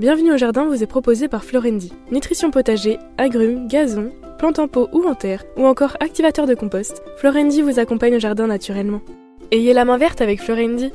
[0.00, 1.92] Bienvenue au jardin vous est proposé par Florendi.
[2.10, 7.02] Nutrition potager, agrumes, gazon, plantes en pot ou en terre, ou encore activateur de compost,
[7.18, 9.02] Florendi vous accompagne au jardin naturellement.
[9.50, 10.90] Ayez la main verte avec Florendi.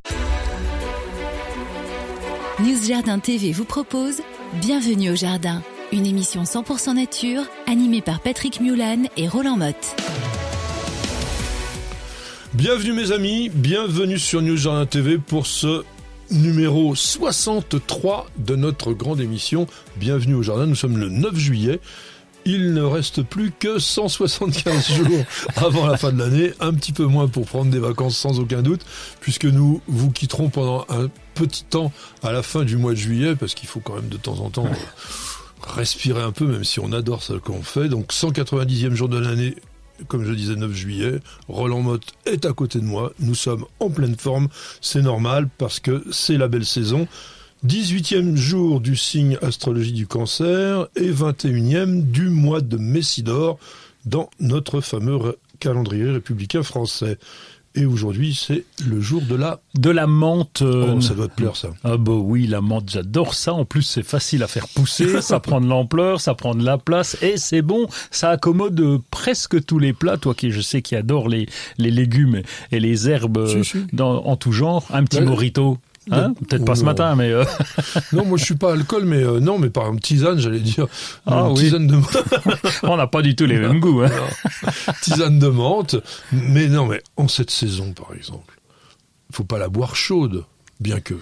[2.62, 4.22] News Jardin TV vous propose
[4.60, 5.62] Bienvenue au jardin,
[5.94, 9.96] une émission 100% nature animée par Patrick Mulan et Roland Motte.
[12.56, 15.84] Bienvenue mes amis, bienvenue sur News Jardin TV pour ce
[16.32, 19.68] numéro 63 de notre grande émission.
[19.98, 21.80] Bienvenue au jardin, nous sommes le 9 juillet.
[22.46, 25.26] Il ne reste plus que 175 jours
[25.56, 28.62] avant la fin de l'année, un petit peu moins pour prendre des vacances sans aucun
[28.62, 28.86] doute,
[29.20, 33.36] puisque nous vous quitterons pendant un petit temps à la fin du mois de juillet,
[33.36, 34.70] parce qu'il faut quand même de temps en temps
[35.76, 37.90] respirer un peu, même si on adore ce qu'on fait.
[37.90, 39.56] Donc 190e jour de l'année
[40.08, 41.20] comme je disais, 9 juillet.
[41.48, 43.14] Roland Motte est à côté de moi.
[43.20, 44.48] Nous sommes en pleine forme.
[44.82, 47.08] C'est normal parce que c'est la belle saison.
[47.66, 53.58] 18e jour du signe astrologie du cancer et 21e du mois de Messidor
[54.06, 57.18] dans notre fameux calendrier républicain français.
[57.76, 59.60] Et aujourd'hui, c'est le jour de la...
[59.76, 60.62] De la menthe.
[60.62, 61.70] Euh, oh, ça doit te plaire, ça.
[61.84, 63.54] Ah bah oui, la menthe, j'adore ça.
[63.54, 66.78] En plus, c'est facile à faire pousser, ça prend de l'ampleur, ça prend de la
[66.78, 70.18] place, et c'est bon, ça accommode presque tous les plats.
[70.18, 73.48] Toi qui, je sais, qui adore les, les légumes et les herbes
[73.92, 74.86] Dans, en tout genre.
[74.94, 75.78] Un petit morito.
[76.12, 77.32] Hein Peut-être pas ce matin, mais...
[77.32, 77.44] Euh...
[78.14, 80.88] non, moi je suis pas alcool, mais euh, non, mais par un tisane, j'allais dire.
[81.26, 81.64] Ah, oui.
[81.64, 81.98] tisane de
[82.84, 84.02] On n'a pas du tout les mêmes goûts.
[84.04, 84.12] Hein.
[85.02, 85.96] tisane de menthe.
[86.32, 88.60] Mais non, mais en cette saison, par exemple,
[89.32, 90.46] faut pas la boire chaude,
[90.80, 91.16] bien que.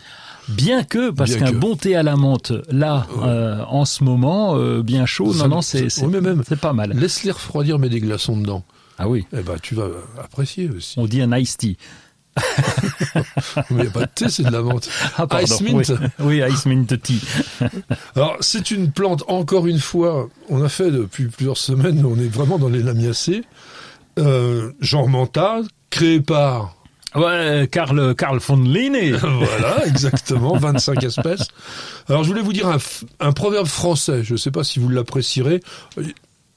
[0.50, 5.06] Bien que, parce qu'un bon thé à la menthe, là, euh, en ce moment, bien
[5.06, 6.92] chaud, non, non, c'est c'est pas mal.
[6.92, 8.66] Laisse-les refroidir, mets des glaçons dedans.
[8.98, 9.26] Ah oui.
[9.34, 9.88] Eh ben, tu vas
[10.22, 11.00] apprécier aussi.
[11.00, 11.78] On dit un iced tea.
[13.70, 14.90] il n'y a pas de thé, c'est de la menthe.
[15.18, 15.94] Ah, ice mint.
[16.20, 17.22] Oui, ice mint tea.
[18.16, 22.28] Alors, c'est une plante, encore une fois, on a fait depuis plusieurs semaines, on est
[22.28, 23.44] vraiment dans les lamiacées.
[24.20, 26.76] Euh, genre manta, créé par...
[27.16, 29.12] Ouais, Karl, Karl von Linné.
[29.12, 31.48] voilà, exactement, 25 espèces.
[32.10, 32.78] Alors, je voulais vous dire un,
[33.20, 35.62] un proverbe français, je ne sais pas si vous l'apprécierez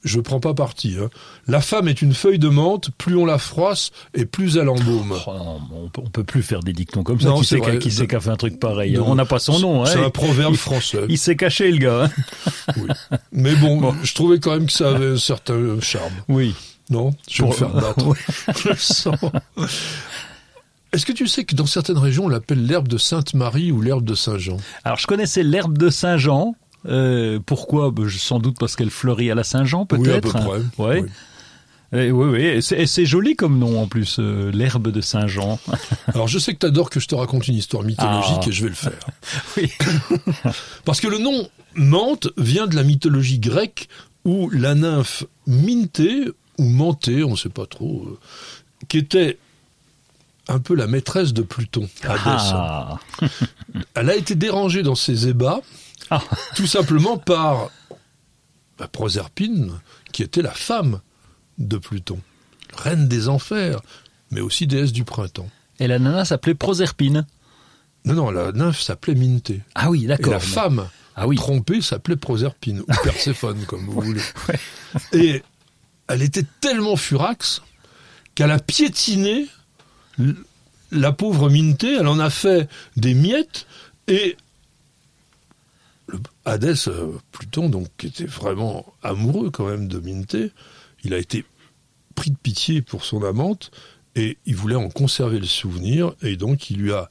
[0.03, 0.95] je prends pas parti.
[1.01, 1.09] Hein.
[1.47, 5.15] La femme est une feuille de menthe, plus on la froisse et plus elle embaume.
[5.27, 7.33] Oh on, peut, peut plus faire des dictons comme ça.
[7.37, 9.85] qui sait qui qu'a fait un truc pareil On n'a pas son nom.
[9.85, 10.05] C'est hein.
[10.05, 11.05] un proverbe français.
[11.09, 12.05] Il s'est caché le gars.
[12.05, 12.73] Hein.
[12.77, 12.89] oui.
[13.31, 16.13] Mais bon, je trouvais quand même que ça avait un certain charme.
[16.27, 16.55] Oui.
[16.89, 18.13] Non, je vais me faire battre.
[18.63, 19.17] je sens.
[20.93, 24.05] Est-ce que tu sais que dans certaines régions, on l'appelle l'herbe de Sainte-Marie ou l'herbe
[24.05, 24.57] de Saint-Jean?
[24.85, 26.55] Alors, je connaissais l'herbe de Saint-Jean.
[26.87, 27.91] Euh, pourquoi?
[27.91, 30.35] Ben, Sans doute parce qu'elle fleurit à la Saint-Jean, peut-être.
[30.35, 31.05] Oui, à peu Ouais.
[31.93, 35.57] Et oui, oui, et c'est joli comme nom en plus, euh, l'herbe de Saint-Jean.
[36.07, 38.49] Alors je sais que tu adores que je te raconte une histoire mythologique ah.
[38.49, 38.99] et je vais le faire.
[39.57, 39.71] oui.
[40.85, 43.87] Parce que le nom Mante vient de la mythologie grecque
[44.25, 46.25] où la nymphe Minté,
[46.57, 48.19] ou Mantée, on ne sait pas trop, euh,
[48.89, 49.37] qui était
[50.49, 52.99] un peu la maîtresse de Pluton, ah.
[53.95, 55.61] Elle a été dérangée dans ses ébats
[56.09, 56.21] ah.
[56.55, 57.69] Tout simplement par
[58.77, 59.79] bah, Proserpine,
[60.11, 61.01] qui était la femme
[61.57, 62.19] de Pluton,
[62.75, 63.81] reine des enfers,
[64.31, 65.49] mais aussi déesse du printemps.
[65.79, 67.25] Et la nana s'appelait Proserpine
[68.05, 69.61] Non, non, la nymphe s'appelait Minté.
[69.75, 70.33] Ah oui, d'accord.
[70.33, 71.35] Et la femme ah oui.
[71.35, 74.21] trompée s'appelait Proserpine, ou Perséphone, comme vous voulez.
[75.13, 75.43] Et
[76.07, 77.61] elle était tellement furax
[78.35, 79.47] qu'elle a piétiné
[80.91, 83.65] la pauvre Minté, elle en a fait des miettes,
[84.07, 84.37] et
[86.47, 90.51] Hadès, euh, Pluton, donc, qui était vraiment amoureux quand même de Minté,
[91.03, 91.43] il a été
[92.15, 93.69] pris de pitié pour son amante
[94.15, 97.09] et il voulait en conserver le souvenir et donc il lui a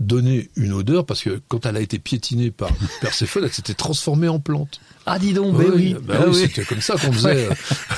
[0.00, 2.70] donné une odeur parce que quand elle a été piétinée par
[3.00, 4.80] Perséphone, elle s'était transformée en plante.
[5.06, 7.48] Ah dis donc, ben oui, bah ah oui, c'était comme ça qu'on faisait.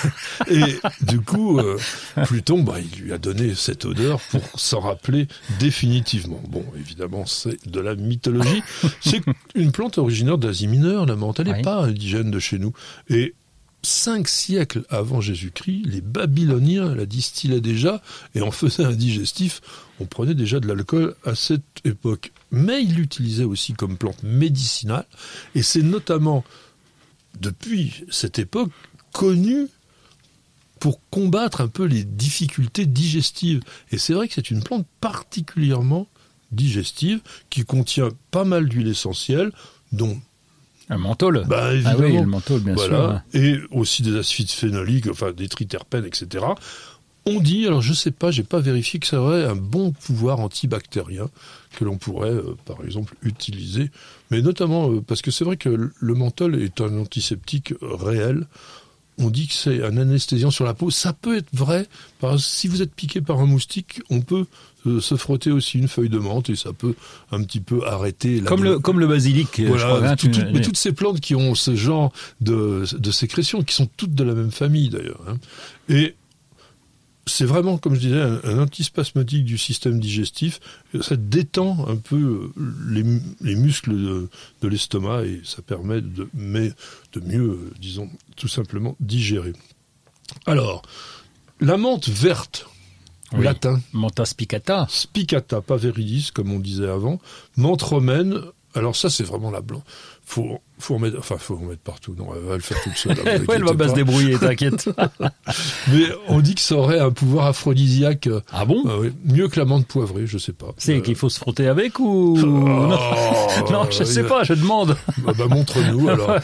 [0.51, 1.79] et du coup, euh,
[2.27, 5.27] Pluton, bah, il lui a donné cette odeur pour s'en rappeler
[5.59, 6.43] définitivement.
[6.49, 8.63] Bon, évidemment, c'est de la mythologie.
[9.01, 9.23] C'est
[9.55, 12.75] une plante originaire d'Asie mineure, la menthe, elle n'est pas indigène de chez nous.
[13.09, 13.35] Et
[13.83, 18.03] cinq siècles avant Jésus-Christ, les Babyloniens la distillaient déjà
[18.35, 19.61] et en faisaient un digestif.
[20.01, 22.33] On prenait déjà de l'alcool à cette époque.
[22.51, 25.07] Mais ils l'utilisaient aussi comme plante médicinale
[25.55, 26.45] et c'est notamment
[27.41, 28.71] depuis cette époque
[29.13, 29.69] connu
[30.79, 33.63] pour combattre un peu les difficultés digestives.
[33.91, 36.09] Et c'est vrai que c'est une plante particulièrement
[36.53, 37.21] digestive
[37.51, 39.53] qui contient pas mal d'huile essentielle,
[39.93, 40.21] dont
[40.91, 41.45] un menthol.
[41.47, 41.99] Bah, évidemment.
[42.01, 43.21] Ah oui, le menthol, bien sûr.
[43.35, 46.45] Et aussi des acides phénoliques, enfin des triterpènes, etc.
[47.27, 50.41] On dit, alors je sais pas, j'ai pas vérifié que ça aurait un bon pouvoir
[50.41, 51.29] antibactérien
[51.77, 53.91] que l'on pourrait, euh, par exemple, utiliser,
[54.31, 58.47] mais notamment euh, parce que c'est vrai que le menthol est un antiseptique réel.
[59.19, 60.91] On dit que c'est un anesthésiant sur la peau.
[60.91, 61.87] Ça peut être vrai.
[62.21, 64.47] Parce que si vous êtes piqué par un moustique, on peut
[64.87, 66.95] euh, se frotter aussi une feuille de menthe et ça peut
[67.33, 68.41] un petit peu arrêter.
[68.41, 69.61] La Comme le, comme le basilic.
[69.61, 72.13] voilà, je crois, hein, tout- tu- tout- mais toutes ces plantes qui ont ce genre
[72.41, 75.21] de, de sécrétions, qui sont toutes de la même famille d'ailleurs.
[75.29, 75.37] hein.
[75.89, 76.15] Et
[77.29, 80.59] c'est vraiment, comme je disais, un, un antispasmodique du système digestif.
[81.01, 82.17] Ça détend un peu
[82.57, 84.29] euh, les, mu- les muscles de,
[84.63, 86.73] de l'estomac et ça permet de, mais
[87.13, 89.53] de mieux, euh, disons, tout simplement digérer.
[90.47, 90.83] Alors,
[91.61, 92.67] la menthe verte,
[93.33, 93.45] Oui.
[93.45, 94.87] latin, Manta spicata.
[94.91, 97.21] spicata, pas viridis, comme on disait avant.
[97.57, 98.41] Menthe romaine,
[98.75, 99.83] alors ça, c'est vraiment la blanc.
[100.31, 102.15] Faut, faut en mettre, enfin, faut en mettre partout.
[102.15, 103.13] Non, elle va le faire toute seule.
[103.27, 103.97] hein, Ouais, elle va bien se pas.
[103.97, 104.91] débrouiller, t'inquiète.
[105.91, 109.59] Mais on dit que ça aurait un pouvoir aphrodisiaque, euh, ah bon oui, mieux que
[109.59, 110.75] la menthe poivrée, je sais pas.
[110.77, 112.37] C'est Euh, qu'il faut se frotter avec ou...
[112.39, 112.99] oh, non,
[113.71, 114.99] non, je sais pas, je demande.
[115.25, 116.37] Bah, bah, montre-nous alors.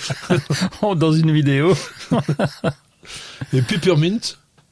[0.97, 1.75] Dans une vidéo.
[3.53, 4.19] Et peppermint,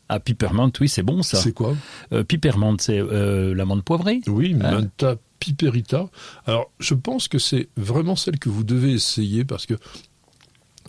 [0.09, 1.37] Ah, peppermint, oui, c'est bon ça.
[1.37, 1.75] c'est quoi
[2.15, 4.21] Euh, peppermint, c'est euh, l'amande poivrée.
[4.27, 6.09] Oui, Hein Manta piperita.
[6.47, 9.75] Alors, je pense que c'est vraiment celle que vous devez essayer parce que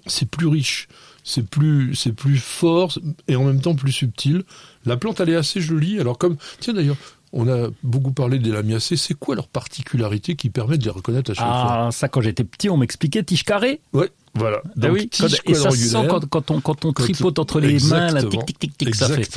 [0.06, 0.88] c'est plus riche,
[1.24, 2.96] c'est plus, c'est plus fort
[3.28, 4.44] et en même temps plus subtil.
[4.86, 6.00] La plante, elle est assez jolie.
[6.00, 6.98] Alors, comme, tiens d'ailleurs,
[7.34, 8.96] on a beaucoup parlé des lamiacées.
[8.96, 12.22] C'est quoi leur particularité qui permet de les reconnaître à chaque fois Ah, ça, quand
[12.22, 13.82] j'étais petit, on m'expliquait tige carré.
[13.92, 14.62] Ouais, voilà.
[14.66, 16.02] Ah Donc, oui, quand- et ça quadrangulaire.
[16.02, 18.96] sent quand, quand on, quand on tripote entre les mains, là, tic, tic, tic, tic,
[18.96, 19.28] ça fait.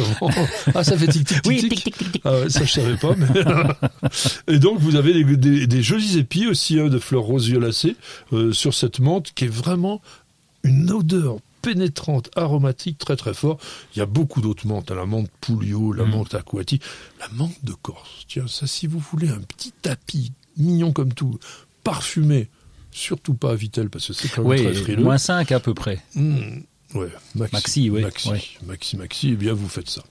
[0.75, 1.71] Ah, ça fait tic, tic, tic, Oui, tic.
[1.71, 2.23] tic, tic, tic, tic.
[2.25, 3.15] Ah ouais, ça je savais pas.
[3.17, 3.27] Mais...
[4.55, 7.97] et donc vous avez des, des- des jolis épis aussi hein, de fleurs roses violacées
[8.33, 10.01] euh, sur cette menthe qui est vraiment
[10.63, 13.59] une odeur pénétrante, aromatique, très très fort.
[13.95, 16.11] Il y a beaucoup d'autres menthes, hein, la menthe Pouliot, la Mm.
[16.11, 16.83] menthe aquatique,
[17.19, 18.25] la menthe de Corse.
[18.29, 21.39] Tiens, ça si vous voulez un petit tapis mignon comme tout,
[21.83, 22.49] parfumé,
[22.93, 25.03] surtout pas à Vitel parce que c'est quand même Oui, très frileux.
[25.03, 26.01] moins 5 à peu près.
[26.15, 26.61] Mmh,
[26.95, 27.53] ouais, Maxi.
[27.53, 28.43] Maxi, oui, Maxi, ouais.
[28.67, 30.05] Maxi, Maxi, eh bien vous faites ça.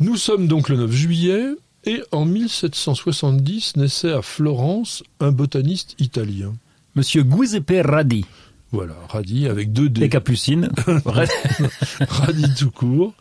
[0.00, 1.46] Nous sommes donc le 9 juillet
[1.84, 6.54] et en 1770 naissait à Florence un botaniste italien.
[6.94, 8.24] Monsieur Giuseppe Radi,
[8.72, 10.08] Voilà, Radi avec deux D.
[10.08, 10.70] Capucines.
[11.06, 11.30] Radi-
[12.08, 13.14] Radi tout court.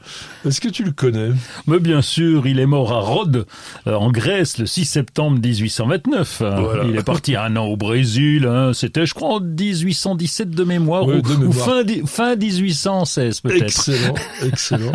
[0.43, 1.29] Est-ce que tu le connais?
[1.67, 3.45] Mais bien sûr, il est mort à Rhodes,
[3.87, 6.41] euh, en Grèce, le 6 septembre 1829.
[6.41, 6.55] hein.
[6.61, 6.83] Voilà.
[6.85, 8.47] Il est parti un an au Brésil.
[8.47, 8.73] hein.
[8.73, 11.65] C'était, je crois, en 1817 de mémoire, ou, de ou mémoire.
[11.65, 13.63] fin, fin 1816 peut-être.
[13.63, 14.91] Excellent, excellent.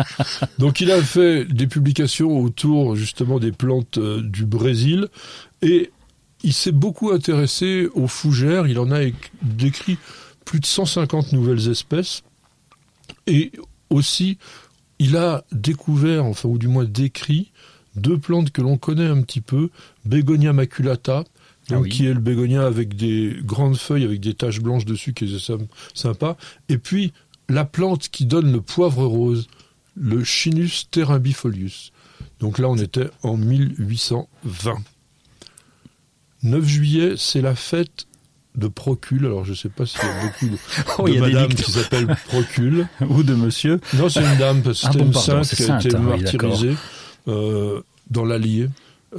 [0.59, 5.07] Donc il a fait des publications autour justement des plantes euh, du Brésil
[5.61, 5.91] et
[6.43, 8.67] il s'est beaucoup intéressé aux fougères.
[8.67, 9.13] Il en a éc-
[9.43, 9.97] décrit
[10.51, 12.23] plus de 150 nouvelles espèces
[13.25, 13.53] et
[13.89, 14.37] aussi
[14.99, 17.53] il a découvert, enfin ou du moins décrit,
[17.95, 19.69] deux plantes que l'on connaît un petit peu,
[20.03, 21.23] Begonia maculata.
[21.69, 21.89] Ah oui.
[21.89, 25.37] qui est le bégonia avec des grandes feuilles avec des taches blanches dessus qui est
[25.37, 26.35] sym- sympa
[26.67, 27.13] et puis
[27.47, 29.47] la plante qui donne le poivre rose,
[29.95, 31.93] le Chinus terumbifolius.
[32.41, 34.79] Donc là, on était en 1820.
[36.43, 38.05] 9 juillet, c'est la fête
[38.55, 39.25] de Procule.
[39.25, 40.57] Alors, je ne sais pas s'il y a beaucoup de,
[40.97, 41.63] Oh, de il y a des madames dictons.
[41.63, 42.87] qui s'appellent Procule.
[43.09, 43.79] Ou de monsieur.
[43.93, 45.95] Non, c'est une dame, parce que Ah c'était bon, une pardon, sainte qui a été
[45.97, 46.75] oui, martyrisée
[47.27, 48.69] euh, dans l'Allier.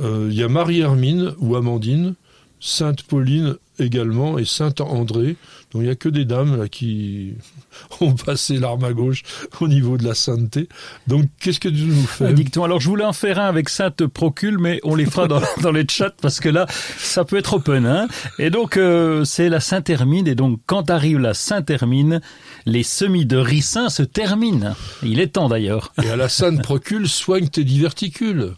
[0.00, 2.14] Euh, Il y a Marie-Hermine ou Amandine,
[2.60, 5.36] Sainte Pauline également et Sainte André.
[5.72, 7.34] Donc il n'y a que des dames là, qui
[8.00, 9.22] ont passé l'arme à gauche
[9.60, 10.68] au niveau de la sainteté.
[11.06, 12.32] Donc qu'est-ce que tu nous fais?
[12.32, 12.64] Dicton.
[12.64, 15.72] Alors, je voulais en faire un avec Sainte Procule, mais on les fera dans, dans
[15.72, 16.66] les chats parce que là,
[16.98, 17.86] ça peut être open.
[17.86, 18.06] Hein
[18.38, 20.26] et donc, euh, c'est la Saint-Hermine.
[20.28, 22.20] Et donc, quand arrive la Saint-Hermine,
[22.66, 24.74] les semis de ricin se terminent.
[25.02, 25.92] Il est temps d'ailleurs.
[26.02, 28.52] Et à la Sainte Procule, soigne tes diverticules.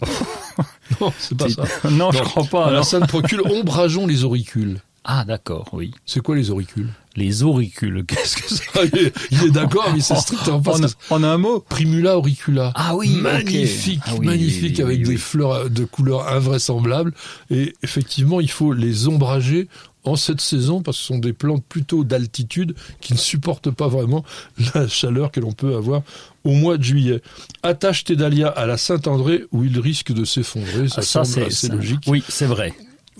[1.00, 1.62] non, c'est pas ça.
[1.90, 2.24] non, je Non.
[2.24, 2.66] crois pas.
[2.66, 2.82] À la.
[2.82, 4.80] Sainte Procule, ombrageons les auricules.
[5.04, 5.92] Ah, d'accord, oui.
[6.06, 6.88] C'est quoi les auricules?
[7.16, 10.94] Les auricules, qu'est-ce que c'est il est- d'accord, mais c'est strictement pas en, ça.
[11.10, 12.72] en un mot Primula auricula.
[12.74, 17.12] Ah oui, magnifique, Ah oui, magnifique oui, oui, avec des fleurs de couleurs invraisemblables.
[17.50, 19.68] Et effectivement, il faut les ombrager
[20.04, 23.88] en cette saison parce que ce sont des plantes plutôt d'altitude qui ne supportent pas
[23.88, 24.24] vraiment
[24.74, 26.02] la chaleur que l'on peut avoir
[26.44, 27.22] au mois de juillet.
[27.62, 30.88] Attache tes dahlias à la Saint-André où ils risquent de s'effondrer.
[30.88, 32.00] Ça, Ah, ça, semble c'est assez logique.
[32.06, 32.72] Oui, c'est vrai.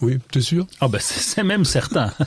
[0.02, 0.66] Oui, t'es sûr?
[0.80, 2.12] Ah ben c'est même certain.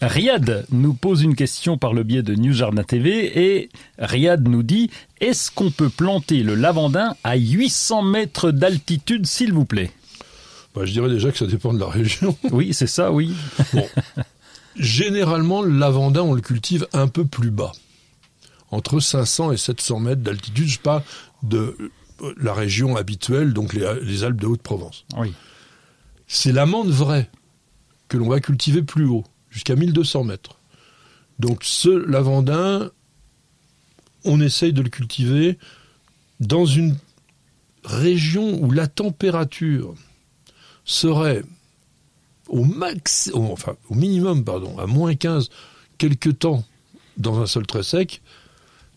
[0.00, 4.90] Riyad nous pose une question par le biais de Jardin TV et Riyad nous dit
[5.20, 9.90] est-ce qu'on peut planter le lavandin à 800 mètres d'altitude s'il vous plaît?
[10.74, 12.36] Bah, Je dirais déjà que ça dépend de la région.
[12.50, 13.32] Oui, c'est ça, oui.
[13.72, 13.86] Bon.
[14.76, 17.72] Généralement, le lavandin, on le cultive un peu plus bas.
[18.70, 20.66] entre 500 et 700 mètres d'altitude.
[20.68, 21.02] Je parle
[21.44, 21.76] de
[22.40, 25.04] la région habituelle, donc les, les Alpes de Haute-Provence.
[25.16, 25.32] Oui.
[26.26, 27.30] C'est l'amande vraie
[28.08, 30.58] que l'on va cultiver plus haut, jusqu'à 1200 mètres.
[31.38, 32.90] Donc ce lavandin,
[34.24, 35.58] on essaye de le cultiver
[36.40, 36.96] dans une
[37.84, 39.94] région où la température
[40.84, 41.42] serait
[42.48, 45.48] au max, au- enfin au minimum, pardon, à moins 15
[45.98, 46.64] quelque temps
[47.16, 48.22] dans un sol très sec,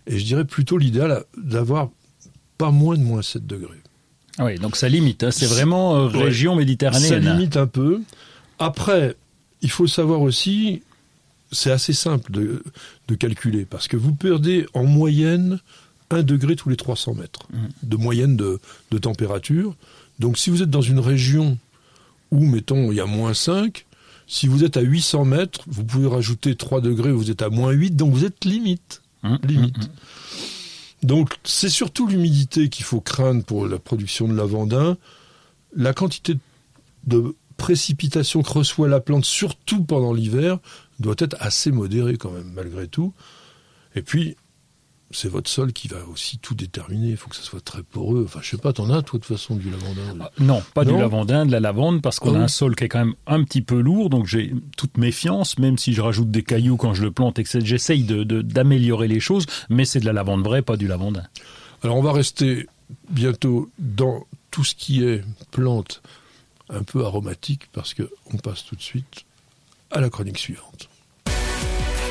[0.06, 1.90] et je dirais plutôt l'idéal d'avoir
[2.58, 3.82] pas moins de moins 7 degrés.
[4.38, 5.24] Ah Oui, donc ça limite.
[5.24, 5.32] hein.
[5.32, 6.24] C'est vraiment euh, Ouais.
[6.26, 7.24] région Ça méditerranéenne.
[7.38, 8.02] limite un peu.
[8.60, 9.16] Après,
[9.62, 10.82] il faut savoir aussi,
[11.52, 12.64] c'est assez simple de,
[13.08, 15.60] de calculer, parce que vous perdez en moyenne
[16.10, 17.48] 1 degré tous les 300 mètres
[17.84, 18.60] de moyenne de,
[18.92, 19.76] de température.
[20.20, 21.58] Donc si vous êtes dans une région
[22.32, 23.86] où, mettons, il y a moins 5,
[24.28, 27.72] si vous êtes à 800 mètres, vous pouvez rajouter 3 degrés, vous êtes à moins
[27.72, 29.02] 8, donc vous êtes limite.
[29.24, 29.78] Hum, Limite.
[29.78, 29.90] hum, hum.
[31.04, 34.98] Donc c'est surtout l'humidité qu'il faut craindre pour la production de lavandin.
[35.75, 36.38] La quantité
[37.06, 40.60] de précipitations que reçoit la plante, surtout pendant l'hiver,
[41.00, 43.13] doit être assez modérée quand même, malgré tout.
[43.96, 44.38] Et puis,
[45.12, 47.10] c'est votre sol qui va aussi tout déterminer.
[47.12, 48.24] Il faut que ça soit très poreux.
[48.26, 50.84] Enfin, je sais pas, t'en as, toi, de toute façon, du lavandin Ah, Non, pas
[50.84, 53.16] du lavandin, de la lavande, parce qu'on Ah a un sol qui est quand même
[53.26, 56.94] un petit peu lourd, donc j'ai toute méfiance, même si je rajoute des cailloux quand
[56.94, 60.06] je le plante, et que c'est- j'essaye de- de- d'améliorer les choses, mais c'est de
[60.06, 61.24] la lavande vraie, pas du lavandin.
[61.84, 62.68] Alors, on va rester
[63.10, 66.02] bientôt dans tout ce qui est plantes
[66.70, 69.24] un peu aromatiques, parce que on passe tout de suite
[69.92, 70.90] à la chronique suivante.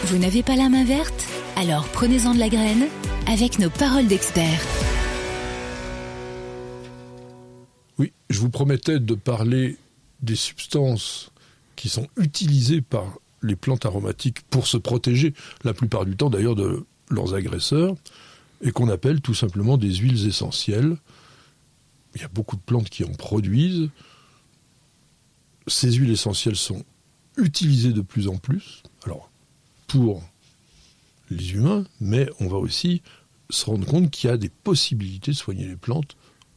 [0.05, 1.27] Vous n'avez pas la main verte?
[1.59, 2.85] Alors prenez-en de la graine
[3.27, 4.61] avec nos paroles d'experts.
[7.99, 9.79] Oui, je vous promettais de parler
[10.21, 11.31] des substances
[11.75, 13.07] qui sont utilisées par
[13.43, 15.33] les plantes aromatiques pour se protéger,
[15.65, 17.95] la plupart du temps d'ailleurs de leurs agresseurs,
[18.61, 20.99] et qu'on appelle tout simplement des huiles essentielles.
[22.15, 23.89] Il y a beaucoup de plantes qui en produisent.
[25.69, 26.85] Ces huiles essentielles sont
[27.39, 29.31] utilisées de plus en plus, alors
[29.87, 30.23] pour
[31.31, 33.03] les humains, mais on va aussi
[33.51, 36.17] se rendre compte qu'il y a des possibilités de soigner les plantes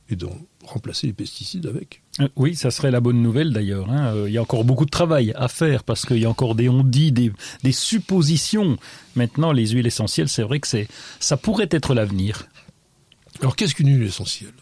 [0.09, 0.27] et de
[0.63, 2.01] remplacer les pesticides avec.
[2.19, 3.89] Euh, Oui, ça serait la bonne nouvelle d'ailleurs.
[3.91, 4.15] hein.
[4.15, 6.55] Euh, Il y a encore beaucoup de travail à faire parce qu'il y a encore
[6.55, 7.31] des on-dit, des,
[7.63, 8.77] des suppositions.
[9.15, 10.88] Maintenant, les huiles essentielles, c'est vrai que c'est,
[11.19, 12.47] ça pourrait être l'avenir.
[13.41, 14.53] Alors qu'est-ce qu'une huile essentielle?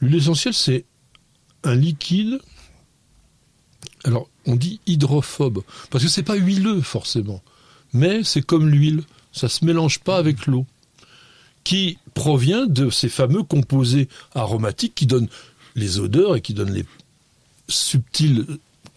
[0.00, 0.84] L'huile essentielle, c'est
[1.64, 2.38] un liquide.
[4.04, 7.42] Alors, on dit hydrophobe, parce que c'est pas huileux forcément,
[7.96, 10.66] mais c'est comme l'huile, ça se mélange pas avec l'eau,
[11.64, 15.28] qui provient de ces fameux composés aromatiques qui donnent
[15.74, 16.86] les odeurs et qui donnent les
[17.68, 18.46] subtiles,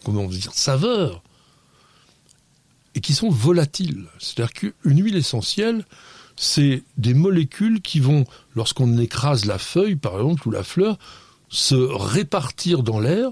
[0.04, 1.22] comment dire, saveurs,
[2.94, 4.06] et qui sont volatiles.
[4.18, 5.84] C'est-à-dire qu'une huile essentielle,
[6.36, 10.98] c'est des molécules qui vont, lorsqu'on écrase la feuille, par exemple, ou la fleur,
[11.48, 13.30] se répartir dans l'air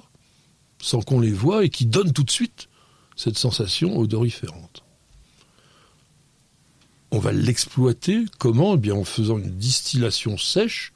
[0.80, 2.68] sans qu'on les voie et qui donnent tout de suite
[3.16, 4.82] cette sensation odoriférante.
[7.10, 8.74] On va l'exploiter comment?
[8.74, 10.92] Eh bien en faisant une distillation sèche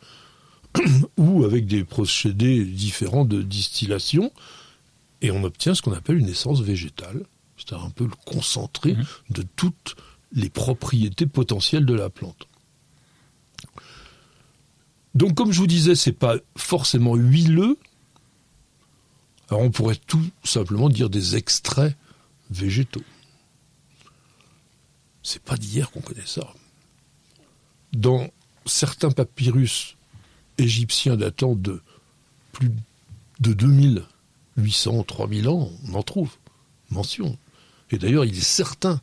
[1.17, 4.33] ou avec des procédés différents de distillation
[5.21, 7.25] et on obtient ce qu'on appelle une essence végétale,
[7.57, 9.05] c'est-à-dire un peu le concentré Mhm.
[9.31, 9.95] de toutes
[10.33, 12.49] les propriétés potentielles de la plante.
[15.15, 17.77] Donc, comme je vous disais, c'est pas forcément huileux.
[19.49, 21.95] Alors, on pourrait tout simplement dire des extraits
[22.51, 23.03] végétaux.
[25.23, 26.53] C'est pas d'hier qu'on connaît ça.
[27.93, 28.29] Dans
[28.67, 29.97] certains papyrus
[30.59, 31.81] égyptiens datant de
[32.53, 32.71] plus
[33.41, 36.31] de 2800, 3000 ans, on en trouve
[36.91, 37.37] mention.
[37.91, 39.01] Et d'ailleurs, il est certain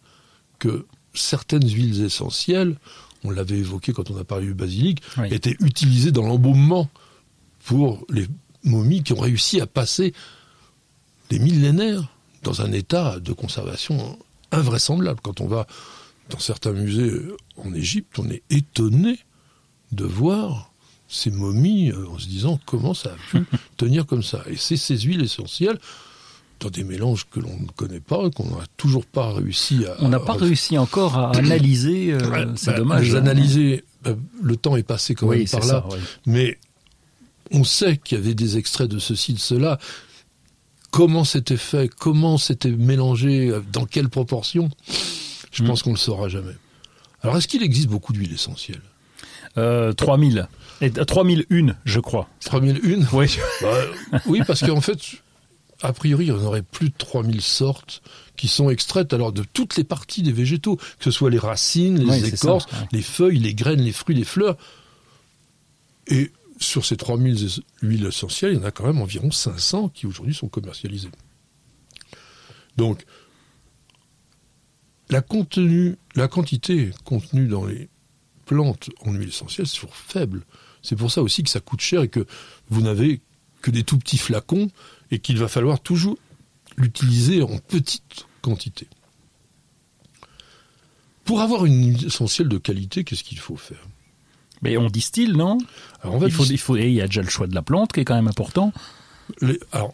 [0.59, 2.77] que certaines huiles essentielles,
[3.23, 5.33] on l'avait évoqué quand on a parlé du basilic, Oui.
[5.33, 6.89] étaient utilisées dans l'embaumement
[7.65, 8.27] pour les
[8.63, 10.13] momies qui ont réussi à passer
[11.29, 12.07] des millénaires
[12.43, 14.17] dans un état de conservation
[14.51, 15.19] invraisemblable.
[15.21, 15.67] Quand on va
[16.29, 17.11] dans certains musées
[17.57, 19.19] en Égypte, on est étonné
[19.91, 20.71] de voir
[21.07, 23.43] ces momies euh, en se disant comment ça a pu
[23.77, 24.43] tenir comme ça.
[24.47, 25.79] Et c'est ces huiles essentielles
[26.59, 29.95] dans des mélanges que l'on ne connaît pas, qu'on n'a toujours pas réussi à.
[30.03, 32.11] On n'a pas réussi encore à analyser.
[32.13, 33.09] euh, Ouais, c'est bah, dommage.
[33.09, 33.19] Les hein.
[33.19, 35.73] analyser, bah, le temps est passé quand Oui, même par ça.
[35.73, 35.85] là.
[35.91, 35.97] oui.
[36.25, 36.57] Mais
[37.51, 39.79] on sait qu'il y avait des extraits de ceci, de cela.
[40.91, 41.89] Comment c'était fait?
[41.89, 43.51] Comment c'était mélangé?
[43.71, 44.69] Dans quelle proportion?
[45.51, 46.55] Je pense qu'on ne le saura jamais.
[47.21, 48.81] Alors, est-ce qu'il existe beaucoup d'huiles essentielles?
[49.57, 50.47] Euh, 3000.
[50.81, 52.29] Et, euh, 3001, je crois.
[52.45, 53.37] 3001 Oui.
[53.61, 54.99] Bah, Oui, parce qu'en fait,
[55.81, 58.01] a priori, il y en aurait plus de 3000 sortes
[58.37, 61.97] qui sont extraites alors de toutes les parties des végétaux, que ce soit les racines,
[61.99, 62.87] les Oui, écorces, ça, ouais.
[62.93, 64.55] les feuilles, les graines, les fruits, les fleurs.
[66.07, 69.89] Et sur ces 3000 es- huiles essentielles, il y en a quand même environ 500
[69.89, 71.09] qui aujourd'hui sont commercialisées.
[72.77, 73.03] Donc,
[75.09, 77.89] la, contenu, la quantité contenue dans les
[78.45, 80.45] plantes en huile essentielle, c'est toujours faible.
[80.81, 82.25] C'est pour ça aussi que ça coûte cher et que
[82.69, 83.21] vous n'avez
[83.61, 84.69] que des tout petits flacons
[85.11, 86.17] et qu'il va falloir toujours
[86.77, 88.87] l'utiliser en petite quantité.
[91.25, 93.85] Pour avoir une huile essentielle de qualité, qu'est-ce qu'il faut faire?
[94.61, 95.57] Mais on distille, non?
[96.01, 97.61] Alors, il, faut, dis- il, faut, et il y a déjà le choix de la
[97.61, 98.73] plante qui est quand même important.
[99.41, 99.93] les- alors,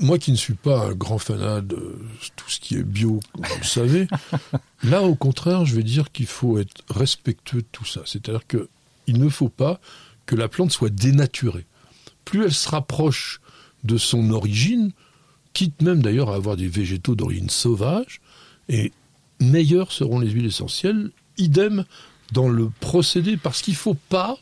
[0.00, 1.98] moi qui ne suis pas un grand fanat de
[2.34, 4.08] tout ce qui est bio, comme vous le savez,
[4.82, 8.00] là au contraire, je vais dire qu'il faut être respectueux de tout ça.
[8.06, 8.68] C'est-à-dire que
[9.06, 9.80] il ne faut pas
[10.26, 11.66] que la plante soit dénaturée.
[12.24, 13.40] Plus elle se rapproche
[13.84, 14.92] de son origine,
[15.52, 18.20] quitte même d'ailleurs à avoir des végétaux d'origine sauvage,
[18.68, 18.92] et
[19.40, 21.84] meilleures seront les huiles essentielles, idem
[22.32, 24.38] dans le procédé, parce qu'il ne faut pas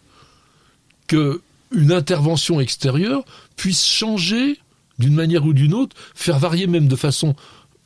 [1.07, 1.41] que
[1.73, 3.25] une intervention extérieure
[3.57, 4.59] puisse changer
[4.99, 7.35] d'une manière ou d'une autre, faire varier même de façon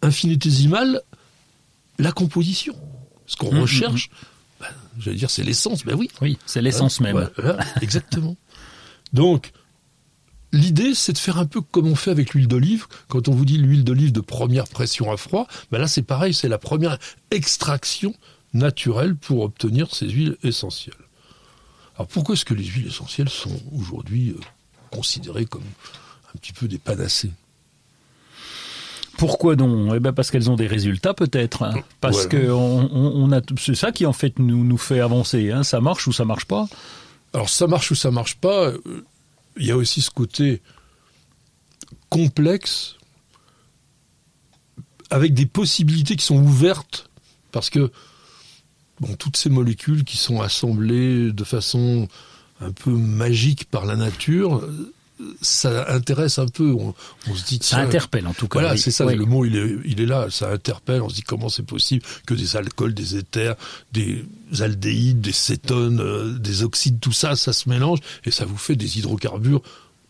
[0.03, 1.01] infinitésimale
[1.99, 2.75] la composition.
[3.27, 4.11] Ce qu'on Mmh, recherche,
[4.61, 4.67] ben,
[4.99, 5.85] j'allais dire, c'est l'essence.
[5.85, 7.17] Ben oui, Oui, c'est l'essence même.
[7.17, 8.37] Ouais, voilà, exactement.
[9.13, 9.53] Donc,
[10.53, 12.87] l'idée, c'est de faire un peu comme on fait avec l'huile d'olive.
[13.09, 16.35] Quand on vous dit l'huile d'olive de première pression à froid, ben là, c'est pareil,
[16.35, 16.99] c'est la première
[17.31, 18.15] extraction
[18.55, 20.95] naturelle pour obtenir ces huiles essentielles.
[21.97, 24.41] Alors, pourquoi est-ce que les huiles essentielles sont aujourd'hui euh,
[24.91, 25.63] considérées comme
[26.35, 27.31] un petit peu des panacées
[29.19, 29.93] Pourquoi donc?
[29.95, 31.63] Eh ben parce qu'elles ont des résultats peut-être.
[31.63, 31.75] hein.
[32.01, 32.29] Parce Voilà.
[32.31, 35.51] que on, on- on a tout- c'est ça qui en fait nous nous fait avancer.
[35.51, 35.63] hein.
[35.63, 36.67] Ça marche ou ça marche pas?
[37.35, 38.73] Alors ça marche ou ça marche pas,
[39.57, 40.61] il y a aussi ce côté
[42.09, 42.97] complexe
[45.11, 47.09] avec des possibilités qui sont ouvertes
[47.53, 47.91] parce que
[49.01, 52.09] bon, toutes ces molécules qui sont assemblées de façon
[52.61, 54.67] un peu magique par la nature,
[55.41, 56.73] ça intéresse un peu.
[56.73, 56.95] On,
[57.29, 58.61] on se dit Ça interpelle en tout cas.
[58.61, 58.79] voilà, oui.
[58.79, 59.15] c'est ça, Oui.
[59.17, 62.05] le mot il est, il est là, ça interpelle, on se dit comment c'est possible
[62.27, 63.57] que des alcools, des éthers,
[63.93, 64.25] des
[64.61, 68.77] aldéhydes, des cétones, euh, des oxydes, tout ça, ça se mélange et ça vous fait
[68.77, 69.63] des hydrocarbures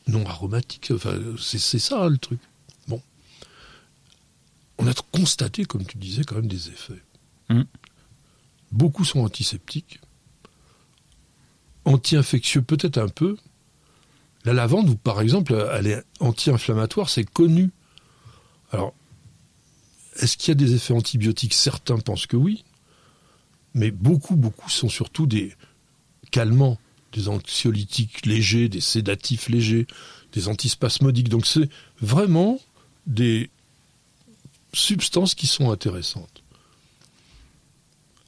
[0.09, 0.91] non aromatiques.
[0.95, 2.41] Enfin, c'est ça le truc.
[2.89, 3.01] Bon.
[4.79, 7.03] On a constaté, comme tu disais, quand même des effets.
[7.51, 7.63] Mm.
[8.73, 10.01] Beaucoup sont antiseptiques,
[11.85, 13.37] anti-infectieux peut-être un peu.
[14.45, 17.71] La lavande, par exemple, elle est anti-inflammatoire, c'est connu.
[18.73, 18.95] Alors,
[20.17, 21.55] est-ce qu'il y a des effets antibiotiques?
[21.55, 22.65] Certains pensent que oui,
[23.75, 25.55] mais beaucoup, beaucoup sont surtout des
[26.31, 26.79] calmants,
[27.13, 29.87] des anxiolytiques légers, des sédatifs légers,
[30.33, 31.29] des antispasmodiques.
[31.29, 31.69] Donc c'est
[32.01, 32.59] vraiment
[33.07, 33.51] des
[34.73, 36.32] substances qui sont intéressantes.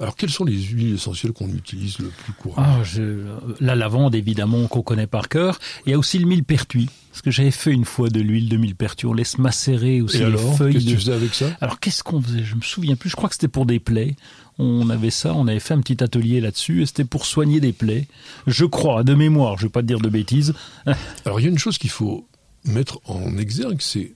[0.01, 2.79] Alors quelles sont les huiles essentielles qu'on utilise le plus couramment?
[2.81, 3.23] Ah, je-
[3.61, 5.59] la lavande, évidemment, qu'on connaît par cœur.
[5.87, 6.89] Il y a aussi le millepertuis.
[7.11, 9.07] Parce que j'avais fait une fois de l'huile de millepertuis.
[9.07, 10.95] On laisse macérer aussi Et les alors, feuilles qu'est-ce que de...
[10.97, 11.47] tu faisais avec ça?
[11.61, 12.43] Alors, qu'est-ce qu'on faisait?
[12.43, 13.09] Je me souviens plus.
[13.09, 14.17] Je crois que c'était pour des plaies.
[14.59, 17.73] On avait ça, on avait fait un petit atelier là-dessus, et c'était pour soigner des
[17.73, 18.07] plaies.
[18.49, 20.55] Je crois, de mémoire, je vais pas te dire de bêtises.
[21.25, 22.27] Alors il y a une chose qu'il faut
[22.65, 24.15] mettre en exergue, c'est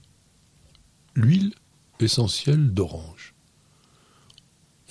[1.15, 1.51] l'huile
[1.99, 3.18] essentielle d'orange.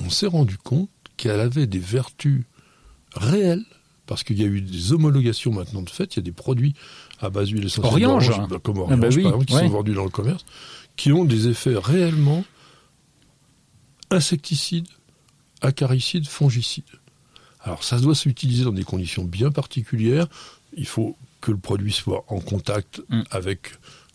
[0.04, 2.44] On s'est rendu compte qu'elle avait des vertus
[3.14, 3.64] réelles,
[4.06, 6.74] parce qu'il y a eu des homologations maintenant de fait, il y a des produits
[7.20, 9.60] à base d'huile essentielle d'orange, bah, comme Ah Orange bah oui, par exemple, qui ouais.
[9.62, 10.44] sont vendus dans le commerce,
[10.96, 12.44] qui ont des effets réellement
[14.10, 14.88] insecticides,
[15.60, 16.84] acaricides, fongicides.
[17.60, 20.26] Alors ça doit s'utiliser dans des conditions bien particulières.
[20.76, 23.22] Il faut que le produit soit en contact Mm.
[23.30, 23.72] avec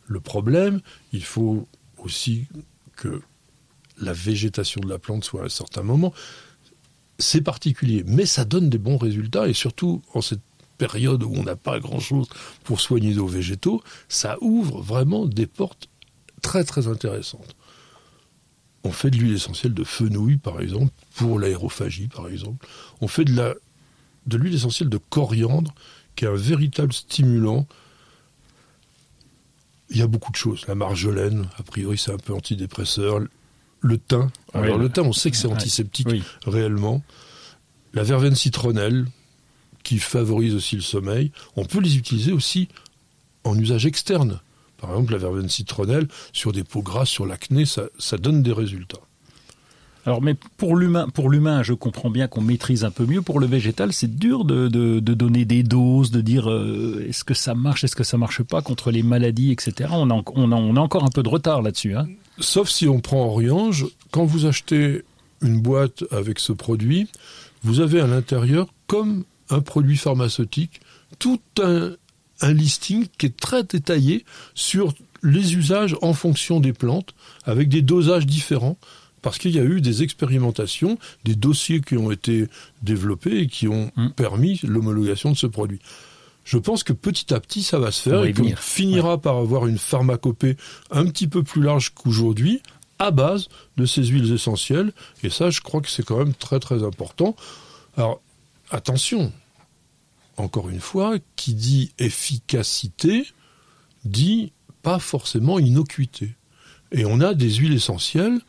[0.07, 0.81] le problème.
[1.11, 1.67] Il faut
[1.97, 2.47] aussi
[2.95, 3.21] que
[3.99, 6.13] la végétation de la plante soit à un certain moment.
[7.19, 10.41] C'est particulier, mais ça donne des bons résultats et surtout en cette
[10.77, 12.27] période où on n'a pas grand-chose
[12.63, 15.87] pour soigner nos végétaux, ça ouvre vraiment des portes
[16.41, 17.55] très très intéressantes.
[18.83, 22.67] On fait de l'huile essentielle de fenouil, par exemple, pour l'aérophagie, par exemple.
[22.99, 23.53] On fait de la
[24.25, 25.73] de l'huile essentielle de coriandre,
[26.15, 27.67] qui est un véritable stimulant.
[29.89, 30.65] Il y a beaucoup de choses.
[30.67, 33.21] La marjolaine, a priori, c'est un peu antidépresseur.
[33.83, 34.29] Le thym.
[34.53, 36.23] Alors, Oui, le thym, on sait que c'est antiseptique Oui.
[36.45, 37.03] réellement.
[37.93, 39.05] La verveine citronnelle,
[39.83, 41.31] qui favorise aussi le sommeil.
[41.57, 42.69] On peut les utiliser aussi
[43.43, 44.39] en usage externe.
[44.77, 48.53] Par exemple, la verveine citronnelle, sur des peaux grasses, sur l'acné, ça, ça donne des
[48.53, 49.01] résultats.
[50.05, 53.21] Alors, mais pour l'humain, pour l'humain, je comprends bien qu'on maîtrise un peu mieux.
[53.21, 57.33] Pour le végétal, c'est dur de, de, donner des doses, de dire euh, est-ce que
[57.33, 59.89] ça marche, est-ce que ça marche pas contre les maladies, etc.
[59.93, 61.95] On a, encore un peu de retard là-dessus.
[61.95, 62.07] Hein.
[62.39, 65.03] Sauf si on prend Oriange, quand vous achetez
[65.41, 67.07] une boîte avec ce produit,
[67.63, 70.81] vous avez à l'intérieur, comme un produit pharmaceutique,
[71.19, 77.69] tout un listing qui est très détaillé sur les usages en fonction des plantes, avec
[77.69, 78.77] des dosages différents,
[79.23, 82.47] parce qu'il y a eu des expérimentations, des dossiers qui ont été
[82.83, 84.09] développés et qui ont mmh.
[84.09, 85.79] permis l'homologation de ce produit.
[86.45, 89.65] Je pense que petit à petit, ça va se faire et qu'on finira par avoir
[89.65, 90.57] une pharmacopée
[90.91, 92.61] un petit peu plus large qu'aujourd'hui,
[92.99, 94.91] à base de ces huiles essentielles.
[95.23, 97.35] Et ça, je crois que c'est quand même très très important.
[97.95, 98.21] Alors,
[98.71, 99.31] attention,
[100.35, 103.25] encore une fois, qui dit efficacité
[104.03, 106.35] dit pas forcément innocuité.
[106.91, 108.39] Et on a des huiles essentielles,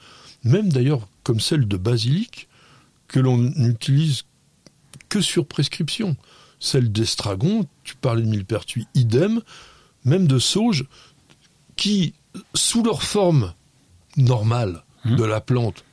[0.44, 2.48] même d'ailleurs comme celle de basilic,
[3.08, 4.24] que l'on n'utilise
[5.08, 6.16] que sur prescription.
[6.60, 9.40] Celle d'estragon, tu parlais de millepertuis, idem,
[10.04, 10.84] même de sauge,
[11.76, 12.14] qui,
[12.54, 13.52] sous leur forme
[14.16, 15.16] normale mmh.
[15.16, 15.84] de la plante,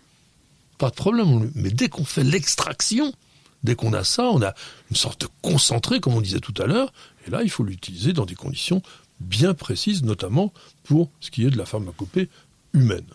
[0.78, 3.14] pas de problème, mais dès qu'on fait l'extraction,
[3.64, 4.54] dès qu'on a ça, on a
[4.90, 6.92] une sorte de concentré, comme on disait tout à l'heure,
[7.28, 8.82] et là, il faut l'utiliser dans des conditions
[9.20, 10.52] bien précises, notamment
[10.84, 12.30] pour ce qui est de la pharmacopée
[12.74, 13.06] humaine.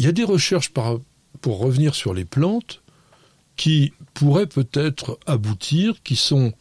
[0.00, 0.72] Il y a des recherches
[1.42, 2.80] pour revenir sur les plantes
[3.56, 6.54] qui pourraient peut-être aboutir, qui sont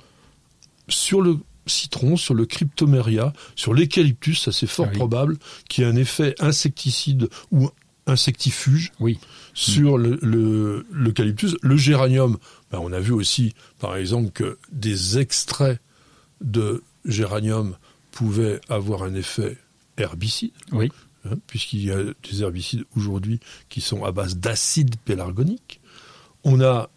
[0.89, 5.37] sur le citron, sur le cryptomeria, sur l'eucalyptus, ça c'est fort ah probable,
[5.69, 7.69] qui a un effet insecticide ou
[8.07, 9.17] insectifuge oui.
[9.53, 11.53] sur l'eucalyptus.
[11.61, 12.37] Le, le, géranium,
[12.71, 15.79] ben on a vu aussi, par exemple, que des extraits
[16.41, 17.77] de géranium
[18.11, 19.55] pouvaient avoir un effet
[19.95, 20.51] herbicide.
[20.73, 20.91] Oui.
[21.31, 23.39] Hein, puisqu'il y a des herbicides aujourd'hui
[23.69, 25.79] qui sont à base d'acide pélargonique.
[26.43, 26.89] On a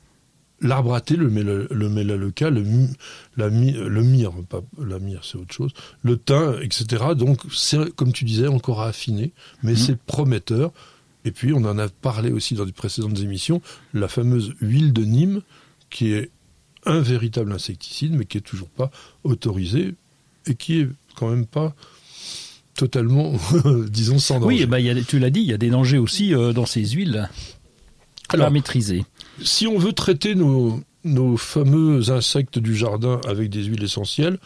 [0.61, 1.29] l'arbre à thé, le,
[1.71, 2.65] le mélaleuca, le,
[3.37, 7.05] la, le pas la myrrhe, c'est autre chose, le thym, etc.
[7.17, 9.77] Donc, c'est, comme tu disais, encore à affiner, mais mmh.
[9.77, 10.73] c'est prometteur.
[11.25, 13.61] Et puis, on en a parlé aussi dans des précédentes émissions,
[13.93, 15.43] la fameuse huile de Nîmes,
[15.91, 16.31] qui est
[16.85, 18.91] un véritable insecticide, mais qui est toujours pas
[19.25, 19.95] autorisé
[20.47, 21.75] et qui est quand même pas
[22.75, 23.33] totalement,
[23.89, 24.47] disons, sans danger.
[24.47, 26.67] Oui, bah, y a, tu l'as dit, il y a des dangers aussi euh, dans
[26.67, 27.29] ces huiles
[28.29, 29.05] Alors, à maîtriser.
[29.43, 34.39] Si on veut traiter nos, nos fameux insectes du jardin avec des huiles essentielles,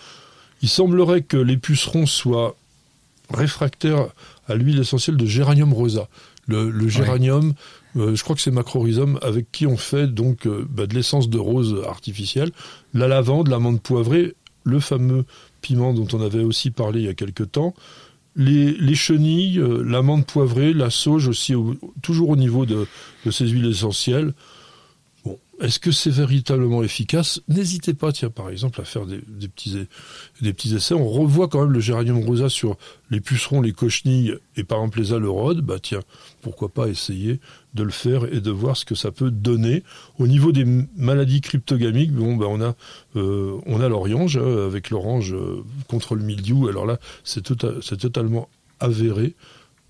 [0.63, 2.57] il semblerait que les pucerons soient
[3.33, 4.09] réfractaires
[4.49, 6.09] à l'huile essentielle de géranium rosa.
[6.47, 7.55] Le, le géranium,
[7.97, 11.29] euh, je crois que c'est macrorhizome, avec qui on fait donc euh, bah, de l'essence
[11.29, 12.51] de rose artificielle,
[12.95, 14.35] la lavande, l'amande poivrée,
[14.65, 15.25] le fameux
[15.61, 17.75] piment dont on avait aussi parlé il y a quelque temps,
[18.37, 21.55] les, chenilles, euh, l'amande poivrée, la sauge aussi,
[22.03, 22.87] toujours au niveau de,
[23.31, 24.35] ces huiles essentielles.
[25.59, 27.41] Est-ce que c'est véritablement efficace?
[27.49, 29.19] N'hésitez pas, tiens, par exemple, à faire des,
[29.49, 29.87] petits,
[30.43, 30.93] des petits essais.
[30.93, 32.77] On revoit quand même le géranium rosa sur
[33.11, 35.63] les pucerons, les cochenilles et par exemple les alerodes.
[35.63, 36.03] Bah tiens,
[36.43, 37.41] pourquoi pas essayer
[37.77, 39.85] de le faire et de voir ce que ça peut donner.
[40.19, 40.65] Au niveau des
[40.97, 46.67] maladies cryptogamiques, bon, bah on a, l'orange hein, avec l'orange euh, contre le mildiou.
[46.67, 48.49] Alors là, c'est tota-, totalement
[48.81, 49.35] avéré.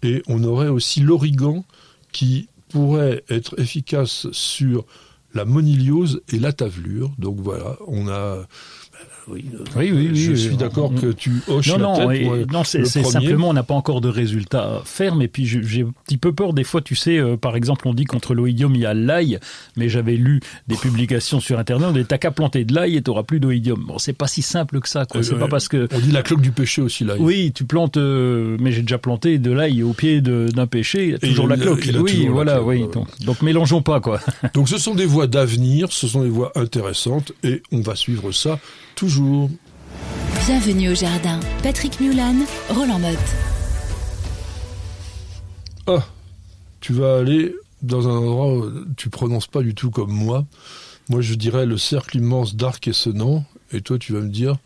[0.02, 1.64] Et on aurait aussi l'origan
[2.12, 4.84] qui pourrait être efficace sur
[5.32, 7.12] la moniliose et la tavelure.
[7.18, 8.46] Donc voilà, on a
[9.28, 9.44] oui,
[9.76, 12.52] oui, oui, je suis d'accord que tu hoches non, la non, tête.
[12.52, 15.22] non, c'est simplement on n'a pas encore de résultats fermes.
[15.22, 16.80] Et puis j'ai un petit peu peur des fois.
[16.80, 19.38] Tu sais, euh, par exemple, on dit contre l'oïdium il y a l'ail,
[19.76, 21.88] mais j'avais lu des publications sur internet.
[21.90, 23.84] On dit t'as qu'à planter de l'ail et t'auras plus d'oïdium.
[23.86, 25.06] Bon, c'est pas si simple que ça.
[25.06, 25.22] Quoi.
[25.22, 27.18] C'est pas parce que on dit la cloque du péché aussi l'ail.
[27.20, 31.04] Oui, tu plantes, euh, mais j'ai déjà planté de l'ail au pied d'un péché.
[31.04, 31.88] Il y a toujours la cloque.
[32.00, 32.84] oui, voilà, oui.
[32.92, 34.20] Donc, donc mélangeons pas quoi.
[34.54, 38.30] donc ce sont des voies d'avenir, ce sont des voies intéressantes et on va suivre
[38.32, 38.58] ça
[38.96, 39.50] toujours.
[40.46, 41.38] Bienvenue au jardin.
[41.62, 42.34] Patrick Mulan,
[42.70, 43.18] Roland Motte.
[45.86, 46.04] Ah,
[46.80, 50.46] tu vas aller dans un endroit où tu prononces pas du tout comme moi.
[51.10, 54.56] Moi, je dirais le cercle immense d'Arc et Senan, et toi, tu vas me dire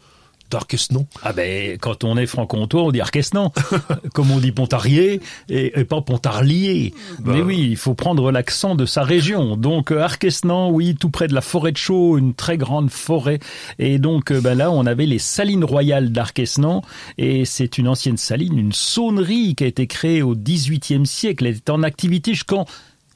[0.51, 1.07] d'Arquesnon.
[1.23, 3.53] Ah ben, quand on est franc-comtois, on dit Arquesnon,
[4.15, 6.93] comme on dit Pontarier et, pas Pontarlier.
[7.19, 7.33] Bah.
[7.35, 9.57] Mais oui, il faut prendre l'accent de sa région.
[9.57, 13.39] Donc euh, Arquesnon, oui, tout près de la forêt de Chaux, une très grande forêt.
[13.79, 16.83] Et donc euh, ben là, on avait les salines royales d'Arquesnon,
[17.19, 21.47] et c'est une ancienne saline, une saunerie qui a été créée au XVIIIe siècle.
[21.47, 22.67] Elle était en activité jusqu'en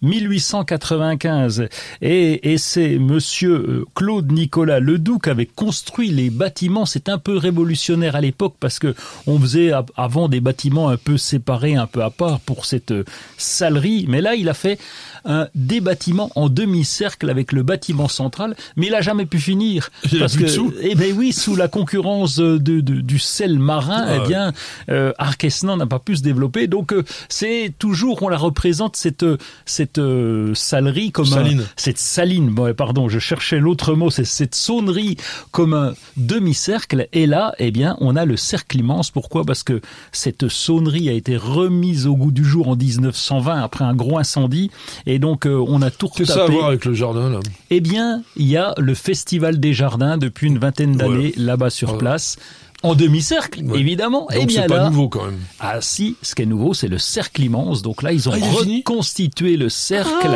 [0.05, 1.69] 1895.
[2.03, 6.87] Et, et c'est monsieur euh, Claude Nicolas Ledoux qui avait construit les bâtiments.
[6.87, 8.95] C'est un peu révolutionnaire à l'époque parce que
[9.27, 13.05] on faisait avant des bâtiments un peu séparés, un peu à part pour cette euh,
[13.37, 14.07] salerie.
[14.09, 14.79] Mais là, il a fait
[15.25, 19.91] un, des bâtiments en demi-cercle avec le bâtiment central, mais il a jamais pu finir.
[20.13, 20.45] Il parce que,
[20.83, 24.53] eh ben oui, sous la concurrence de, de- du sel marin, Ah eh bien,
[24.91, 26.67] euh, Arquesnan n'a pas pu se développer.
[26.67, 29.25] Donc euh, c'est toujours, on la représente cette
[29.65, 31.65] cette euh, salerie comme un- Saline.
[31.77, 32.51] cette saline.
[32.51, 34.11] Bon, pardon, je cherchais l'autre mot.
[34.11, 35.17] C'est cette saunerie
[35.51, 37.09] comme un demi-cercle.
[37.13, 39.11] Et là, eh bien, on a le cercle immense.
[39.11, 39.45] Pourquoi?
[39.45, 39.81] Parce que
[40.13, 44.71] cette saunerie a été remise au goût du jour en 1920 après un gros incendie.
[45.07, 46.53] Et donc, euh, on a tout C'est ça à retapé.
[46.55, 47.41] voir avec le jardin, là.
[47.71, 51.99] Eh bien, il y a le Festival des Jardins depuis une vingtaine d'années là-bas sur
[51.99, 52.37] place.
[52.85, 53.81] En demi-cercle, Ouais.
[53.81, 54.29] évidemment.
[54.33, 55.39] eh Donc bien c'est pas là, nouveau quand même.
[55.59, 57.81] ah si, ce qui est nouveau, c'est le cercle immense.
[57.83, 60.29] Donc là, ils ont Ah, reconstitué le cercle.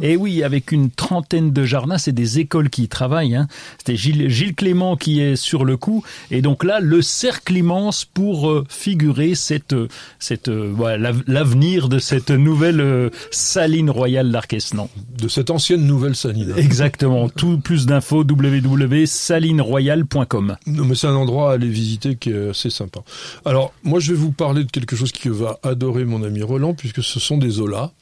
[0.00, 3.34] Et oui, avec une trentaine de jardins, c'est des écoles qui y travaillent.
[3.34, 3.48] Hein.
[3.78, 6.04] C'était Gilles, Gilles Clément qui est sur le coup.
[6.30, 9.88] Et donc là, le cercle immense pour euh, figurer cette, euh,
[10.20, 14.88] cette, euh, voilà, l'av- l'avenir de cette nouvelle euh, saline royale d'Arquesnan.
[15.20, 16.54] De cette ancienne nouvelle saline.
[16.56, 17.28] Exactement.
[17.36, 20.56] Tout plus d'infos www.salineroyale.com.
[20.68, 23.00] Non, mais c'est un endroit à aller visiter qui est assez sympa.
[23.44, 26.74] Alors, moi, je vais vous parler de quelque chose qui va adorer mon ami Roland,
[26.74, 27.92] puisque ce sont des olas.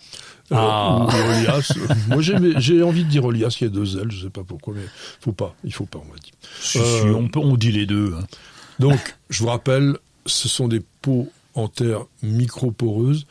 [0.52, 1.06] Euh, Ah.
[1.08, 1.72] Olias.
[2.08, 4.74] moi, j'ai envie de dire Olias, il y a deux L, je sais pas pourquoi,
[4.74, 4.84] mais
[5.20, 6.32] faut pas, il faut pas, on m'a dit.
[6.60, 8.14] Si, Euh, on, peut, on dit les deux.
[8.18, 8.24] hein.
[8.78, 9.96] Donc, je vous rappelle,
[10.26, 13.26] ce sont des pots en terre microporeuses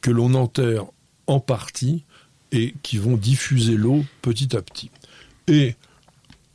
[0.00, 0.84] que l'on enterre
[1.26, 2.04] en partie
[2.52, 4.90] et qui vont diffuser l'eau petit à petit.
[5.48, 5.74] Et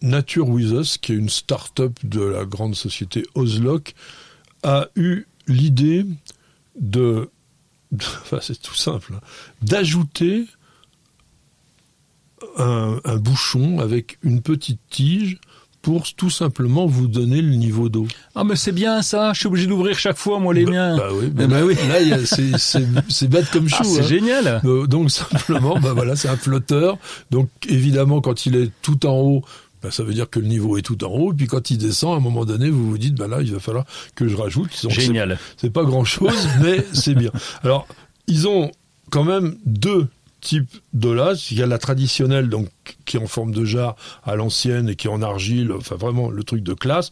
[0.05, 3.93] Nature With Us, qui est une start-up de la grande société Ozlock,
[4.63, 6.05] a eu l'idée
[6.79, 7.29] de,
[7.93, 9.13] enfin c'est tout simple,
[9.61, 10.45] d'ajouter
[12.57, 15.39] un, un bouchon avec une petite tige
[15.81, 18.07] pour tout simplement vous donner le niveau d'eau.
[18.33, 20.97] Ah mais c'est bien ça, je suis obligé d'ouvrir chaque fois moi les Bah- miens.
[20.97, 21.75] Bah oui, Eh ben là, oui.
[23.07, 23.75] c'est- bête comme chou.
[23.81, 24.07] Ah, c'est hein.
[24.07, 24.61] génial.
[24.65, 26.97] Euh, Donc simplement, bah voilà, c'est un flotteur.
[27.29, 29.45] Donc évidemment, quand il est tout en haut,
[29.81, 31.33] bah, ça veut dire que le niveau est tout en haut.
[31.33, 33.53] Et puis quand il descend, à un moment donné, vous vous dites, bah là, il
[33.53, 33.85] va falloir
[34.15, 34.71] que je rajoute.
[34.83, 35.37] Donc, Génial.
[35.57, 37.31] C'est pas grand chose, mais c'est bien.
[37.63, 37.87] Alors,
[38.27, 38.71] ils ont
[39.11, 40.07] quand même deux
[40.41, 41.47] types d'olas.
[41.51, 42.69] Il y a la traditionnelle, donc,
[43.05, 45.71] qui est en forme de jarre à l'ancienne et qui est en argile.
[45.71, 47.09] Enfin, vraiment, le truc de classe.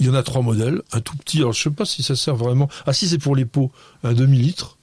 [0.00, 0.82] Il y en a trois modèles.
[0.92, 1.38] Un tout petit.
[1.38, 2.68] Alors, je sais pas si ça sert vraiment.
[2.86, 3.70] Ah, si, c'est pour les pots.
[4.02, 4.76] Un demi-litre.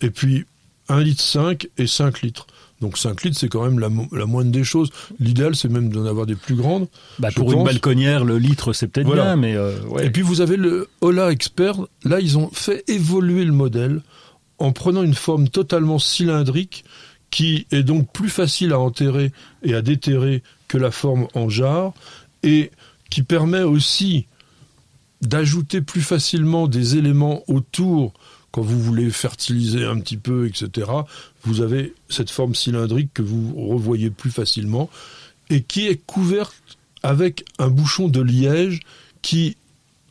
[0.00, 0.46] Et puis,
[0.88, 2.46] un litre 5 et 5 litres.
[2.80, 4.90] Donc 5 litres, c'est quand même la, mo- la moindre des choses.
[5.20, 6.88] L'idéal, c'est même d'en avoir des plus grandes.
[7.18, 9.22] Bah, pour une balconnière, le litre c'est peut-être Voilà.
[9.24, 10.06] bien, mais euh, ouais.
[10.06, 11.76] Et puis vous avez le Ola Expert.
[12.04, 14.02] Là, ils ont fait évoluer le modèle
[14.58, 16.84] en prenant une forme totalement cylindrique
[17.30, 19.32] qui est donc plus facile à enterrer
[19.62, 21.92] et à déterrer que la forme en jarre
[22.42, 22.70] et
[23.10, 24.26] qui permet aussi
[25.22, 28.12] d'ajouter plus facilement des éléments autour
[28.54, 30.88] quand vous voulez fertiliser un petit peu, etc.
[31.42, 34.88] Vous avez cette forme cylindrique que vous revoyez plus facilement
[35.50, 36.54] et qui est couverte
[37.02, 38.78] avec un bouchon de liège
[39.22, 39.56] qui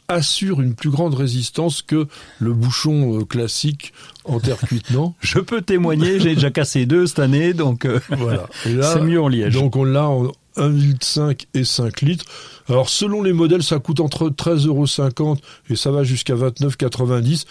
[0.09, 2.05] assure une plus grande résistance que
[2.39, 3.93] le bouchon euh, classique
[4.25, 8.01] en terre cuite, non Je peux témoigner, j'ai déjà cassé deux cette année, donc euh,
[8.09, 8.49] Voilà.
[8.63, 9.53] C'est mieux en liège.
[9.53, 10.25] donc on l'a en
[10.57, 12.25] 1,5 litre et 5 litres.
[12.67, 15.37] Alors selon les modèles, ça coûte entre 13,50 euros
[15.69, 17.45] et ça va jusqu'à 29,90.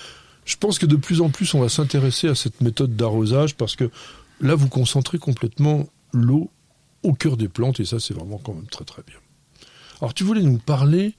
[0.44, 3.76] Je pense que de plus en plus, on va s'intéresser à cette méthode d'arrosage parce
[3.76, 3.90] que
[4.40, 6.50] là, vous concentrez complètement l'eau
[7.02, 9.16] au cœur des plantes et ça, c'est vraiment quand même très très bien.
[10.00, 11.14] Alors tu voulais nous parler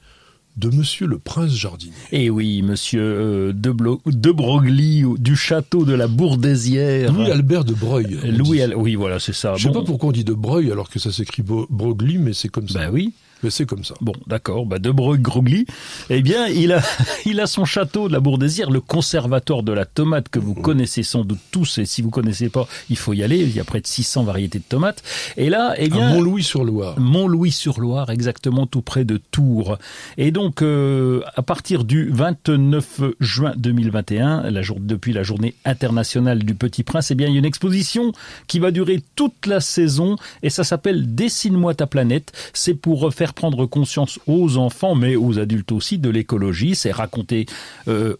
[0.57, 1.93] de Monsieur le Prince Jardinier.
[2.11, 7.11] Et oui, monsieur euh, de, Blo- de Broglie, du château de la Bourdésière.
[7.11, 8.19] Louis Albert de Breuil.
[8.25, 8.61] Louis.
[8.61, 9.55] Al- oui, voilà, c'est ça.
[9.55, 12.33] Je sais Bon, pas pourquoi on dit de Breuil alors que ça s'écrit Broglie, mais
[12.33, 12.79] c'est comme ça.
[12.79, 13.13] Bah oui.
[13.43, 13.95] Mais c'est comme ça.
[14.01, 14.65] Bon, d'accord.
[14.65, 15.65] Bah, de Broglie,
[16.09, 16.81] eh bien, il a,
[17.25, 21.03] il a son château de la Bourdésière, le conservatoire de la tomate que vous connaissez
[21.03, 21.77] sans doute tous.
[21.77, 23.37] Et si vous connaissez pas, il faut y aller.
[23.39, 25.03] Il y a près de 600 variétés de tomates.
[25.37, 26.99] Et là, eh bien, Mont-Louis-sur-Loire.
[26.99, 29.77] Mont-Louis-sur-Loire, exactement tout près de Tours.
[30.17, 36.43] Et donc, euh, à partir du 29 juin 2021, la jour, depuis la journée internationale
[36.43, 38.11] du Petit Prince, eh bien, il y a une exposition
[38.47, 42.31] qui va durer toute la saison et ça s'appelle Dessine-moi ta planète.
[42.53, 46.75] C'est pour faire prendre conscience aux enfants, mais aux adultes aussi, de l'écologie.
[46.75, 47.45] C'est raconter
[47.87, 48.15] euh,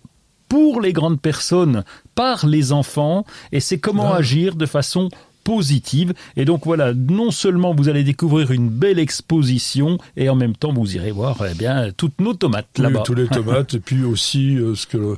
[0.50, 1.84] pour les grandes personnes,
[2.16, 5.10] par les enfants, et c'est comment agir de façon
[5.44, 6.14] positive.
[6.38, 10.74] Et donc voilà, non seulement vous allez découvrir une belle exposition, et en même temps
[10.74, 13.02] vous irez voir eh bien toutes nos tomates là-bas.
[13.06, 15.18] Tous les tomates, et puis aussi euh, ce que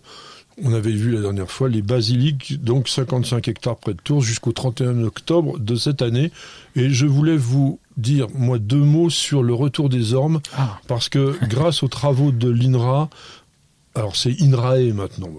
[0.63, 4.51] on avait vu la dernière fois, les basiliques, donc 55 hectares près de Tours jusqu'au
[4.53, 6.31] 31 octobre de cette année.
[6.75, 10.79] Et je voulais vous dire, moi, deux mots sur le retour des ormes, Ah.
[10.87, 13.09] parce que grâce aux travaux de l'INRA,
[13.95, 15.29] alors c'est INRAE maintenant,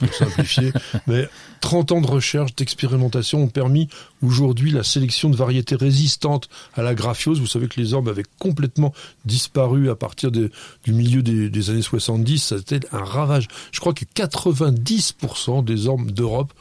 [0.00, 0.72] pour simplifier,
[1.06, 1.28] mais
[1.60, 3.88] 30 ans de recherche, d'expérimentation ont permis
[4.22, 7.38] aujourd'hui la sélection de variétés résistantes à la graphiose.
[7.38, 8.92] Vous savez que les ormes avaient complètement
[9.24, 10.50] disparu à partir de-
[10.84, 12.38] du milieu des, des années 70.
[12.42, 13.46] Ça a été un ravage.
[13.72, 16.52] Je crois que 90% des ormes d'Europe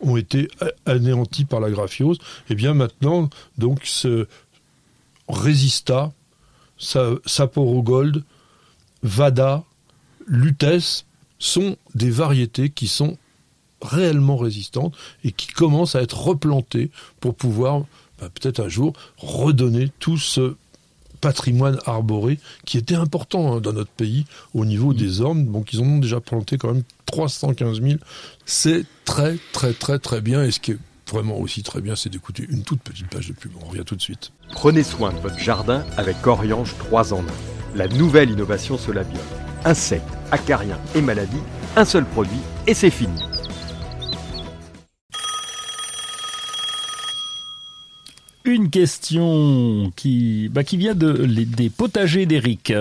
[0.00, 0.48] ont été
[0.86, 2.18] anéantis par la graphiose.
[2.50, 4.26] Et bien maintenant, donc, ce
[5.28, 6.12] Resista,
[6.78, 8.24] Sa- Sapporo Gold,
[9.02, 9.62] Vada,
[10.26, 11.04] Lutèce
[11.42, 13.18] sont des variétés qui sont
[13.82, 17.84] réellement résistantes et qui commencent à être replantées pour pouvoir
[18.20, 20.54] bah, peut-être un jour redonner tout ce
[21.20, 24.24] patrimoine arboré qui était important hein, dans notre pays
[24.54, 25.46] au niveau des ormes.
[25.46, 27.98] Donc ils en ont déjà planté quand même 315 000.
[28.46, 30.44] C'est très très très très bien.
[30.44, 30.78] Et ce qui est
[31.10, 33.52] vraiment aussi très bien, c'est d'écouter une toute petite page de pub.
[33.60, 34.32] On revient tout de suite.
[34.52, 37.22] Prenez soin de votre jardin avec Oriange 3 en 1.
[37.74, 39.22] La nouvelle innovation Solabium.
[39.64, 41.42] Insectes, acariens et maladies,
[41.74, 43.31] un seul produit et c'est fini.
[48.44, 52.72] Une question qui, bah, vient des potagers d'Eric.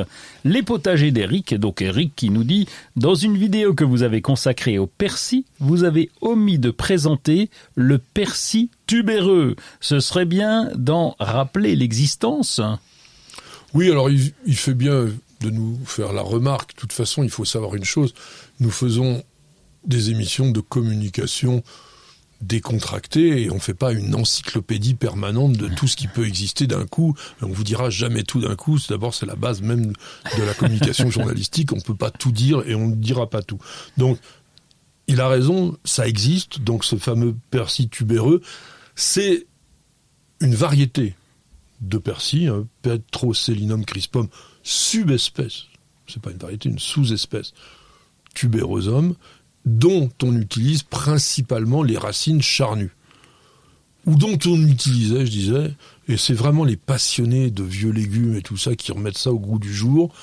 [0.44, 4.80] Les potagers d'Eric, donc Eric qui nous dit, dans une vidéo que vous avez consacrée
[4.80, 9.56] au persil, vous avez omis de présenter le persil tubéreux.
[9.82, 12.60] Ce serait bien d'en rappeler l'existence.
[13.76, 15.10] Oui, alors il fait bien
[15.42, 16.76] de nous faire la remarque.
[16.76, 18.14] De toute façon, il faut savoir une chose.
[18.60, 19.24] Nous faisons
[19.86, 21.64] des émissions de communication
[22.42, 26.68] décontractées et on ne fait pas une encyclopédie permanente de tout ce qui peut exister
[26.68, 27.16] d'un coup.
[27.42, 28.78] On vous dira jamais tout d'un coup.
[28.90, 29.94] D'abord, c'est la base même
[30.38, 31.72] de la communication journalistique.
[31.74, 33.60] On ne peut pas tout dire et on ne dira pas tout.
[33.98, 34.18] Donc,
[35.08, 36.62] il a raison, ça existe.
[36.62, 38.42] Donc, ce fameux persil tubéreux,
[38.96, 39.46] c'est
[40.40, 41.16] une variété
[41.82, 44.28] de persil, hein, Petroselinum crispum,
[44.64, 45.64] subespèce,
[46.08, 47.54] c'est pas une variété, une sous-espèce,
[48.34, 49.16] tuberosum,
[49.66, 52.96] dont on utilise principalement les racines charnues.
[54.06, 55.74] Ou dont on utilisait, je disais,
[56.08, 59.40] et c'est vraiment les passionnés de vieux légumes et tout ça qui remettent ça au
[59.40, 60.14] goût du jour.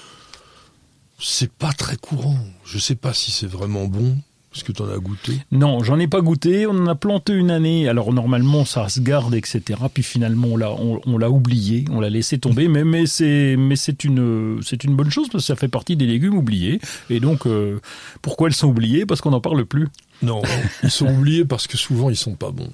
[1.20, 2.38] C'est pas très courant.
[2.64, 4.18] Je sais pas si c'est vraiment bon.
[4.54, 5.32] Est-ce que tu en as goûté?
[5.52, 6.66] Non, j'en ai pas goûté.
[6.66, 7.88] On en a planté une année.
[7.88, 9.78] Alors normalement, ça se garde, etc.
[9.92, 12.66] Puis finalement, on l'a, on, on l'a oublié, on l'a laissé tomber.
[12.68, 15.96] Mais, mais c'est, mais c'est une, c'est une bonne chose parce que ça fait partie
[15.96, 16.80] des légumes oubliés.
[17.11, 17.78] Et donc, euh,
[18.22, 19.88] pourquoi elles sont oubliées Parce qu'on n'en parle plus.
[20.22, 20.42] Non,
[20.82, 22.72] ils sont oubliés parce que souvent ils sont pas bons.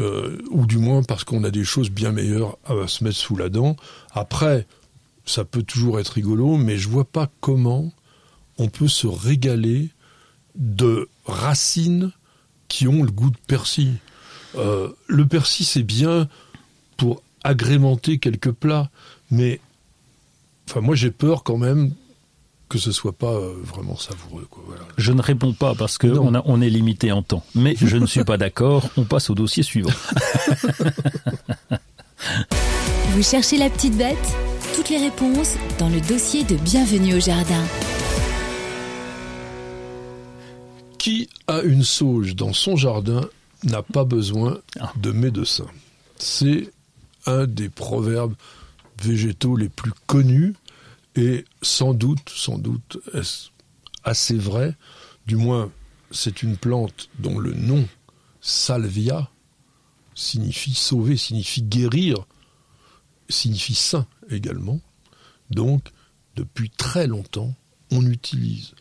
[0.00, 3.36] Euh, ou du moins parce qu'on a des choses bien meilleures à se mettre sous
[3.36, 3.76] la dent.
[4.12, 4.66] Après,
[5.26, 7.92] ça peut toujours être rigolo, mais je vois pas comment
[8.58, 9.90] on peut se régaler
[10.54, 12.12] de racines
[12.68, 13.94] qui ont le goût de persil.
[14.56, 16.28] Euh, le persil, c'est bien
[16.96, 18.90] pour agrémenter quelques plats,
[19.30, 19.60] mais
[20.68, 21.92] enfin moi j'ai peur quand même
[22.68, 24.46] que ce soit pas euh, vraiment savoureux.
[24.50, 24.82] Quoi, voilà.
[24.96, 26.28] Je ne réponds pas parce que Non.
[26.28, 27.44] on, a, on est limité en temps.
[27.54, 28.88] Mais je ne suis pas d'accord.
[28.96, 29.90] On passe au dossier suivant.
[33.10, 34.16] Vous cherchez la petite bête?
[34.74, 37.62] Toutes les réponses dans le dossier de Bienvenue au jardin.
[41.02, 43.28] Qui a une sauge dans son jardin
[43.64, 44.92] n'a pas besoin Ah.
[45.00, 45.66] de médecin.
[46.16, 46.70] C'est
[47.26, 48.36] un des proverbes
[49.02, 50.54] végétaux les plus connus
[51.16, 53.48] et sans doute, sans doute, est-ce
[54.04, 54.76] assez vrai?
[55.26, 55.72] Du moins,
[56.12, 57.84] c'est une plante dont le nom,
[58.40, 59.28] salvia,
[60.14, 62.14] signifie sauver, signifie guérir,
[63.28, 64.80] signifie saint également.
[65.50, 65.88] Donc,
[66.36, 67.52] depuis très longtemps,
[67.90, 68.74] on utilise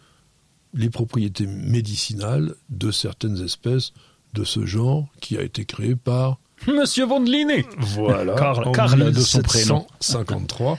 [0.73, 3.91] les propriétés médicinales de certaines espèces
[4.33, 9.41] de ce genre qui a été créé par Monsieur voilà Karl- en Karl de son
[9.41, 9.79] prénom.
[9.99, 10.77] 1753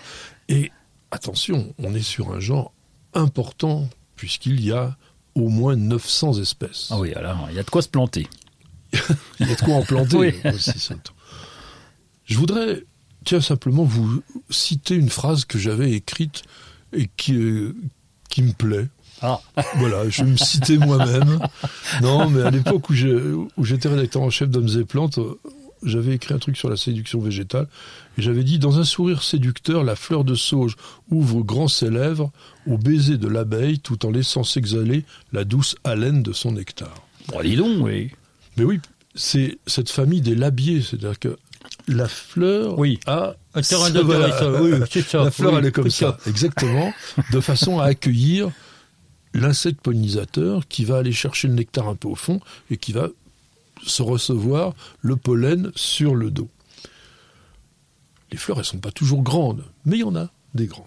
[0.49, 0.71] et
[1.11, 2.73] attention on est sur un genre
[3.15, 4.97] important puisqu'il y a
[5.35, 8.29] au moins 900 espèces Ah oui, alors il y a de quoi se planter.
[9.41, 10.35] il y a de quoi en planter Oui.
[10.45, 11.15] aussi, surtout.
[12.27, 12.85] Je voudrais,
[13.25, 16.43] tiens, simplement vous citer une phrase que j'avais écrite
[16.93, 17.75] et qui, euh,
[18.29, 18.89] qui me plaît.
[19.23, 19.41] Ah.
[19.77, 21.39] Voilà, je vais me citer moi-même.
[22.01, 25.19] Non, mais à l'époque où j'étais rédacteur en chef d'Hommes et Plantes,
[25.85, 27.67] j'avais écrit un truc sur la séduction végétale
[28.17, 30.77] et j'avais dit dans un sourire séducteur, la fleur de sauge
[31.11, 32.31] ouvre grand ses lèvres
[32.69, 36.95] au baiser de l'abeille tout en laissant s'exhaler la douce haleine de son nectar.
[37.29, 38.11] Bon, dis donc, oui.
[38.57, 38.81] Mais oui,
[39.15, 41.37] c'est cette famille des labiers, c'est-à-dire que
[41.89, 43.01] la fleur Oui.
[43.07, 44.63] a Un terrain ça, voilà.
[44.63, 45.25] oui, c'est ça.
[45.25, 46.93] la fleur Oui, elle est comme ça, exactement,
[47.33, 48.51] de façon à accueillir
[49.35, 53.09] l'insecte pollinisateur qui va aller chercher le nectar un peu au fond et qui va
[53.87, 56.49] se recevoir le pollen sur le dos.
[58.31, 60.87] Les fleurs, elles sont pas toujours grandes, mais il y en a des grandes.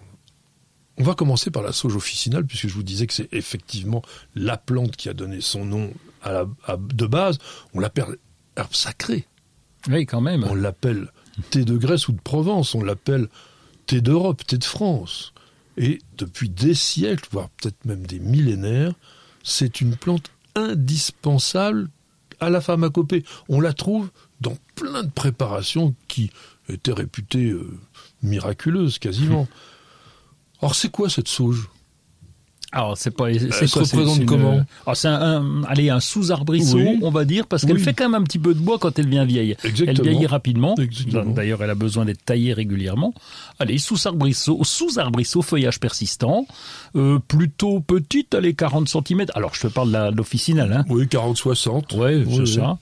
[0.97, 4.01] On va commencer par la sauge officinale, puisque je vous disais que c'est effectivement
[4.33, 5.91] la plante qui a donné son nom
[6.23, 7.37] à la, à- de base.
[7.73, 8.17] On l'appelle
[8.55, 9.27] herbe sacrée.
[9.89, 10.45] Oui, quand même.
[10.49, 11.11] On l'appelle
[11.49, 13.27] thé de Grèce ou de Provence, on l'appelle
[13.87, 15.33] thé d'Europe, thé de France.
[15.77, 18.93] Et depuis des siècles, voire peut-être même des millénaires,
[19.43, 21.89] c'est une plante indispensable
[22.39, 23.23] à la pharmacopée.
[23.49, 24.09] On la trouve
[24.41, 26.31] dans plein de préparations qui
[26.69, 27.77] étaient réputées euh,
[28.23, 29.47] miraculeuses quasiment.
[30.61, 31.69] Alors c'est quoi cette sauge?
[32.75, 33.33] Alors, c'est pas.
[33.33, 36.77] C'est se quoi, c'est- représente c'est une- comment Alors, c'est un, un- allez, un sous-arbrisseau,
[36.77, 36.99] Oui.
[37.01, 37.81] on va dire, parce qu'elle Oui.
[37.83, 39.55] fait quand même un petit peu de bois quand elle vient vieille.
[39.63, 39.97] Exactement.
[39.97, 40.75] Elle vieillit rapidement.
[40.75, 41.31] Exactement.
[41.33, 43.13] D'ailleurs, elle a besoin d'être taillée régulièrement.
[43.59, 46.45] Allez, sous-arbrisseau, sous-arbrisseau, feuillage persistant,
[46.97, 49.25] euh, plutôt petite, allez, 40 cm.
[49.35, 50.85] Alors, je te parle de l'officinale, hein.
[50.89, 51.93] Oui, 40-60.
[51.93, 52.77] Ouais, Oui, c'est ça.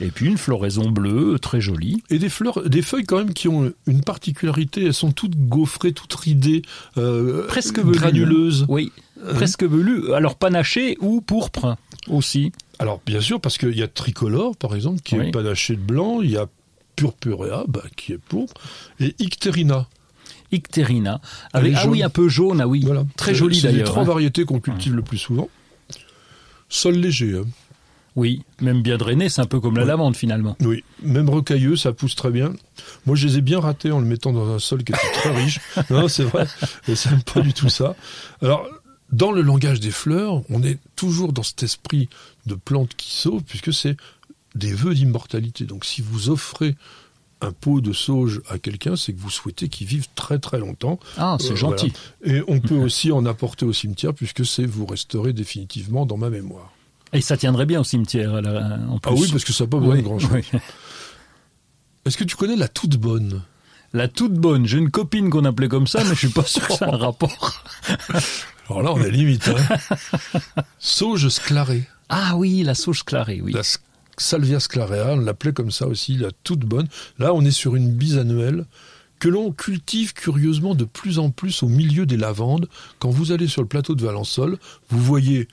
[0.00, 2.02] Et puis une floraison bleue, très jolie.
[2.08, 5.92] Et des fleurs, des feuilles quand même qui ont une particularité, elles sont toutes gaufrées,
[5.92, 6.62] toutes ridées,
[6.98, 8.64] euh, Presque velues, granuleuses.
[8.68, 8.92] Oui,
[9.34, 10.12] presque velue.
[10.14, 11.76] Alors, panaché ou pourpre
[12.06, 12.52] aussi.
[12.78, 15.26] Alors bien sûr, parce qu'il y a tricolore par exemple, qui Oui.
[15.26, 16.46] est panaché de blanc, il y a
[16.94, 18.54] purpurea, bah, qui est pourpre,
[19.00, 19.88] et icterina.
[20.52, 21.20] Icterina.
[21.52, 21.90] Avec, ah jaune.
[21.90, 22.82] oui, un peu jaune, ah oui.
[22.84, 23.04] Voilà.
[23.16, 23.88] Très jolie C'est les d'ailleurs.
[23.88, 24.06] trois hein.
[24.06, 25.48] variétés qu'on cultive le plus souvent.
[26.68, 27.44] Sol léger, hein.
[28.18, 30.56] Oui, même bien drainé, c'est un peu comme la lavande finalement.
[30.60, 30.82] oui.
[31.04, 32.52] Même rocailleux, ça pousse très bien.
[33.06, 35.30] Moi, je les ai bien ratés en le mettant dans un sol qui était très
[35.44, 35.60] riche.
[35.90, 36.46] Non, c'est vrai.
[36.88, 37.94] Et ça n'aime pas du tout ça.
[38.42, 38.66] Alors,
[39.12, 42.08] dans le langage des fleurs, on est toujours dans cet esprit
[42.46, 43.96] de plante qui sauve, puisque c'est
[44.56, 45.64] des vœux d'immortalité.
[45.64, 46.74] Donc, si vous offrez
[47.40, 50.98] un pot de sauge à quelqu'un, c'est que vous souhaitez qu'il vive très très longtemps.
[51.18, 51.92] Ah, c'est Euh, gentil.
[52.24, 56.30] Et on peut aussi en apporter au cimetière, puisque c'est vous resterez définitivement dans ma
[56.30, 56.72] mémoire.
[57.12, 59.10] Et ça tiendrait bien au cimetière alors, hein, en plus.
[59.12, 60.30] Ah oui, parce que ça n'a pas besoin Oui, de grand-chose.
[60.32, 60.60] oui.
[62.04, 63.42] Est-ce que tu connais la toute bonne?
[63.92, 64.66] La toute bonne.
[64.66, 66.94] J'ai une copine qu'on appelait comme ça, mais je suis pas sûr que ça a
[66.94, 67.64] un rapport.
[68.68, 69.48] Alors là, on est limite.
[69.48, 69.76] Hein.
[70.78, 71.84] Sauge sclarée.
[72.10, 73.52] Ah oui, la sauge clarée, oui.
[73.52, 73.62] La
[74.18, 76.88] Salvia sclarea, on l'appelait comme ça aussi, la toute bonne.
[77.18, 78.66] Là, on est sur une bisannuelle
[79.20, 82.68] que l'on cultive curieusement de plus en plus au milieu des lavandes.
[82.98, 84.58] Quand vous allez sur le plateau de Valençol,
[84.90, 85.48] vous voyez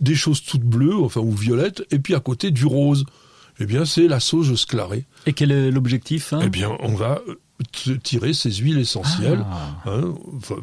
[0.00, 3.04] des choses toutes bleues, enfin ou violettes, et puis à côté du rose.
[3.62, 5.04] Eh bien, c'est la sauge sclarée.
[5.26, 6.40] Et quel est l'objectif hein?
[6.42, 9.44] Eh bien, on va euh, tirer ces huiles essentielles.
[9.44, 9.82] Ah.
[9.84, 10.14] Hein,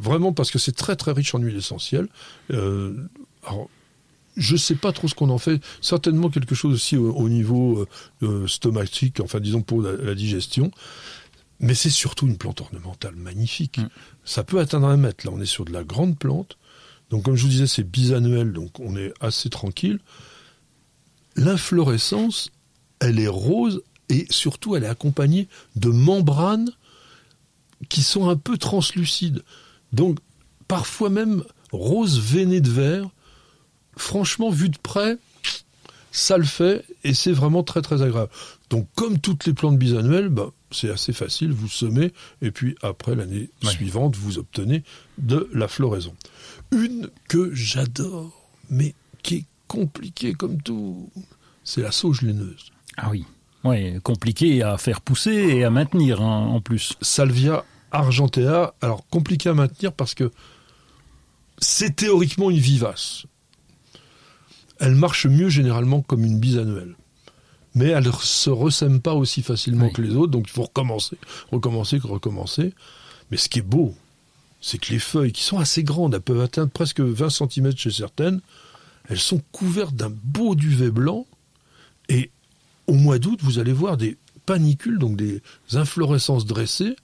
[0.02, 2.08] vraiment parce que c'est très très riche en huile essentielle.
[2.52, 2.96] Euh,
[3.46, 3.70] alors,
[4.36, 5.62] je sais pas trop ce qu'on en fait.
[5.80, 7.86] Certainement quelque chose aussi au, au niveau
[8.24, 10.72] euh, stomatique, enfin disons pour la, la digestion.
[11.60, 13.78] Mais c'est surtout une plante ornementale magnifique.
[13.78, 13.90] Mm.
[14.26, 15.24] Ça peut atteindre un mètre.
[15.26, 16.58] Là, on est sur de la grande plante.
[17.10, 20.00] Donc, comme je vous disais, c'est bisannuel, donc on est assez tranquille.
[21.36, 22.52] L'inflorescence,
[23.00, 26.72] elle est rose et surtout, elle est accompagnée de membranes
[27.90, 29.44] qui sont un peu translucides.
[29.94, 30.20] Donc,
[30.68, 33.10] parfois même rose veiné de vert.
[33.96, 35.18] Franchement, vu de près,
[36.12, 38.32] ça le fait et c'est vraiment très très agréable.
[38.70, 42.12] Donc, comme toutes les plantes bisannuelles, bah, c'est assez facile, vous semez
[42.42, 43.70] et puis après l'année Ouais.
[43.72, 44.84] suivante, vous obtenez
[45.18, 46.14] de la floraison.
[46.72, 48.94] Une que j'adore, mais
[49.24, 51.10] qui est compliquée comme tout,
[51.64, 52.72] c'est la sauge laineuse.
[52.98, 53.26] Ah oui.
[53.64, 56.94] Ouais, compliqué à faire pousser et à maintenir hein, en plus.
[57.02, 60.32] Salvia argentea, alors compliqué à maintenir parce que
[61.60, 63.26] c'est théoriquement une vivace.
[64.80, 66.96] Elle marche mieux généralement comme une bisannuelle.
[67.78, 69.94] Mais elle ne se ressème pas aussi facilement Oui.
[69.94, 71.18] que les autres, donc il faut recommencer,
[71.52, 72.74] recommencer, recommencer.
[73.30, 73.94] Mais ce qui est beau,
[74.62, 77.92] c'est que les feuilles, qui sont assez grandes, elles peuvent atteindre presque 20 cm chez
[77.92, 78.42] certaines,
[79.10, 81.26] elles sont couvertes d'un beau duvet blanc.
[82.10, 82.32] Et
[82.88, 85.42] au mois d'août, vous allez voir des panicules, donc des
[85.74, 86.96] inflorescences dressées,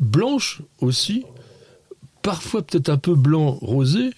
[0.00, 1.24] blanches aussi,
[2.22, 4.10] parfois peut-être un peu blanc rosé.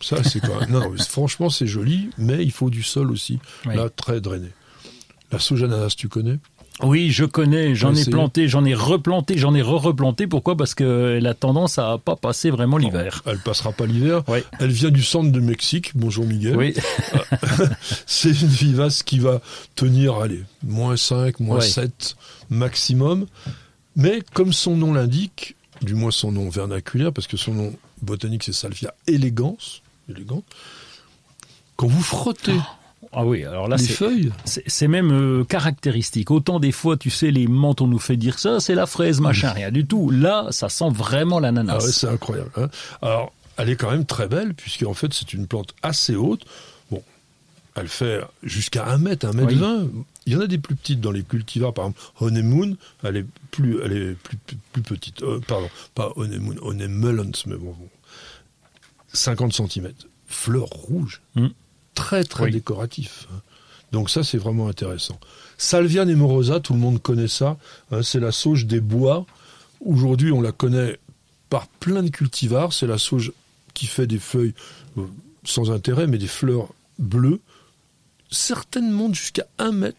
[0.00, 0.40] Ça, c'est.
[0.68, 3.38] Non, franchement, c'est joli, mais il faut du sol aussi.
[3.66, 3.74] Oui.
[3.76, 4.48] Là, très drainé.
[5.32, 6.38] La sauge ananas, tu connais?
[6.80, 10.28] Oui, je connais, j'en ai planté, j'en ai replanté, j'en ai re-replanté.
[10.28, 10.56] Pourquoi?
[10.56, 13.22] Parce qu'elle a tendance à pas passer vraiment l'hiver.
[13.26, 14.22] Elle passera pas l'hiver.
[14.28, 14.38] Oui.
[14.60, 15.90] Elle vient du centre de Mexique.
[15.96, 16.56] Bonjour Miguel.
[16.56, 16.74] Oui,
[18.06, 19.40] C'est une vivace qui va
[19.74, 21.66] tenir, allez, moins 5, moins Ouais.
[21.66, 22.16] 7
[22.50, 23.26] maximum.
[23.96, 27.72] Mais comme son nom l'indique, du moins son nom vernaculaire, parce que son nom
[28.02, 29.56] botanique c'est Salvia elegans,
[30.08, 30.44] élégante,
[31.76, 32.56] quand vous frottez
[33.12, 34.32] Ah oui, alors là, les c'est feuilles.
[34.44, 36.30] c'est- c'est même euh, caractéristique.
[36.30, 39.20] Autant des fois, tu sais, les menthes, on nous fait dire ça, c'est la fraise,
[39.20, 40.10] machin, rien du tout.
[40.10, 41.78] Là, ça sent vraiment l'ananas.
[41.80, 42.50] Ah ouais, c'est incroyable.
[42.56, 42.68] hein.
[43.00, 46.44] Alors, elle est quand même très belle, puisqu'en fait, c'est une plante assez haute.
[46.90, 47.02] Bon,
[47.76, 49.54] elle fait jusqu'à 1 mètre, 1 mètre Oui.
[49.58, 49.86] 20.
[50.26, 53.26] Il y en a des plus petites dans les cultivars, par exemple, Honeymoon, elle est
[53.50, 55.22] plus, elle est plus, plus, plus petite.
[55.22, 57.88] Euh, pardon, pas Honeymoon, Honeymelons, mais bon, bon.
[59.12, 59.92] 50 cm.
[60.26, 61.22] Fleurs rouges.
[61.94, 62.50] Très, très Oui.
[62.52, 63.26] décoratif.
[63.92, 65.18] Donc ça, c'est vraiment intéressant.
[65.56, 67.56] Salvia nemorosa, tout le monde connaît ça.
[67.90, 69.26] hein, c'est la sauge des bois.
[69.80, 70.98] Aujourd'hui, on la connaît
[71.48, 72.72] par plein de cultivars.
[72.72, 73.32] C'est la sauge
[73.74, 74.54] qui fait des feuilles
[74.98, 75.02] euh,
[75.44, 77.40] sans intérêt, mais des fleurs bleues.
[78.30, 79.96] Certaines montent jusqu'à 1 mètre.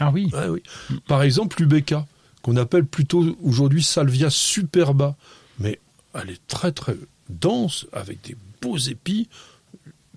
[0.00, 0.28] Ah oui.
[0.32, 0.62] Ouais, oui.
[1.06, 2.06] Par exemple, l'Ubeca,
[2.42, 5.16] qu'on appelle plutôt aujourd'hui Salvia superba.
[5.60, 5.78] Mais
[6.14, 6.96] elle est très très
[7.28, 9.28] dense, avec des beaux épis,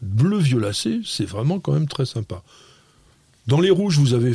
[0.01, 1.01] bleu violacé.
[1.05, 2.43] C'est vraiment quand même très sympa.
[3.47, 4.33] Dans les rouges, vous avez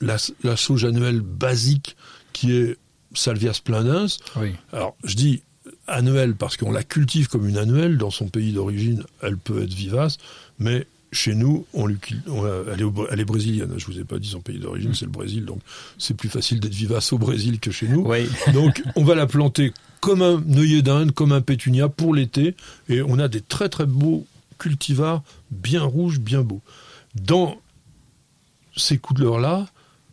[0.00, 1.96] la, la sauge annuelle basique
[2.32, 2.76] qui est
[3.14, 4.18] Salvia splendens.
[4.36, 4.52] Oui.
[4.72, 5.42] Alors, je dis
[5.86, 7.98] annuelle parce qu'on la cultive comme une annuelle.
[7.98, 10.18] Dans son pays d'origine, elle peut être vivace,
[10.58, 11.88] mais chez nous, on
[12.28, 13.74] on elle, est au- elle est brésilienne.
[13.76, 15.58] Je vous ai pas dit son pays d'origine, c'est le Brésil, donc
[15.98, 18.06] c'est plus facile d'être vivace au Brésil que chez nous.
[18.06, 18.28] Oui.
[18.52, 22.54] Donc, on va la planter comme un œillet d'Inde, comme un pétunia pour l'été,
[22.88, 24.26] et on a des très très beaux
[24.58, 26.62] cultivars, bien rouges, bien beaux.
[27.14, 27.56] Dans
[28.76, 29.66] ces couleurs-là,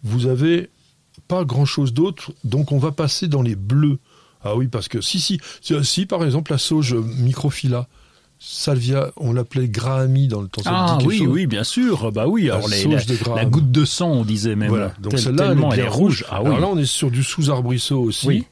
[0.04, 0.70] vous avez
[1.28, 4.00] pas grand-chose d'autre, donc on va passer dans les bleus.
[4.44, 5.40] Ah oui, parce que si, si,
[5.84, 7.88] si, par exemple, la sauge microphylla,
[8.40, 10.62] Salvia, on l'appelait Grahami dans le temps.
[10.66, 12.12] Ah oui, chose oui, bien sûr.
[12.12, 14.70] Bah oui, alors La les- sauge la, de la goutte de sang, on disait même.
[14.70, 16.24] Voilà, donc celle-là, elle est rouge.
[16.30, 16.48] Ah oui.
[16.50, 18.44] Alors là, on est sur du sous-arbrisseau aussi, Oui.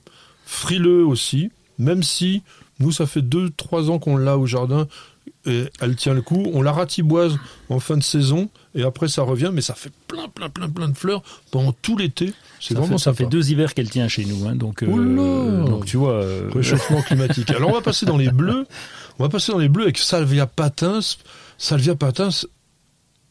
[0.46, 2.42] Frileux aussi, même si
[2.80, 4.88] nous, ça fait deux, trois ans qu'on l'a au jardin,
[5.48, 6.50] et elle tient le coup.
[6.54, 7.38] On la ratiboise
[7.70, 10.90] en fin de saison, et après ça revient, mais ça fait plein, plein, plein, plein
[10.90, 12.34] de fleurs pendant tout l'été.
[12.60, 15.66] C'est vraiment fait, ça fait deux hivers qu'elle tient chez nous, hein, donc, euh, Oula
[15.70, 16.14] donc tu vois.
[16.14, 17.50] euh, Réchauffement climatique.
[17.52, 18.66] Alors on va passer dans les bleus.
[19.20, 21.00] On va passer dans les bleus avec Salvia patins.
[21.58, 22.30] Salvia patins,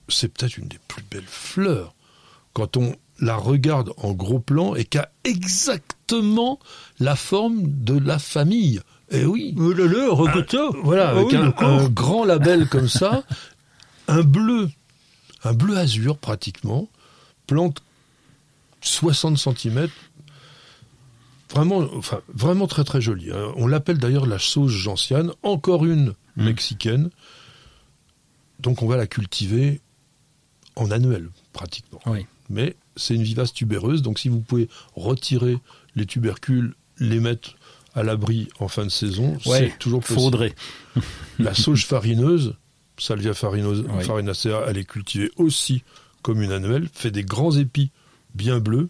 [0.08, 1.94] c'est peut-être une des plus belles fleurs
[2.54, 5.10] quand on la regarde en gros plan et qu'a
[6.08, 6.58] exactement
[7.00, 8.80] la forme de la famille.
[9.10, 9.54] Eh oui.
[9.56, 10.68] Là, regarde ça.
[10.82, 13.22] Voilà, Ah avec oui, un, grand label comme ça,
[14.08, 14.68] un bleu,
[15.44, 16.88] un bleu azur pratiquement,
[17.46, 17.82] plante
[18.80, 19.88] 60 cm,
[21.50, 23.30] vraiment, enfin, vraiment très très jolie.
[23.32, 23.52] hein.
[23.56, 26.44] On l'appelle d'ailleurs la sauge gentiane, encore une Mm.
[26.46, 27.10] mexicaine,
[28.58, 29.80] donc on va la cultiver
[30.74, 32.00] en annuel pratiquement.
[32.06, 32.26] Oui.
[32.50, 35.58] Mais c'est une vivace tubéreuse, donc si vous pouvez retirer
[35.94, 37.56] les tubercules, les mettre
[37.94, 40.20] à l'abri en fin de saison, Ouais, c'est toujours possible.
[40.20, 40.54] faudrait.
[41.38, 42.54] La sauge farineuse,
[42.98, 44.04] Salvia farinosa, Oui.
[44.04, 45.82] farinacea, elle est cultivée aussi
[46.22, 47.90] comme une annuelle, fait des grands épis
[48.34, 48.88] bien bleus.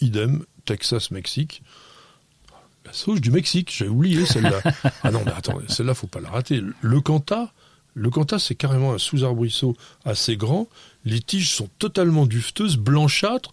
[0.00, 1.62] Idem, Texas, Mexique.
[2.84, 4.60] La sauge du Mexique, j'ai oublié celle-là.
[5.02, 6.62] ah non, mais attends, celle-là, faut pas la rater.
[6.80, 7.52] Le Canta,
[7.94, 10.68] le Canta, c'est carrément un sous-arbrisseau assez grand.
[11.04, 13.50] Les tiges sont totalement dufteuses, blanchâtres,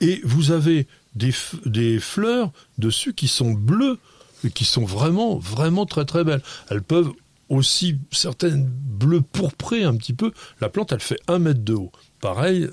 [0.00, 1.32] et vous avez des,
[1.66, 3.98] des fleurs dessus qui sont bleues,
[4.44, 6.42] et qui sont vraiment, vraiment très très belles.
[6.70, 7.10] Elles peuvent
[7.48, 10.32] aussi, certaines bleues pourprées un petit peu.
[10.60, 11.90] La plante, elle fait un mètre de haut.
[12.20, 12.68] Pareil,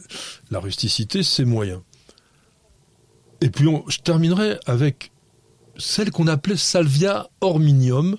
[0.51, 1.81] la rusticité, c'est moyen.
[3.41, 5.11] Et puis, on- je terminerai avec
[5.77, 8.17] celle qu'on appelait Salvia orminium,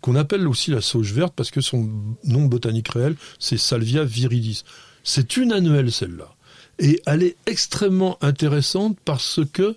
[0.00, 1.90] qu'on appelle aussi la sauge verte parce que son
[2.24, 4.62] nom botanique réel, c'est Salvia viridis.
[5.02, 6.35] C'est une annuelle, celle-là.
[6.78, 9.76] Et elle est extrêmement intéressante parce que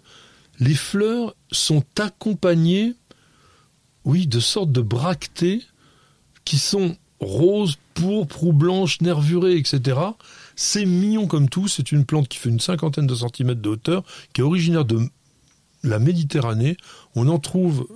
[0.59, 2.95] les fleurs sont accompagnées,
[4.03, 5.61] oui, de sortes de bractées
[6.43, 9.99] qui sont roses, pourpres ou blanches, nervurées, etc.
[10.55, 11.67] C'est mignon comme tout.
[11.67, 14.99] C'est une plante qui fait une cinquantaine de centimètres de hauteur, qui est originaire de
[15.83, 16.77] la Méditerranée.
[17.15, 17.87] On en trouve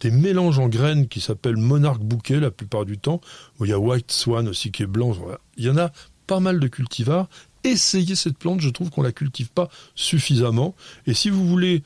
[0.00, 3.20] des mélanges en graines qui s'appellent monarque bouquet la plupart du temps.
[3.60, 5.14] Il y a White Swan aussi qui est blanc.
[5.56, 5.90] Il y en a
[6.26, 7.28] pas mal de cultivars.
[7.70, 10.74] Essayez cette plante, je trouve qu'on la cultive pas suffisamment.
[11.06, 11.82] Et si vous voulez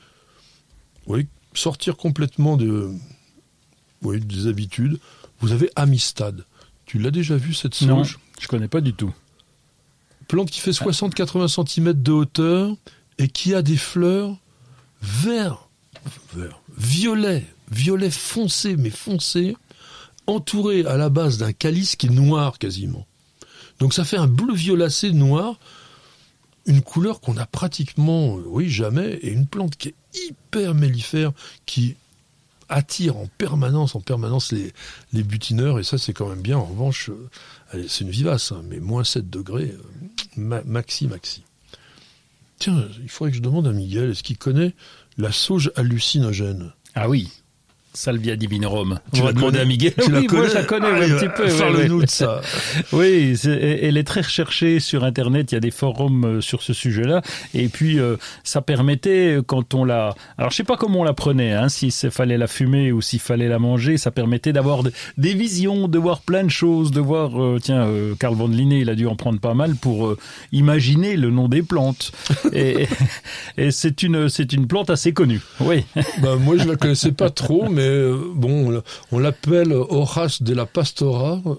[1.07, 2.91] oui, sortir complètement de,
[4.03, 4.99] oui, des habitudes,
[5.39, 6.45] vous avez Amistad.
[6.85, 8.19] Tu l'as déjà vu cette Non, sauge?
[8.39, 9.13] je connais pas du tout.
[10.27, 12.75] Plante qui fait 60-80 cm de hauteur
[13.17, 14.37] et qui a des fleurs
[15.01, 15.67] vert,
[16.35, 19.57] vert, violet, violet foncé, mais foncé,
[20.27, 23.05] entouré à la base d'un calice qui est noir quasiment.
[23.81, 25.57] Donc ça fait un bleu violacé noir,
[26.67, 31.31] une couleur qu'on a pratiquement, euh, oui, jamais, et une plante qui est hyper mellifère,
[31.65, 31.95] qui
[32.69, 36.59] attire en permanence, en permanence les, butineurs, et ça c'est quand même bien.
[36.59, 37.09] En revanche,
[37.73, 39.73] euh, c'est une vivace, hein, mais moins 7 degrés,
[40.37, 41.41] euh, maxi, maxi.
[42.59, 44.75] Tiens, il faudrait que je demande à Miguel, est-ce qu'il connaît
[45.17, 46.71] la sauge hallucinogène?
[46.93, 47.31] Ah oui.
[47.93, 48.99] Salvia divinorum.
[49.13, 49.93] Tu vas demander à Miguel.
[49.93, 51.45] Tu oui, moi je la connais un petit peu.
[51.57, 52.39] Parle-nous de ça.
[52.93, 55.51] oui, elle est très recherchée sur Internet.
[55.51, 57.21] Il y a des forums euh, sur ce sujet-là.
[57.53, 58.15] Et puis euh,
[58.45, 60.15] ça permettait quand on la.
[60.37, 63.19] Alors je sais pas comment on la prenait, hein, s'il fallait la fumer ou s'il
[63.19, 63.97] fallait la manger.
[63.97, 64.83] Ça permettait d'avoir
[65.17, 67.41] des visions, de voir plein de choses, de voir.
[67.41, 67.87] Euh, tiens,
[68.19, 70.15] Carl von Linné, il a dû en prendre pas mal pour
[70.53, 72.13] imaginer le nom des plantes.
[72.53, 72.87] et,
[73.57, 75.41] et c'est une une plante assez connue.
[75.59, 75.85] Oui.
[76.21, 80.65] Bah, moi je la connaissais pas trop, mais euh, bon, on l'appelle Horace de la
[80.65, 81.53] Pastora, euh,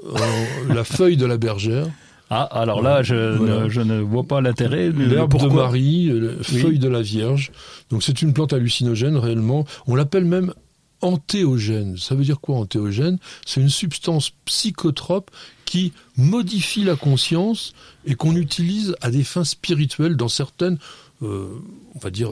[0.74, 1.86] la feuille de la bergère.
[2.30, 3.14] Ah, alors là, je,
[3.82, 4.90] ne, vois pas l'intérêt.
[4.90, 7.52] L'herbe de Marie, la feuille de la Vierge.
[7.90, 9.66] Donc c'est une plante hallucinogène réellement.
[9.86, 10.54] On l'appelle même
[11.02, 11.98] antéogène.
[11.98, 13.18] Ça veut dire quoi antéogène?
[13.44, 15.30] C'est une substance psychotrope
[15.66, 17.74] qui modifie la conscience
[18.06, 20.78] et qu'on utilise à des fins spirituelles dans certaines,
[21.22, 21.48] euh,
[21.94, 22.30] on va dire,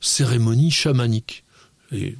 [0.00, 1.44] cérémonies chamaniques.
[1.92, 2.16] Et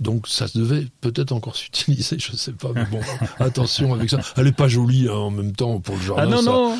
[0.00, 3.00] donc ça devait peut-être encore s'utiliser, je sais pas, mais bon,
[3.38, 4.20] attention avec ça.
[4.36, 6.22] Elle est pas jolie hein, en même temps pour le jardin.
[6.22, 6.78] Ah non, non,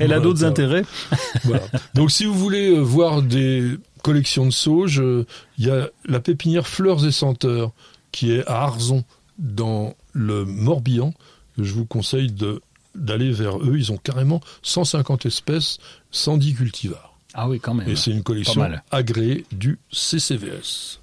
[0.00, 0.84] elle, a, d'autres intérêts.
[1.44, 1.64] voilà.
[1.94, 5.26] Donc si vous voulez euh, voir des collections de sauges, euh,
[5.58, 7.72] il y a la pépinière Fleurs et Senteurs
[8.12, 9.04] qui est à Arzon
[9.38, 11.12] dans le Morbihan.
[11.58, 12.60] Je vous conseille de
[12.94, 13.76] d'aller vers eux.
[13.76, 15.78] Ils ont carrément 150 espèces,
[16.10, 17.14] 110 cultivars.
[17.34, 17.88] Ah oui, quand même.
[17.88, 21.00] Et c'est une collection agréée du CCVS.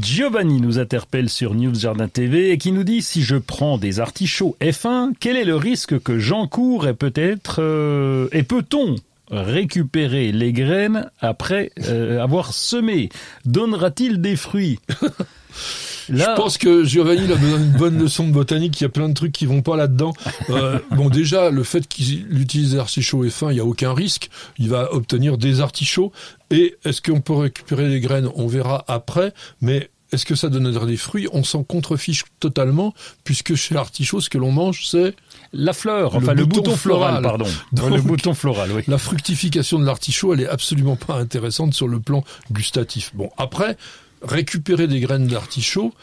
[0.00, 4.00] Giovanni nous interpelle sur News Jardin TV et qui nous dit si je prends des
[4.00, 8.96] artichauts F1, quel est le risque que j'encours et peut-être euh, et peut-on
[9.30, 13.08] récupérer les graines après euh, avoir semé?
[13.44, 14.80] Donnera-t-il des fruits?
[16.08, 18.80] Je pense que Giovanni a besoin d'une bonne leçon de botanique.
[18.80, 20.12] Il y a plein de trucs qui vont pas là-dedans.
[20.50, 24.30] Euh, bon, déjà, le fait qu'il utilise des artichauts F1, il n'y a aucun risque.
[24.58, 26.12] Il va obtenir des artichauts.
[26.50, 28.28] Et est-ce qu'on peut récupérer les graines?
[28.36, 29.32] On verra après.
[29.60, 31.26] Mais est-ce que ça donnera des fruits?
[31.32, 32.94] On s'en contrefiche totalement,
[33.24, 35.16] puisque chez l'artichaut, ce que l'on mange, c'est
[35.52, 37.46] la fleur, enfin le, bouton, floral, pardon.
[37.72, 38.82] le bouton floral, oui.
[38.86, 43.10] La fructification de l'artichaut, elle est absolument pas intéressante sur le plan gustatif.
[43.14, 43.76] Bon, après,
[44.24, 45.94] récupérer des graines d'artichaut,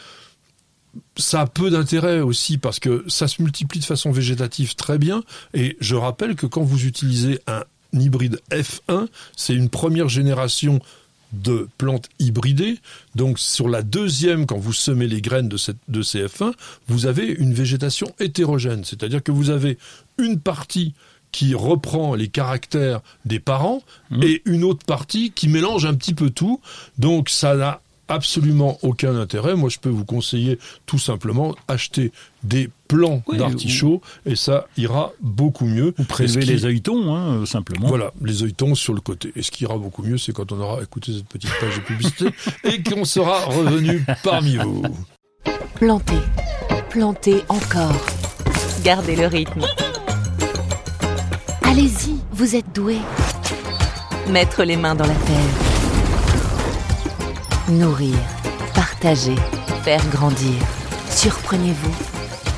[1.18, 5.24] ça a peu d'intérêt aussi parce que ça se multiplie de façon végétative très bien.
[5.54, 7.64] Et je rappelle que quand vous utilisez un
[7.94, 10.80] hybride F1, c'est une première génération
[11.34, 12.78] de plantes hybridées.
[13.16, 16.54] Donc sur la deuxième, quand vous semez les graines de, cette, de ces F1,
[16.88, 18.84] vous avez une végétation hétérogène.
[18.84, 19.78] C'est-à-dire que vous avez
[20.18, 20.94] une partie
[21.32, 24.24] qui reprend les caractères des parents mmh.
[24.24, 26.60] et une autre partie qui mélange un petit peu tout.
[26.98, 29.56] Donc ça n'a absolument aucun intérêt.
[29.56, 32.12] Moi, je peux vous conseiller tout simplement acheter
[32.44, 35.94] des plants d'artichaut et ça ira beaucoup mieux.
[35.98, 37.88] Ou prélever les œilletons, hein, euh, simplement.
[37.88, 39.32] Voilà, les œilletons sur le côté.
[39.36, 41.82] Et ce qui ira beaucoup mieux, c'est quand on aura écouté cette petite page de
[41.82, 42.26] publicité
[42.64, 44.84] et qu'on sera revenu parmi vous.
[45.76, 46.22] Plantez,
[46.90, 48.06] plantez encore.
[48.84, 49.66] Gardez le rythme.
[51.64, 52.98] Allez-y, vous êtes doué.
[54.30, 55.71] Mettre les mains dans la terre
[57.72, 58.18] Nourrir,
[58.76, 59.36] partager,
[59.84, 60.62] faire grandir.
[61.10, 61.94] Surprenez-vous.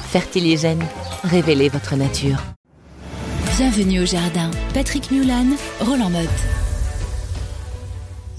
[0.09, 0.83] Fertiligène,
[1.23, 2.41] révélez votre nature.
[3.55, 4.49] Bienvenue au jardin.
[4.73, 5.45] Patrick Mulan,
[5.81, 6.62] Roland Motte.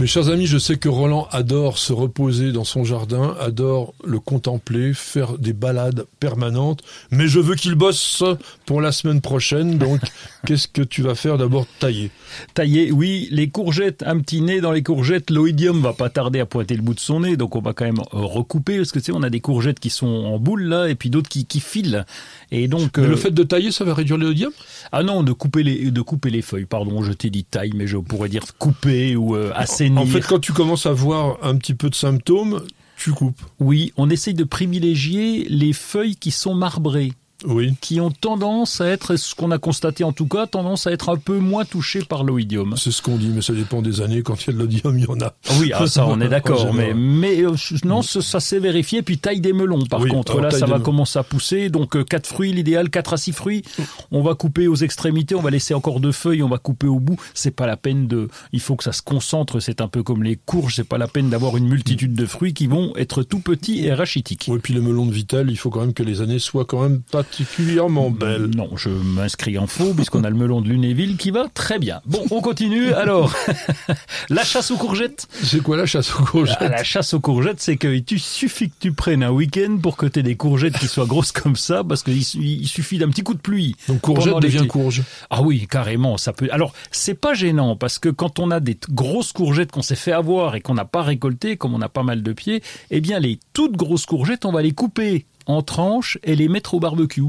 [0.01, 4.19] Mes chers amis, je sais que Roland adore se reposer dans son jardin, adore le
[4.19, 6.83] contempler, faire des balades permanentes,
[7.13, 8.25] mais je veux qu'il bosse
[8.67, 10.01] pour la semaine prochaine, donc
[10.47, 12.11] qu'est-ce que tu vas faire d'abord Tailler?
[12.55, 16.47] Tailler, oui, les courgettes, un petit nez dans les courgettes, l'oïdium va pas tarder à
[16.47, 19.07] pointer le bout de son nez, donc on va quand même recouper, parce que tu
[19.07, 21.61] sais, on a des courgettes qui sont en boule là, et puis d'autres qui, qui
[21.61, 22.05] filent.
[22.57, 24.53] Et donc, mais le euh, fait de tailler, ça va réduire l'oïdium
[24.93, 27.89] Ah non, de couper les, de couper les feuilles, pardon, je t'ai dit taille, mais
[27.89, 31.57] je pourrais dire couper ou euh, assez en fait, quand tu commences à voir un
[31.57, 32.63] petit peu de symptômes,
[32.97, 33.43] tu coupes.
[33.59, 37.13] Oui, on essaye de privilégier les feuilles qui sont marbrées
[37.47, 37.75] oui.
[37.81, 41.09] qui ont tendance à être, ce qu'on a constaté en tout cas, tendance à être
[41.09, 42.75] un peu moins touchés par l'oïdium.
[42.77, 44.23] C'est ce qu'on dit, mais ça dépend des années.
[44.23, 45.35] Quand il y a de l'oïdium, il y en a.
[45.59, 46.73] Oui, ah, ça on est d'accord.
[46.73, 49.03] mais mais euh, non, ça, s'est vérifié.
[49.03, 51.69] Puis taille des melons, par contre, là ça va commencer à pousser.
[51.69, 53.63] Donc euh, quatre fruits, l'idéal, quatre à six fruits.
[54.11, 57.01] On va couper aux extrémités, on va laisser encore deux feuilles, on va couper au
[57.01, 57.17] bout.
[57.35, 58.29] C'est pas la peine de.
[58.53, 59.61] Il faut que ça se concentre.
[59.61, 60.77] C'est un peu comme les courges.
[60.77, 63.93] C'est pas la peine d'avoir une multitude de fruits qui vont être tout petits et
[63.93, 64.47] rachitiques.
[64.49, 66.83] Oui, puis les melons de Vitel, il faut quand même que les années soient quand
[66.83, 68.51] même pas particulièrement belle.
[68.55, 72.01] Non, je m'inscris en faux puisqu'on a le melon de Lunéville qui va très bien.
[72.07, 72.93] Bon, on continue.
[72.93, 73.35] Alors,
[74.31, 75.27] la chasse aux courgettes.
[75.43, 78.75] C'est quoi la chasse aux courgettes Ah, La chasse aux courgettes, c'est qu'il suffit que
[78.79, 81.83] tu prennes un week-end pour que tu aies des courgettes qui soient grosses comme ça,
[81.83, 83.75] parce qu'il il suffit d'un petit coup de pluie.
[83.89, 85.03] Donc courgette devient courge.
[85.29, 86.49] Ah oui, carrément, ça peut.
[86.53, 90.13] Alors, c'est pas gênant parce que quand on a des grosses courgettes qu'on s'est fait
[90.13, 92.63] avoir et qu'on n'a pas récoltées, comme on a pas mal de pieds,
[92.93, 96.75] eh bien les toutes grosses courgettes, on va les couper en tranches et les mettre
[96.75, 97.23] au barbecue.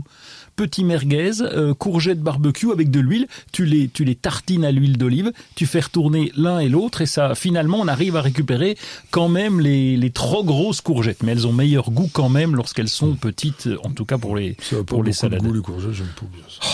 [0.55, 4.97] Petit merguez, euh, courgettes barbecue avec de l'huile, tu les tu les tartines à l'huile
[4.97, 8.78] d'olive, tu fais retourner l'un et l'autre et ça finalement on arrive à récupérer
[9.11, 12.88] quand même les, les trop grosses courgettes, mais elles ont meilleur goût quand même lorsqu'elles
[12.88, 15.41] sont petites, en tout cas pour les Ça pour les salades.
[15.41, 16.66] goût les courgettes, j'aime pas bien ça.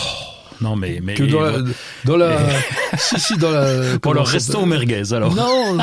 [0.60, 1.58] Non mais mais Que dans la,
[2.04, 2.38] dans la,
[2.98, 3.96] si si dans la.
[4.04, 5.34] Au s'appelle merguez alors.
[5.34, 5.76] Non,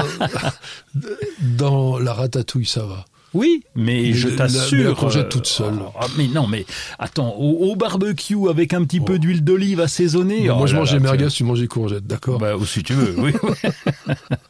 [1.41, 3.05] dans la ratatouille ça va.
[3.33, 4.95] Oui, mais je t'assure.
[4.95, 5.75] courgette euh, toute seule.
[5.99, 6.65] ah, mais non, mais
[6.97, 10.45] attends, au, au barbecue avec un petit peu d'huile d'olive assaisonnée.
[10.45, 12.55] Moi oh je là mange là, les tu- merguez, tu manges les courgettes, d'accord Bah,
[12.57, 13.33] ou si tu veux, oui.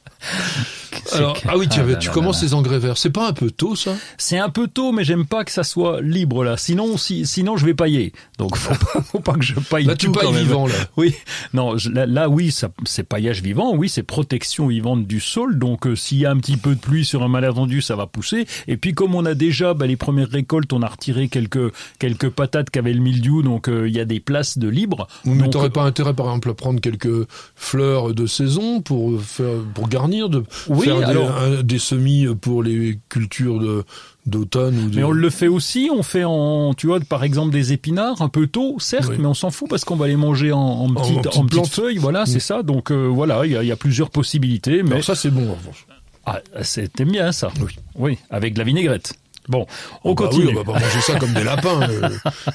[1.13, 2.47] Alors, ah oui, tu, Ah avais- là tu là commences là.
[2.47, 2.97] les engrais verts.
[2.97, 3.95] C'est pas un peu tôt, ça?
[4.17, 6.57] C'est un peu tôt, mais j'aime pas que ça soit libre là.
[6.57, 8.13] Sinon, si, sinon je vais pailler.
[8.37, 10.43] Donc faut pas, faut pas que je paille Là, tu tout quand pailles même.
[10.43, 10.73] vivant, là.
[10.97, 11.15] Oui,
[11.53, 12.53] non, je- là, oui,
[12.85, 15.57] c'est paillage vivant, oui, c'est protection vivante du sol.
[15.57, 18.05] Donc, euh, s'il y a un petit peu de pluie sur un malentendu, ça va
[18.05, 18.45] pousser.
[18.67, 22.29] Et puis, comme on a déjà bah, les premières récoltes, on a retiré quelques quelques
[22.29, 25.07] patates qui avaient le mildiou, donc euh, il y a des places de libre.
[25.25, 29.87] Mais t'aurais pas intérêt, par exemple, à prendre quelques fleurs de saison pour faire, pour
[29.87, 33.83] garnir, de Oui, faire des, alors- un- des semis pour les cultures de
[34.25, 34.97] d'automne ou de...
[34.97, 38.29] Mais on le fait aussi, on fait en, tu vois, par exemple des épinards, un
[38.29, 39.15] peu tôt, certes, Oui.
[39.19, 41.67] mais on s'en fout parce qu'on va les manger en, en, petites plantes.
[41.69, 42.25] feuilles, voilà, Mm.
[42.27, 42.61] c'est ça.
[42.61, 45.31] Donc euh, voilà, il y a, il y a plusieurs possibilités, mais Alors ça, c'est
[45.31, 45.87] bon, en revanche.
[46.27, 47.49] ah, c'était bien ça.
[47.61, 47.75] Oui.
[47.95, 49.13] Oui, avec de la vinaigrette.
[49.47, 49.65] Bon,
[50.03, 50.45] on Oh, bah continue.
[50.47, 52.09] oui, on va pas manger ça comme des lapins, euh,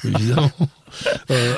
[0.05, 0.51] évidemment.
[1.29, 1.55] Euh,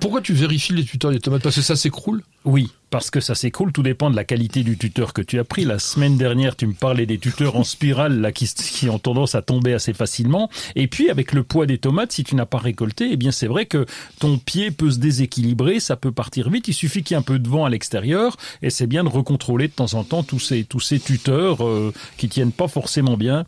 [0.00, 1.42] pourquoi tu vérifies les tuteurs des tomates?
[1.42, 2.22] Parce que ça s'écroule?
[2.46, 5.44] Oui, parce que ça s'écroule, tout dépend de la qualité du tuteur que tu as
[5.44, 5.64] pris.
[5.64, 9.34] La semaine dernière, tu me parlais des tuteurs en spirale là, qui, qui ont tendance
[9.34, 10.48] à tomber assez facilement.
[10.76, 13.46] Et puis, avec le poids des tomates, si tu n'as pas récolté, eh bien c'est
[13.46, 13.84] vrai que
[14.20, 16.68] ton pied peut se déséquilibrer, ça peut partir vite.
[16.68, 19.08] Il suffit qu'il y ait un peu de vent à l'extérieur, et c'est bien de
[19.08, 23.16] recontrôler de temps en temps tous ces, tous ces tuteurs euh, qui tiennent pas forcément
[23.16, 23.44] bien.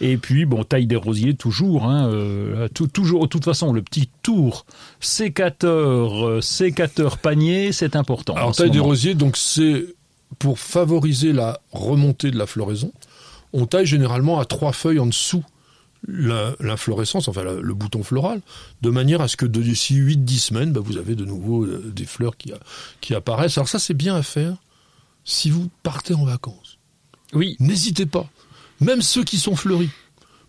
[0.00, 1.84] Et puis, bon, taille des rosiers toujours.
[1.86, 4.66] Hein, euh, tout- toujours, de toute façon, le petit tour
[5.00, 8.34] sécateur, euh, sécateur panier, c'est important.
[8.34, 9.86] Alors, taille des rosiers, donc c'est
[10.38, 12.92] pour favoriser la remontée de la floraison.
[13.54, 15.42] On taille généralement à trois feuilles en dessous
[16.06, 18.42] l'inflorescence, enfin le bouton floral,
[18.82, 22.04] de manière à ce que d'ici 8-10 semaines, bah, vous avez de nouveau euh, des
[22.04, 22.52] fleurs qui,
[23.00, 23.56] qui apparaissent.
[23.56, 24.58] Alors ça, c'est bien à faire
[25.24, 26.78] si vous partez en vacances.
[27.32, 28.28] Oui, N'hésitez pas.
[28.80, 29.90] Même ceux qui sont fleuris,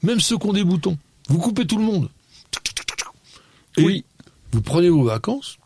[0.03, 0.97] même ceux qui ont des boutons,
[1.30, 2.09] vous coupez tout le monde.
[3.80, 4.05] Et oui.
[4.51, 5.57] vous prenez vos vacances,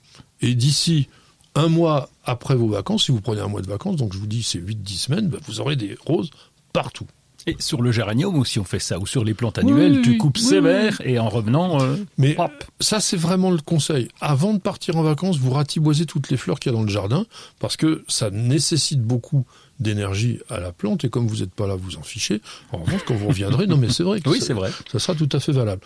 [0.41, 1.07] et d'ici
[1.55, 4.27] un mois après vos vacances, si vous prenez un mois de vacances, donc je vous
[4.27, 6.31] dis c'est 8-10 semaines, bah, vous aurez des roses
[6.73, 7.07] partout.
[7.45, 8.99] Et sur le géranium aussi, on fait ça.
[8.99, 12.35] Ou sur les plantes annuelles, oui, tu coupes oui, sévère et en revenant, euh, Mais
[12.39, 12.51] hop.
[12.79, 14.07] ça, c'est vraiment le conseil.
[14.21, 16.89] Avant de partir en vacances, vous ratiboisez toutes les fleurs qu'il y a dans le
[16.89, 17.25] jardin,
[17.59, 19.45] parce que ça nécessite beaucoup
[19.79, 22.41] d'énergie à la plante, et comme vous n'êtes pas là, vous en fichez.
[22.71, 24.21] En revanche, quand vous reviendrez, non mais c'est vrai.
[24.21, 24.71] que Oui, c'est vrai.
[24.89, 25.81] Ça sera tout à fait valable.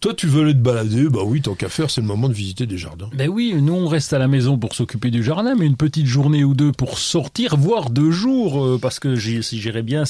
[0.00, 2.32] Toi, tu veux aller te balader, bah oui, tant qu'à faire, c'est le moment de
[2.32, 3.10] visiter des jardins.
[3.14, 6.06] Ben oui, nous on reste à la maison pour s'occuper du jardin, mais une petite
[6.06, 10.04] journée ou deux pour sortir, voire deux jours, euh, parce que si j'irais bien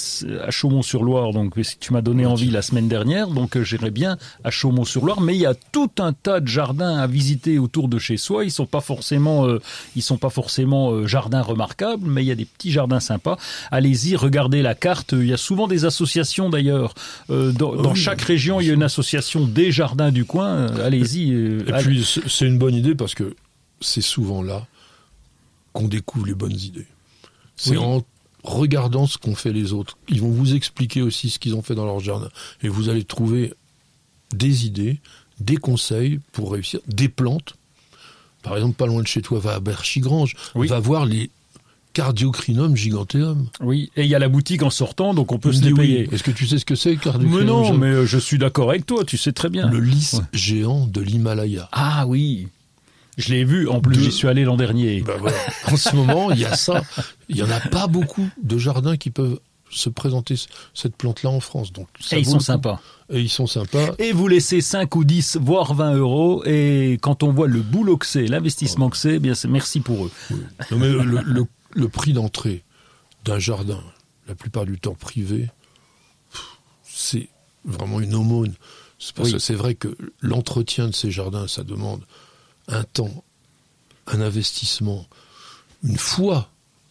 [0.46, 4.18] à Chaumont-sur-Loire, donc si tu m'as donné envie la semaine dernière, donc euh, j'irais bien
[4.44, 7.98] à Chaumont-sur-Loire, mais il y a tout un tas de jardins à visiter autour de
[7.98, 8.44] chez soi.
[8.44, 9.58] Ils sont pas forcément, euh,
[9.96, 13.38] ils sont pas forcément euh, jardins remarquables, mais il y a des petits jardins sympas.
[13.70, 15.12] Allez-y, regardez la carte.
[15.12, 16.92] Il y a souvent des associations d'ailleurs.
[17.30, 17.96] Euh, dans dans Oui.
[17.98, 20.48] chaque région, il y a une association des jardins du coin.
[20.48, 21.32] Euh, Allez-y.
[21.32, 23.34] euh, Et allez- puis, c'est c'est une bonne idée parce que
[23.80, 24.66] c'est souvent là
[25.72, 26.86] qu'on découvre les bonnes idées.
[27.56, 27.78] C'est Oui.
[27.78, 28.02] en
[28.42, 29.96] regardant ce qu'ont fait les autres.
[30.08, 32.28] Ils vont vous expliquer aussi ce qu'ils ont fait dans leur jardin.
[32.62, 33.54] Et vous allez trouver
[34.34, 35.00] des idées,
[35.40, 37.54] des conseils pour réussir, des plantes.
[38.42, 40.66] Par exemple, pas loin de chez toi, va à Berchigrange, Oui.
[40.68, 41.30] va voir les
[41.92, 43.48] Cardiocrinum giganteum.
[43.60, 46.08] Oui, et il y a la boutique en sortant, donc on peut se les oui.
[46.12, 48.38] Est-ce que tu sais ce que c'est, Cardiocrinum Mais non, giganteum mais euh, je suis
[48.38, 49.68] d'accord avec toi, tu sais très bien.
[49.68, 50.20] Le lys Ouais.
[50.32, 51.68] géant de l'Himalaya.
[51.72, 52.48] Ah oui,
[53.16, 55.00] je l'ai vu, en plus De- j'y suis allé l'an dernier.
[55.02, 55.36] Bah voilà.
[55.66, 56.82] En ce moment, il y a ça.
[57.28, 60.36] Il y en a pas beaucoup de jardins qui peuvent se présenter
[60.72, 61.72] cette plante-là en France.
[61.74, 62.80] Donc, ça et ils sont sympas.
[63.12, 63.90] Et ils sont sympas.
[63.98, 67.96] Et vous laissez 5 ou 10, voire 20 euros, et quand on voit le boulot
[67.98, 70.10] que c'est, l'investissement que c'est, eh bien c'est merci pour eux.
[70.70, 72.64] Non, mais le, le- le prix d'entrée
[73.24, 73.82] d'un jardin,
[74.26, 75.48] la plupart du temps privé,
[76.84, 77.28] c'est
[77.64, 78.54] vraiment une aumône.
[78.98, 79.34] C'est parce Oui.
[79.34, 82.02] que c'est vrai que l'entretien de ces jardins, ça demande
[82.66, 83.24] un temps,
[84.06, 85.06] un investissement,
[85.84, 86.50] une foi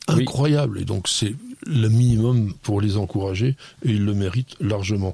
[0.10, 0.22] Oui.
[0.22, 0.80] incroyable.
[0.80, 5.14] Et donc c'est le minimum pour les encourager et ils le méritent largement.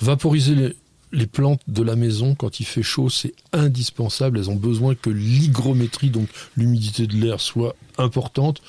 [0.00, 0.76] Vaporiser les,
[1.12, 4.38] les plantes de la maison quand il fait chaud, c'est indispensable.
[4.38, 8.62] Elles ont besoin que l'hygrométrie, donc l'humidité de l'air, soit importante.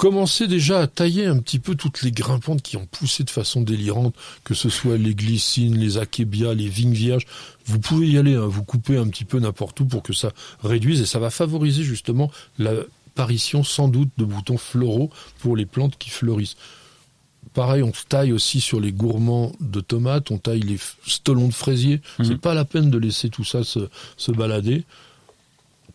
[0.00, 3.60] Commencez déjà à tailler un petit peu toutes les grimpantes qui ont poussé de façon
[3.60, 7.26] délirante, que ce soit les glycines, les achébias, les vignes vierges.
[7.66, 10.32] Vous pouvez y aller, hein, vous coupez un petit peu n'importe où pour que ça
[10.64, 15.98] réduise et ça va favoriser justement l'apparition sans doute de boutons floraux pour les plantes
[15.98, 16.56] qui fleurissent.
[17.52, 22.00] Pareil, on taille aussi sur les gourmands de tomates, on taille les stolons de fraisier.
[22.18, 22.24] Mhm.
[22.24, 23.80] C'est pas la peine de laisser tout ça se,
[24.16, 24.84] se balader.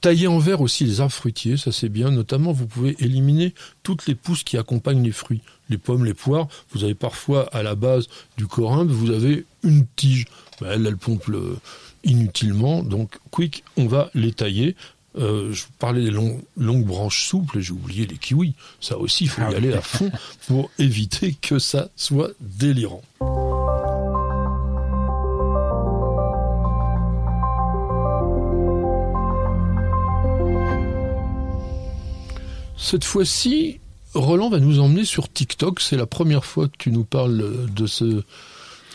[0.01, 2.11] Tailler en verre aussi les arbres fruitiers, ça c'est bien.
[2.11, 5.41] Notamment, vous pouvez éliminer toutes les pousses qui accompagnent les fruits.
[5.69, 9.85] Les pommes, les poires, vous avez parfois à la base du corymbe, vous avez une
[9.95, 10.25] tige.
[10.61, 11.57] Ben, elle, elle pompe le-
[12.03, 12.83] inutilement.
[12.83, 14.75] Donc, quick, on va les tailler.
[15.17, 18.53] Euh, je parlais des longues branches souples, et j'ai oublié les kiwis.
[18.81, 20.11] Ça aussi, il faut Ah y aller à fond
[20.47, 23.01] pour éviter que ça soit délirant.
[32.77, 33.79] Cette fois-ci,
[34.13, 35.79] Roland va nous emmener sur TikTok.
[35.81, 38.21] C'est la première fois que tu nous parles de ce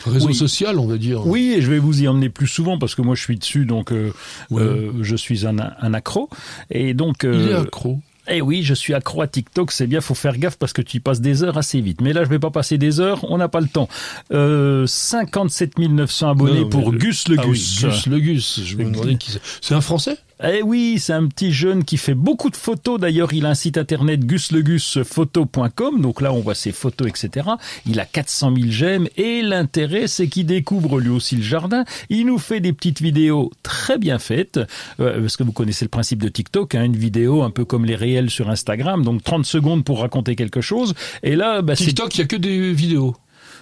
[0.05, 0.35] réseau Oui.
[0.35, 1.25] social, on va dire.
[1.27, 3.65] Oui, et je vais vous y emmener plus souvent parce que moi je suis dessus,
[3.65, 4.11] donc euh,
[4.49, 4.61] Ouais.
[4.61, 6.29] euh, je suis un, un accro.
[6.69, 7.99] Et donc, Il est euh, accro.
[8.27, 9.71] eh oui, je suis accro à TikTok.
[9.71, 12.01] C'est bien, faut faire gaffe parce que tu y passes des heures assez vite.
[12.01, 13.23] Mais là, je vais pas passer des heures.
[13.29, 13.89] On n'a pas le temps.
[14.31, 17.81] Euh, 57 900 abonnés Non, pour Gus le Ah oui, Gus.
[17.83, 18.59] Gus le Gus.
[18.63, 19.41] Je me demandais qui c'est.
[19.61, 20.17] C'est un Français?
[20.43, 22.99] Eh oui, c'est un petit jeune qui fait beaucoup de photos.
[22.99, 26.01] D'ailleurs, il a un site internet guslegusPhoto.com.
[26.01, 27.47] Donc là, on voit ses photos, etc.
[27.85, 29.07] Il a 400 000 j'aime.
[29.17, 31.85] Et l'intérêt, c'est qu'il découvre lui aussi le jardin.
[32.09, 34.59] Il nous fait des petites vidéos très bien faites.
[34.99, 37.85] Euh, parce que vous connaissez le principe de TikTok, hein, une vidéo un peu comme
[37.85, 39.03] les réels sur Instagram.
[39.03, 40.95] Donc 30 secondes pour raconter quelque chose.
[41.21, 43.15] Et là, bah, c'est TikTok, il y a que des vidéos.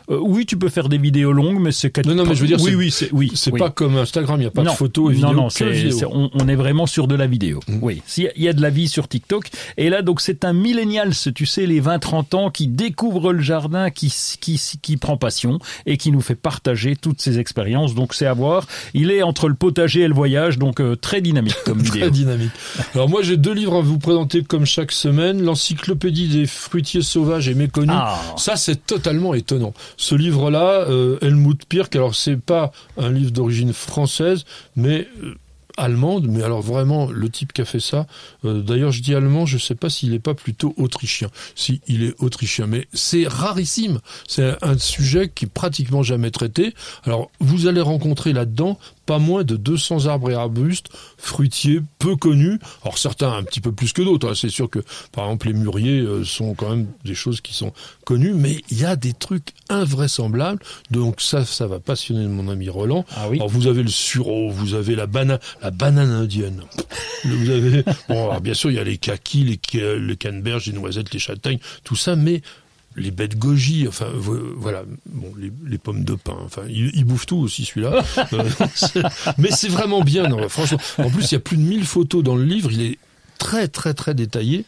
[0.09, 2.47] Euh, oui, tu peux faire des vidéos longues, mais c'est Non, non, mais je veux
[2.47, 3.59] dire, oui, c'est- oui, c'est oui, C'est oui.
[3.59, 5.29] pas comme Instagram, il n'y a pas non, de photos et vidéos.
[5.33, 7.59] Non, non, c'est, on, on est vraiment sur de la vidéo.
[7.67, 7.79] Mhm.
[7.81, 9.49] Oui, S'il y y a de la vie sur TikTok.
[9.77, 13.89] Et là, donc, c'est un millénial, tu sais, les 20-30 ans, qui découvre le jardin,
[13.89, 17.93] qui, qui, qui prend passion et qui nous fait partager toutes ses expériences.
[17.95, 18.65] Donc, c'est à voir.
[18.93, 22.01] Il est entre le potager et le voyage, donc euh, très dynamique comme vidéo.
[22.01, 22.51] Très dynamique.
[22.95, 25.43] Alors moi j'ai deux livres à vous présenter comme chaque semaine.
[25.43, 27.91] L'encyclopédie des fruitiers sauvages et méconnus.
[27.93, 28.19] Ah.
[28.37, 29.73] Ça c'est totalement étonnant.
[29.99, 34.45] Ce livre-là, euh, Helmut Pirk, alors c'est pas un livre d'origine française,
[34.77, 35.35] mais euh,
[35.75, 38.07] allemande, mais alors vraiment le type qui a fait ça.
[38.45, 41.27] euh, D'ailleurs je dis allemand, je sais pas s'il est pas plutôt autrichien.
[41.53, 43.99] Si il est autrichien, mais c'est rarissime.
[44.25, 46.73] C'est un sujet qui est pratiquement jamais traité.
[47.03, 48.79] Alors vous allez rencontrer là-dedans
[49.09, 52.59] pas moins de 200 arbres et arbustes fruitiers peu connus.
[52.83, 54.29] Alors certains un petit peu plus que d'autres.
[54.29, 54.33] hein.
[54.35, 54.77] C'est sûr que
[55.11, 57.73] par exemple les mûriers euh, sont quand même des choses qui sont
[58.05, 60.61] connues, mais il y a des trucs invraisemblables.
[60.91, 63.03] Donc ça, ça va passionner mon ami Roland.
[63.15, 63.37] Ah oui.
[63.37, 66.61] Alors vous avez le sureau, vous avez la banane, la banane indienne.
[67.25, 70.73] Vous avez, bon, alors, bien sûr il y a les kakis, les, les canneberges, les
[70.73, 72.43] noisettes, les châtaignes, tout ça, mais
[72.99, 77.05] les de goji, enfin vo- voilà, bon, les, les pommes de pin, enfin il, il
[77.05, 78.03] bouffe tout aussi celui-là.
[78.33, 78.43] Euh,
[79.37, 80.79] mais c'est vraiment bien, non, franchement.
[80.99, 82.97] En plus il y a plus de 1000 photos dans le livre, il est
[83.37, 84.65] très très très détaillé.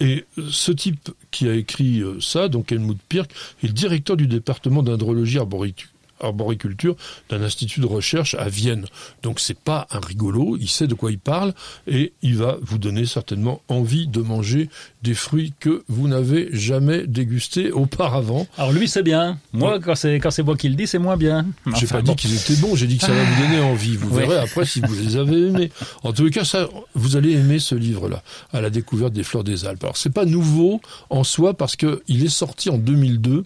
[0.00, 3.30] Et ce type qui a écrit euh, ça, donc Helmut Pirk,
[3.62, 5.88] est le directeur du département d'hydrologie arboriculture
[6.20, 6.96] arboriculture
[7.28, 8.86] d'un institut de recherche à Vienne.
[9.22, 11.54] Donc c'est pas un rigolo, il sait de quoi il parle
[11.86, 14.68] et il va vous donner certainement envie de manger
[15.02, 18.46] des fruits que vous n'avez jamais dégustés auparavant.
[18.58, 19.38] Alors lui, c'est bien.
[19.52, 21.46] Moi, quand c'est, quand c'est moi qui le dis, c'est moins bien.
[21.76, 22.12] J'ai Enfin, pas bon.
[22.14, 23.96] dit qu'ils étaient bons, j'ai dit que ça va vous donner envie.
[23.96, 24.26] Vous Ouais.
[24.26, 25.70] verrez après si vous les avez aimés.
[26.02, 29.44] En tous les cas, ça, vous allez aimer ce livre-là, à la découverte des fleurs
[29.44, 29.84] des Alpes.
[29.84, 33.44] Alors c'est pas nouveau en soi parce que il est sorti en 2002,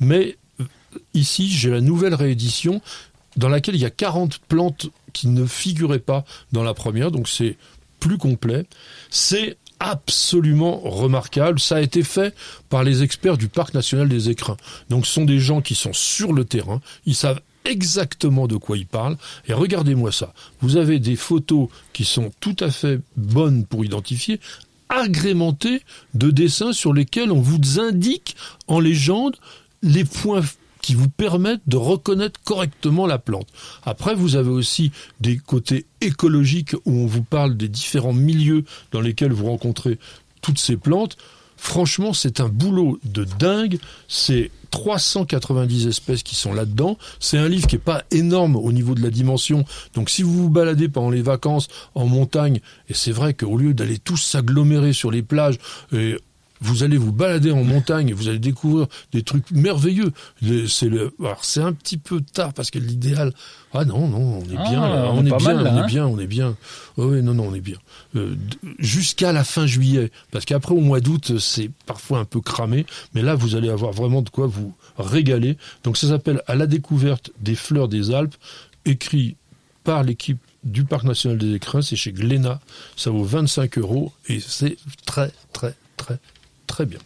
[0.00, 0.36] mais
[1.14, 2.80] ici j'ai la nouvelle réédition
[3.36, 7.28] dans laquelle il y a 40 plantes qui ne figuraient pas dans la première, donc
[7.28, 7.56] c'est
[8.00, 8.66] plus complet.
[9.10, 11.58] C'est absolument remarquable.
[11.58, 12.34] Ça a été fait
[12.68, 14.56] par les experts du Parc national des écrins.
[14.88, 18.76] Donc ce sont des gens qui sont sur le terrain, ils savent exactement de quoi
[18.76, 19.16] ils parlent.
[19.48, 20.32] Et regardez-moi ça.
[20.60, 24.40] Vous avez des photos qui sont tout à fait bonnes pour identifier,
[24.88, 25.82] agrémentées
[26.14, 28.36] de dessins sur lesquels on vous indique
[28.66, 29.36] en légende
[29.82, 30.42] les points
[30.82, 33.48] qui vous permettent de reconnaître correctement la plante.
[33.84, 39.00] Après, vous avez aussi des côtés écologiques où on vous parle des différents milieux dans
[39.00, 39.98] lesquels vous rencontrez
[40.40, 41.16] toutes ces plantes.
[41.56, 43.78] Franchement, c'est un boulot de dingue.
[44.08, 46.96] C'est 390 espèces qui sont là-dedans.
[47.18, 49.64] C'est un livre qui est pas énorme au niveau de la dimension.
[49.94, 53.74] Donc si vous vous baladez pendant les vacances en montagne, et c'est vrai qu'au lieu
[53.74, 55.58] d'aller tous s'agglomérer sur les plages,
[55.92, 56.16] et
[56.60, 60.12] vous allez vous balader en montagne et vous allez découvrir des trucs merveilleux.
[60.68, 63.32] C'est le, alors c'est un petit peu tard parce que l'idéal,
[63.72, 65.78] ah non non, on est Ah, bien, là, on on, est bien, mal, là, on
[65.78, 65.84] hein.
[65.84, 66.56] est bien, on est bien.
[66.96, 67.78] Oh, oui, non non, on est bien.
[68.16, 68.34] Euh,
[68.78, 73.22] Jusqu'à la fin juillet, parce qu'après au mois d'août, c'est parfois un peu cramé, mais
[73.22, 75.56] là vous allez avoir vraiment de quoi vous régaler.
[75.84, 78.34] Donc ça s'appelle À la découverte des fleurs des Alpes,
[78.84, 79.36] écrit
[79.84, 82.60] par l'équipe du Parc national des Écrins, c'est chez Glénat,
[82.96, 86.18] ça vaut 25 euros et c'est très très très
[86.80, 86.98] très bien.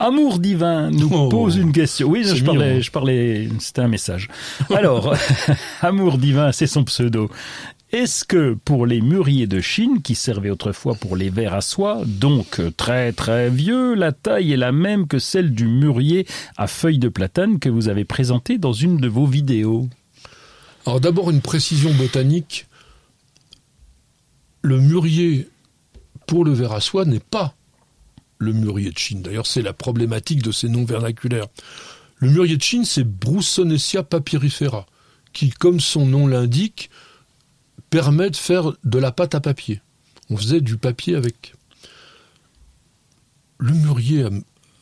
[0.00, 1.28] Amour divin nous Oh.
[1.28, 2.08] pose une question.
[2.08, 2.82] Oui, je parlais, mignon.
[2.82, 4.28] je parlais, c'était un message.
[4.74, 5.14] Alors,
[5.82, 7.30] Amour divin, c'est son pseudo.
[7.92, 12.02] Est-ce que pour les mûriers de Chine, qui servaient autrefois pour les verres à soie,
[12.04, 16.26] donc très très vieux, la taille est la même que celle du mûrier
[16.56, 19.88] à feuilles de platane que vous avez présenté dans une de vos vidéos?
[20.86, 22.66] Alors d'abord une précision botanique.
[24.62, 25.48] Le mûrier
[26.26, 27.54] pour le verre à soie n'est pas
[28.38, 29.22] le mûrier de Chine.
[29.22, 31.46] D'ailleurs, c'est la problématique de ces noms vernaculaires.
[32.16, 34.86] Le mûrier de Chine, c'est Broussonesia papyrifera,
[35.32, 36.90] qui, comme son nom l'indique,
[37.90, 39.80] permet de faire de la pâte à papier.
[40.30, 41.54] On faisait du papier avec.
[43.58, 44.30] Le mûrier à,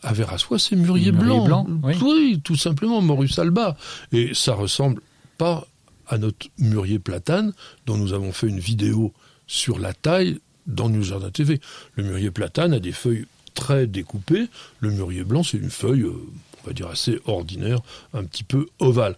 [0.03, 1.45] à verre à soie, c'est mûrier, blanc.
[1.45, 2.40] blanc, oui.
[2.43, 3.76] tout simplement, Morus alba.
[4.12, 5.03] Et ça ressemble
[5.38, 5.66] pas
[6.07, 7.53] à notre mûrier platane,
[7.86, 9.12] dont nous avons fait une vidéo
[9.47, 11.61] sur la taille dans New Jardin TV.
[11.97, 14.49] Le mûrier platane a des feuilles très découpées.
[14.81, 16.29] Le mûrier blanc, c'est une feuille, euh,
[16.63, 17.81] on va dire, assez ordinaire,
[18.13, 19.17] un petit peu ovale.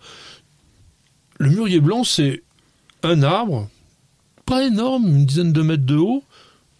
[1.39, 2.43] Le mûrier blanc, c'est
[3.03, 3.69] un arbre,
[4.47, 6.25] pas énorme, une dizaine de mètres de haut,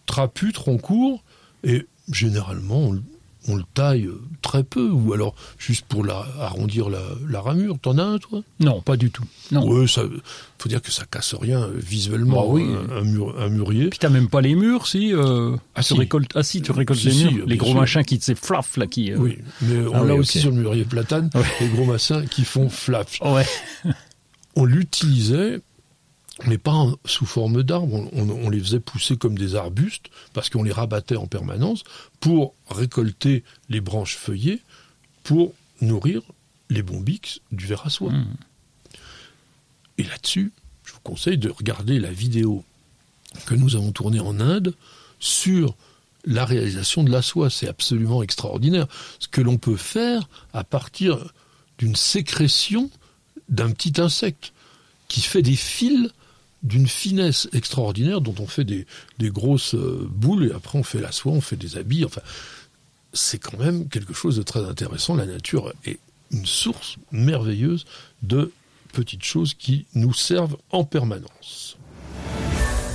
[0.05, 1.23] trapu, tronc court,
[1.63, 2.93] et généralement,
[3.47, 6.99] on, le- on le taille euh, très peu, ou alors juste pour la- arrondir la,
[7.29, 7.77] la ramure.
[7.79, 8.41] T'en as un, toi?
[8.59, 9.23] Non, pas du tout.
[9.51, 9.67] Non.
[9.67, 10.03] Ouais, ça
[10.57, 12.63] faut dire que ça casse rien euh, visuellement, Bah oui.
[12.91, 13.89] un, un mur- un mûrier.
[13.89, 15.99] Puis t'as même pas les murs, si euh, Ah, tu si.
[15.99, 16.31] récoltes.
[16.35, 17.79] Ah si, tu récoltes Si, les murs, les gros sûr.
[17.79, 19.11] machins qui te c'est flaf là qui.
[19.11, 21.41] euh, Oui, mais on Ah l'a oui, aussi sur le mûrier platane, Ouais.
[21.61, 22.69] les gros massins qui font.
[23.23, 23.45] Ouais.
[24.55, 25.59] on l'utilisait,
[26.45, 28.09] mais pas sous forme d'arbre.
[28.13, 31.83] On, les faisait pousser comme des arbustes parce qu'on les rabattait en permanence
[32.19, 34.61] pour récolter les branches feuillées
[35.23, 36.21] pour nourrir
[36.69, 38.11] les bombiques du verre à soie.
[38.11, 38.27] Mm.
[39.97, 40.51] Et là-dessus,
[40.83, 42.63] je vous conseille de regarder la vidéo
[43.45, 44.75] que nous avons tournée en Inde
[45.19, 45.75] sur
[46.25, 47.49] la réalisation de la soie.
[47.49, 48.87] C'est absolument extraordinaire.
[49.19, 51.33] Ce que l'on peut faire à partir
[51.77, 52.89] d'une sécrétion
[53.47, 54.53] d'un petit insecte
[55.07, 56.09] qui fait des fils
[56.65, 58.85] d'une finesse extraordinaire dont on fait des,
[59.19, 62.03] des grosses euh, boules et après on fait la soie, on fait des habits.
[62.03, 62.21] Enfin,
[63.13, 65.15] c'est quand même quelque chose de très intéressant.
[65.15, 65.99] La nature est
[66.31, 67.85] une source merveilleuse
[68.23, 68.51] de
[68.91, 71.77] petites choses qui nous servent en permanence.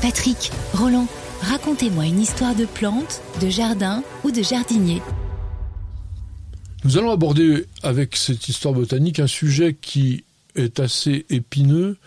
[0.03, 1.07] Patrick, Roland,
[1.41, 5.01] racontez-moi une histoire de plante, de jardin ou de jardinier.
[6.83, 10.25] Nous allons aborder avec cette histoire botanique un sujet qui
[10.57, 11.99] est assez épineux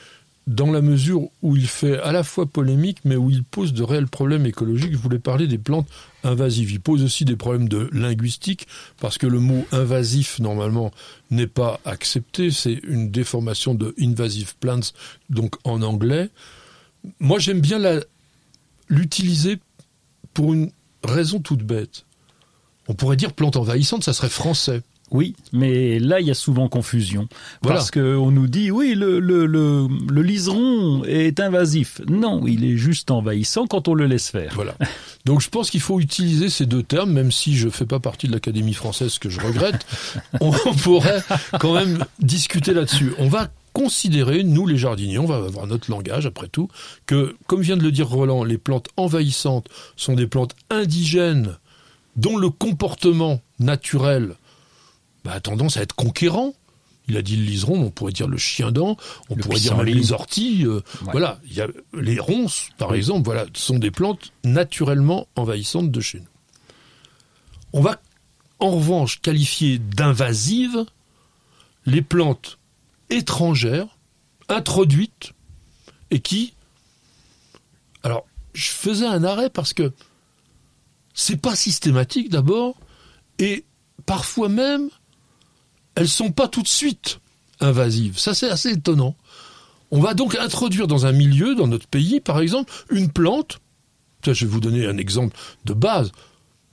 [0.48, 3.84] dans la mesure où il fait à la fois polémique mais où il pose de
[3.84, 4.92] réels problèmes écologiques.
[4.92, 5.88] Je voulais parler des plantes
[6.24, 6.72] invasives.
[6.72, 8.68] Il pose aussi des problèmes de linguistique
[9.00, 10.92] parce que le mot invasif normalement
[11.32, 12.52] n'est pas accepté.
[12.52, 14.92] C'est une déformation de invasive plants,
[15.30, 16.30] donc en anglais.
[17.20, 17.80] Moi j'aime bien
[18.90, 19.60] l'utiliser
[20.34, 20.72] pour une
[21.04, 22.06] raison toute bête.
[22.90, 24.82] On pourrait dire plante envahissante, ça serait français.
[25.12, 27.28] Oui, mais là il y a souvent confusion
[27.62, 27.78] Voilà.
[27.78, 32.02] parce que on nous dit oui le, le, le, le liseron est invasif.
[32.08, 34.54] Non, il est juste envahissant quand on le laisse faire.
[34.56, 34.74] Voilà.
[35.26, 38.28] Donc je pense qu'il faut utiliser ces deux termes, même si je fais pas partie
[38.28, 39.86] de l'Académie française, ce que je regrette.
[40.42, 41.22] on pourrait
[41.60, 43.14] quand même discuter là-dessus.
[43.20, 46.70] On va considérer, nous les jardiniers, on va avoir notre langage après tout,
[47.08, 51.58] que, comme vient de le dire Roland, les plantes envahissantes sont des plantes indigènes
[52.16, 54.36] dont le comportement naturel
[55.24, 56.54] bah, a tendance à être conquérant.
[57.10, 58.96] Il a dit le liseron, on pourrait dire le chien dent,
[59.30, 60.64] on Le pourrait dire les orties.
[60.66, 61.12] euh, Ouais.
[61.12, 66.00] Voilà, il y a les ronces, par exemple, voilà, sont des plantes naturellement envahissantes de
[66.00, 66.28] chez nous.
[67.74, 68.02] On va
[68.60, 70.86] en revanche qualifier d'invasives
[71.86, 72.58] les plantes
[73.10, 73.98] étrangères
[74.48, 75.34] introduites
[76.12, 76.54] et qui
[78.04, 79.92] alors je faisais un arrêt parce que
[81.14, 82.78] c'est pas systématique d'abord
[83.40, 83.66] et
[84.06, 84.90] parfois même
[85.96, 87.20] elles sont pas tout de suite
[87.60, 88.18] invasives.
[88.18, 89.16] Ça c'est assez étonnant.
[89.92, 93.60] On va donc introduire dans un milieu, dans notre pays par exemple, une plante
[94.32, 95.36] je vais vous donner un exemple
[95.66, 96.12] de base.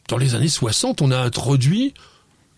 [0.08, 1.94] Dans les années 60, on a introduit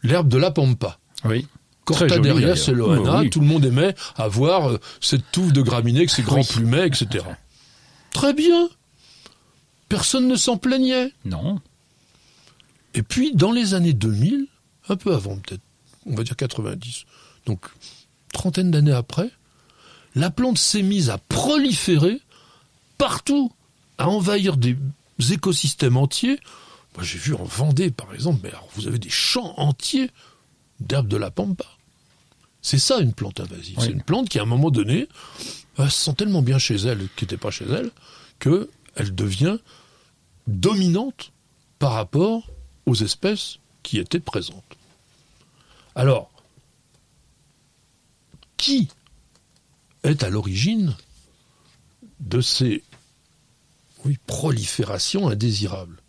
[0.03, 0.99] l'herbe de la pampa.
[1.25, 1.47] Oui.
[1.85, 6.45] Cortaderia celoana, tout le monde aimait avoir euh, cette touffe de graminées avec ses grands
[6.45, 7.25] plumets, etc.
[8.13, 8.69] Très bien.
[9.89, 11.13] Personne ne s'en plaignait.
[11.25, 11.61] Non.
[12.95, 14.47] Et puis, dans les années 2000,
[14.89, 15.63] un peu avant peut-être,
[16.07, 17.05] on va dire 90,
[17.47, 17.67] donc
[18.33, 19.31] trentaine d'années après,
[20.15, 22.21] la plante s'est mise à proliférer
[22.99, 23.53] partout,
[23.99, 24.77] à envahir des
[25.31, 26.39] écosystèmes entiers.
[26.95, 30.11] Moi, j'ai vu en Vendée, par exemple, mais alors, vous avez des champs entiers
[30.81, 31.65] d'herbes de la pampa.
[32.61, 33.79] C'est ça une plante invasive.
[33.81, 35.09] C'est une plante qui, à un moment donné,
[35.79, 37.91] elle se sent tellement bien chez elle, qui n'était pas chez elle,
[38.39, 39.59] qu'elle devient
[40.47, 41.33] dominante
[41.79, 42.49] par rapport
[42.87, 44.77] aux espèces qui étaient présentes.
[45.95, 46.31] Alors,
[48.57, 48.89] qui
[50.05, 50.97] est à l'origine
[52.21, 52.83] de ces
[54.05, 56.03] oui, proliférations indésirables?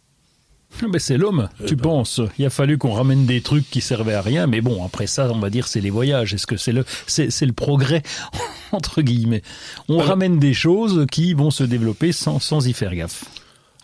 [0.90, 1.84] Mais c'est l'homme, eh tu ben.
[1.84, 2.20] penses.
[2.40, 5.32] Il a fallu qu'on ramène des trucs qui servaient à rien, mais bon, après ça,
[5.32, 6.34] on va dire c'est les voyages.
[6.34, 8.02] Est-ce que c'est le, c'est, le progrès
[8.72, 9.44] entre guillemets?
[9.88, 13.26] On ramène des choses qui vont se développer sans, sans y faire gaffe.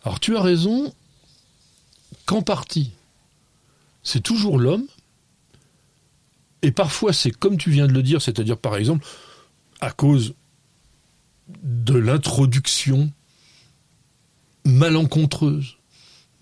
[0.04, 0.94] Alors tu as raison,
[2.26, 2.92] qu'en partie,
[4.04, 4.86] c'est toujours l'homme,
[6.62, 9.06] et parfois c'est comme tu viens de le dire, c'est-à-dire par exemple
[9.82, 10.34] à cause
[11.64, 13.12] de l'introduction
[14.66, 15.78] malencontreuse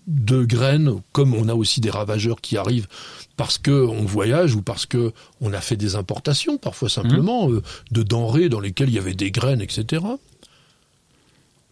[0.06, 2.88] de graines, comme on a aussi des ravageurs qui arrivent
[3.36, 7.54] parce que on voyage ou parce que on a fait des importations, parfois simplement, mmh.
[7.54, 10.02] euh, de denrées dans lesquelles il y avait des graines, etc.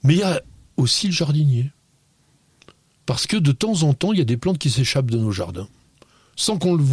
[0.03, 0.43] Mais il y a
[0.77, 1.71] aussi le jardinier.
[3.07, 5.33] Parce que de temps en temps, il y a des plantes qui s'échappent de nos
[5.33, 5.69] jardins
[6.37, 6.85] sans qu'on le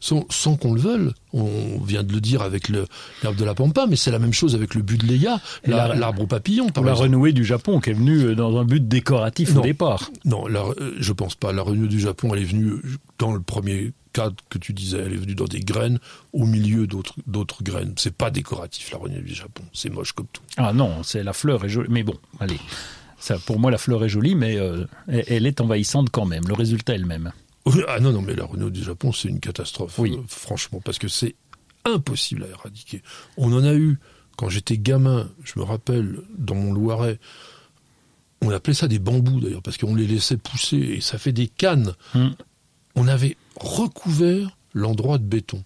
[0.00, 1.10] sans, sans qu'on le veuille.
[1.32, 4.54] On vient de le dire avec l'herbe de la pampa, mais c'est la même chose
[4.54, 6.70] avec le budleia, l'arbre au papillon.
[6.70, 10.10] Par la renouée du Japon qui est venue euh, dans un but décoratif au départ.
[10.24, 11.52] Non, la, euh, je pense pas.
[11.52, 12.72] La renouée du Japon, elle est venue
[13.18, 16.00] dans le premier cadre que tu disais, elle est venue dans des graines
[16.32, 17.94] au milieu d'autres d'autres graines.
[17.96, 20.42] C'est pas décoratif la renouée du Japon, c'est moche comme tout.
[20.56, 22.58] Ah non, c'est la fleur est jolie, mais bon, allez.
[23.20, 26.48] Ça, pour moi, la fleur est jolie, mais euh, elle est envahissante quand même.
[26.48, 27.32] Le résultat est le même.
[27.88, 30.16] Ah non, non, mais la Renault du Japon, c'est une catastrophe, oui.
[30.16, 31.36] Euh, franchement, parce que c'est
[31.84, 33.02] impossible à éradiquer.
[33.36, 33.98] On en a eu,
[34.36, 37.18] quand j'étais gamin, je me rappelle, dans mon Loiret,
[38.42, 41.48] on appelait ça des bambous d'ailleurs, parce qu'on les laissait pousser, et ça fait des
[41.48, 41.94] cannes.
[42.14, 42.30] Hmm.
[42.94, 45.62] On avait recouvert l'endroit de béton.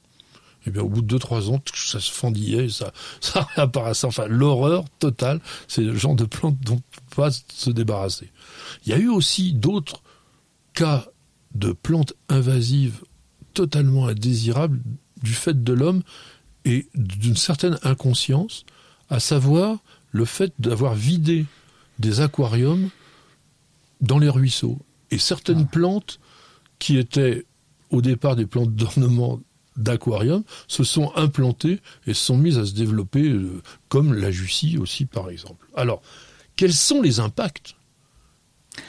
[0.67, 4.07] Et eh bien, au bout de 2-3 ans, ça se fendillait, ça, ça réapparaissait.
[4.07, 8.31] Enfin, l'horreur totale, c'est le genre de plante dont on peut pas se débarrasser.
[8.85, 10.03] Il y a eu aussi d'autres
[10.73, 11.07] cas
[11.55, 13.03] de plantes invasives
[13.55, 14.81] totalement indésirables
[15.23, 16.03] du fait de l'homme
[16.65, 18.65] et d'une certaine inconscience,
[19.11, 19.79] à savoir
[20.13, 21.47] le fait d'avoir vidé
[21.99, 22.89] des aquariums
[24.01, 24.79] dans les ruisseaux.
[25.11, 25.73] Et certaines ah.
[25.73, 26.21] plantes
[26.79, 27.45] qui étaient
[27.91, 29.41] au départ des plantes d'ornement
[29.77, 34.79] d'aquarium se sont implantées et se sont mises à se développer euh, comme la Jussie
[34.79, 35.67] aussi par exemple.
[35.77, 36.03] Alors,
[36.57, 37.75] quels sont les impacts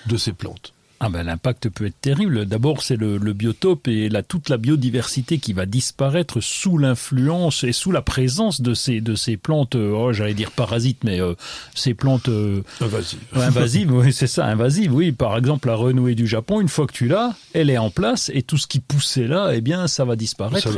[0.08, 0.75] de ces plantes?
[1.02, 2.46] Ah ben, l'impact peut être terrible.
[2.46, 7.74] D'abord, c'est le, biotope et la, toute la biodiversité qui va disparaître sous l'influence et
[7.74, 11.34] sous la présence de ces, de ces plantes, euh, oh, j'allais dire parasites, mais euh,
[11.74, 13.20] ces plantes euh, invasives.
[13.36, 14.94] invasives, oui, c'est ça, invasives.
[14.94, 17.90] Oui, par exemple, la renouée du Japon, une fois que tu l'as, elle est en
[17.90, 20.70] place et tout ce qui poussait là, eh bien, ça va disparaître.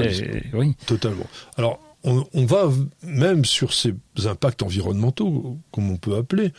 [0.53, 0.75] oui.
[0.87, 1.27] Totalement.
[1.57, 2.71] Alors, on, on va
[3.03, 3.93] même sur ces
[4.25, 6.53] impacts environnementaux, comme on peut appeler,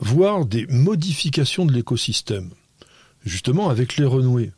[0.00, 2.50] voir des modifications de l'écosystème
[3.28, 4.52] justement avec les renouées.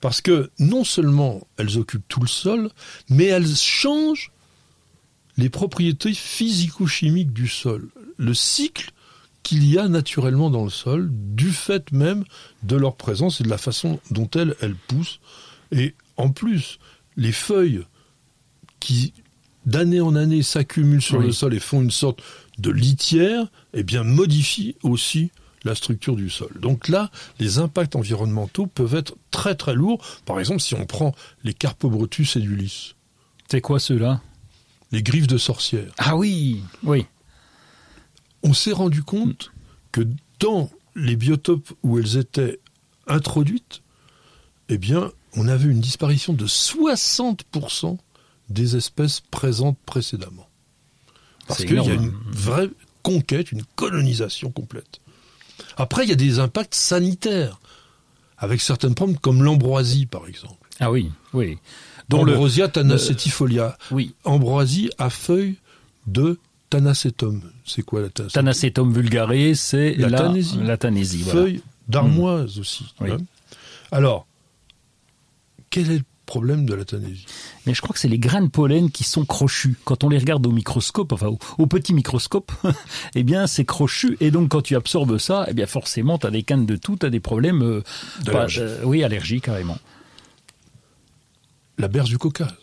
[0.00, 2.70] Parce que non seulement elles occupent tout le sol,
[3.08, 4.30] mais elles changent
[5.36, 8.90] les propriétés physico-chimiques du sol, le cycle
[9.42, 12.24] qu'il y a naturellement dans le sol, du fait même
[12.64, 15.20] de leur présence et de la façon dont elles, elles poussent.
[15.70, 16.78] Et en plus,
[17.16, 17.82] les feuilles
[18.80, 19.12] qui,
[19.64, 22.22] d'année en année, s'accumulent sur le sol et font une sorte
[22.58, 25.30] de litière, eh bien, modifient aussi
[25.66, 26.50] la structure du sol.
[26.60, 30.04] Donc là, les impacts environnementaux peuvent être très très lourds.
[30.24, 31.14] Par exemple, si on prend
[31.44, 32.94] les Carpobrotus edulis.
[33.50, 34.20] C'est quoi ceux-là?
[34.92, 35.92] Les griffes de sorcières.
[35.98, 37.06] Ah oui, oui.
[38.42, 39.52] On s'est rendu compte
[39.92, 40.06] que
[40.40, 42.60] dans les biotopes où elles étaient
[43.06, 43.82] introduites,
[44.68, 47.98] eh bien, on avait une disparition de 60%
[48.48, 50.48] des espèces présentes précédemment.
[51.46, 52.68] Parce qu'il y a une vraie
[53.02, 55.00] conquête, une colonisation complète.
[55.76, 57.58] Après, il y a des impacts sanitaires,
[58.38, 60.54] avec certaines plantes comme l'ambroisie, par exemple.
[60.80, 61.58] Ah oui, oui.
[62.08, 63.76] Dont Ambrosia tanacetifolia.
[63.90, 64.14] Oui.
[64.24, 65.56] Ambroisie à feuilles
[66.06, 66.38] de
[66.70, 67.42] Tanacetum.
[67.64, 70.58] C'est quoi la tanacetum Tanacetum vulgare, c'est La la, Tanésie.
[70.62, 71.40] la Tanésie, voilà.
[71.40, 72.92] Feuille d'armoise aussi.
[73.00, 73.10] Oui.
[73.12, 73.18] hein.
[73.90, 74.26] Alors,
[75.70, 76.84] quel est le problème de la
[77.66, 79.76] Mais je crois que c'est les grains de pollen qui sont crochus.
[79.84, 82.52] Quand on les regarde au microscope, enfin au, au petit microscope,
[83.14, 84.16] eh bien c'est crochu.
[84.20, 86.96] Et donc quand tu absorbes ça, eh bien forcément tu as des cannes de tout,
[86.96, 87.82] tu as des problèmes, euh,
[88.24, 88.58] D'allergie.
[88.60, 89.02] pas- euh, oui,
[89.40, 89.78] carrément.
[91.78, 92.54] La berge du Caucase.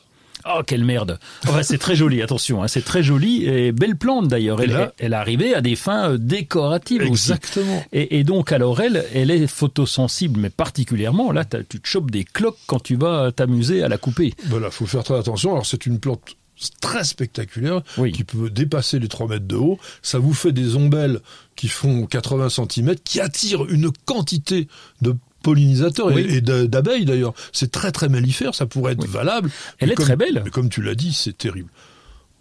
[0.46, 4.28] Oh, quelle merde Enfin, c'est très joli, attention, hein, c'est très joli et belle plante
[4.28, 4.62] d'ailleurs.
[4.62, 7.32] Elle, Et là- elle arrivait à des fins euh, décoratives aussi.
[7.32, 7.84] Exactement.
[7.94, 12.24] Et, et donc, alors elle, elle est photosensible, mais particulièrement, là, tu te chopes des
[12.26, 14.34] cloques quand tu vas t'amuser à la couper.
[14.48, 15.52] Voilà, faut faire très attention.
[15.54, 16.36] Alors, c'est une plante
[16.82, 18.12] très spectaculaire Oui.
[18.12, 19.80] qui peut dépasser les 3 mètres de haut.
[20.02, 21.20] Ça vous fait des ombelles
[21.56, 24.68] qui font 80 cm, qui attirent une quantité
[25.02, 26.26] de pollinisateurs et- Oui.
[26.30, 27.34] et, de- d'abeilles d'ailleurs.
[27.52, 29.10] C'est très très mellifère, ça pourrait être Oui.
[29.10, 29.52] valable.
[29.78, 30.42] Elle est comme- très belle.
[30.44, 31.70] Mais comme tu l'as dit, c'est terrible.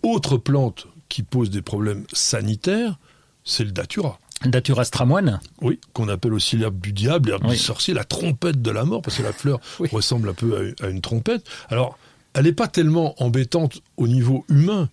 [0.02, 2.98] Autre plante qui pose des problèmes sanitaires,
[3.44, 4.18] c'est le datura.
[4.46, 7.50] Datura stramoine Oui, qu'on appelle aussi l'herbe du diable, l'herbe Oui.
[7.52, 9.88] du sorcier, la trompette de la mort, parce que la fleur Oui.
[9.92, 11.44] ressemble un peu à une, à une trompette.
[11.68, 11.96] Alors,
[12.34, 14.88] elle n'est pas tellement embêtante au niveau humain,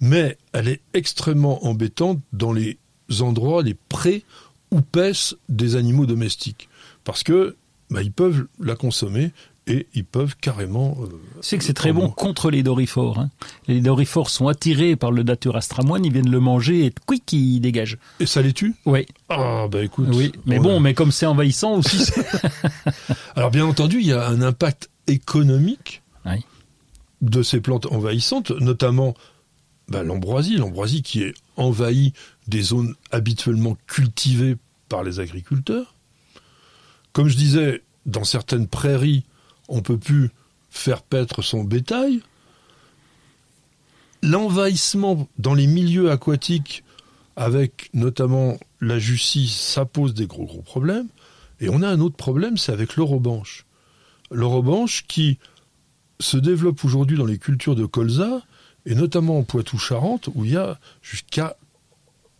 [0.00, 2.78] mais elle est extrêmement embêtante dans les
[3.20, 4.24] endroits, les prés
[4.72, 6.68] où paissent des animaux domestiques.
[7.06, 7.56] Parce que
[7.88, 9.30] bah, ils peuvent la consommer
[9.68, 10.96] et ils peuvent carrément...
[11.00, 11.06] euh,
[11.40, 13.18] Tu sais que c'est très bon contre les dorifores.
[13.18, 13.30] hein.
[13.68, 17.58] Les dorifores sont attirés par le Datura stramoine, ils viennent le manger et quick, ils
[17.60, 17.96] dégagent.
[18.20, 18.74] Et ça les tue?
[18.84, 20.08] Oui, Ah, bah écoute...
[20.12, 20.30] oui.
[20.46, 22.24] Mais on bon, mais comme c'est envahissant aussi, c'est-
[23.36, 26.44] Alors bien entendu, il y a un impact économique Oui.
[27.22, 29.14] de ces plantes envahissantes, notamment
[29.88, 32.12] bah, l'ambroisie, l'ambroisie qui est envahie
[32.48, 34.56] des zones habituellement cultivées
[34.88, 35.95] par les agriculteurs.
[37.16, 39.24] Comme je disais, dans certaines prairies,
[39.68, 40.28] on peut plus
[40.68, 42.20] faire paître son bétail.
[44.22, 46.84] L'envahissement dans les milieux aquatiques,
[47.34, 51.08] avec notamment la jussie, ça pose des gros gros problèmes.
[51.60, 53.64] Et on a un autre problème, c'est avec l'eurobanche.
[54.30, 55.38] L'eurobanche qui
[56.20, 58.42] se développe aujourd'hui dans les cultures de colza,
[58.84, 61.56] et notamment en Poitou-Charentes, où il y a jusqu'à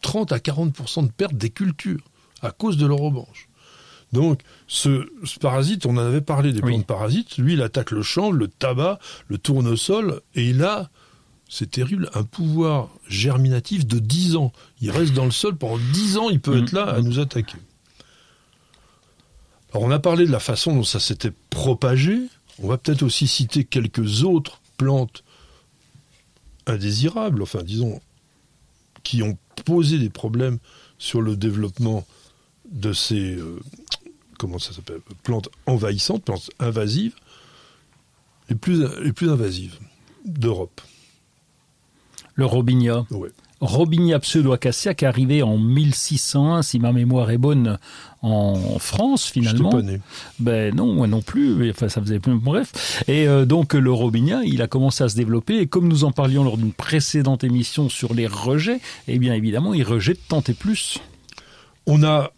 [0.03, 2.05] 30 à 40% de perte des cultures
[2.43, 3.46] à cause de l'eurobanche.
[4.13, 6.73] Donc, ce, ce parasite, on en avait parlé des Oui.
[6.73, 10.91] plantes parasites, lui, il attaque le chanvre, le tabac, le tournesol, et il a,
[11.49, 14.53] c'est terrible, un pouvoir germinatif de 10 ans.
[14.81, 16.63] Il reste dans le sol pendant 10 ans, il peut Mhm.
[16.65, 17.59] être là à nous attaquer.
[19.73, 22.19] Alors, on a parlé de la façon dont ça s'était propagé.
[22.63, 25.25] On va peut-être aussi citer quelques autres plantes
[26.67, 28.01] indésirables, enfin, disons,
[29.03, 30.59] qui ont posé des problèmes
[30.99, 32.07] sur le développement
[32.73, 33.61] de ces euh,
[34.39, 37.15] comment ça s'appelle plantes envahissantes, plantes invasives,
[38.49, 39.79] les plus les plus invasives
[40.25, 40.81] d'Europe.
[42.35, 43.07] le robinia.
[43.11, 43.31] Ouais.
[43.61, 47.79] Robinia pseudoacacia qui est arrivé en 1601, si ma mémoire est bonne,
[48.21, 49.71] en France finalement.
[49.71, 50.01] Pas né.
[50.39, 51.71] Ben non, moi non plus.
[51.71, 52.35] Enfin, ça faisait plus.
[52.35, 53.03] Bref.
[53.09, 55.59] Et euh, donc le robinia, il a commencé à se développer.
[55.59, 59.73] Et comme nous en parlions lors d'une précédente émission sur les rejets, eh bien évidemment,
[59.73, 60.99] il rejette tant et plus.
[61.87, 62.33] On a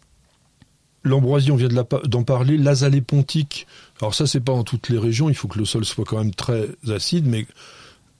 [1.03, 3.67] l'ambroisie, on vient de d'en parler, l'azalée pontique.
[4.01, 5.29] Alors ça, c'est pas en toutes les régions.
[5.29, 7.45] Il faut que le sol soit quand même très acide, mais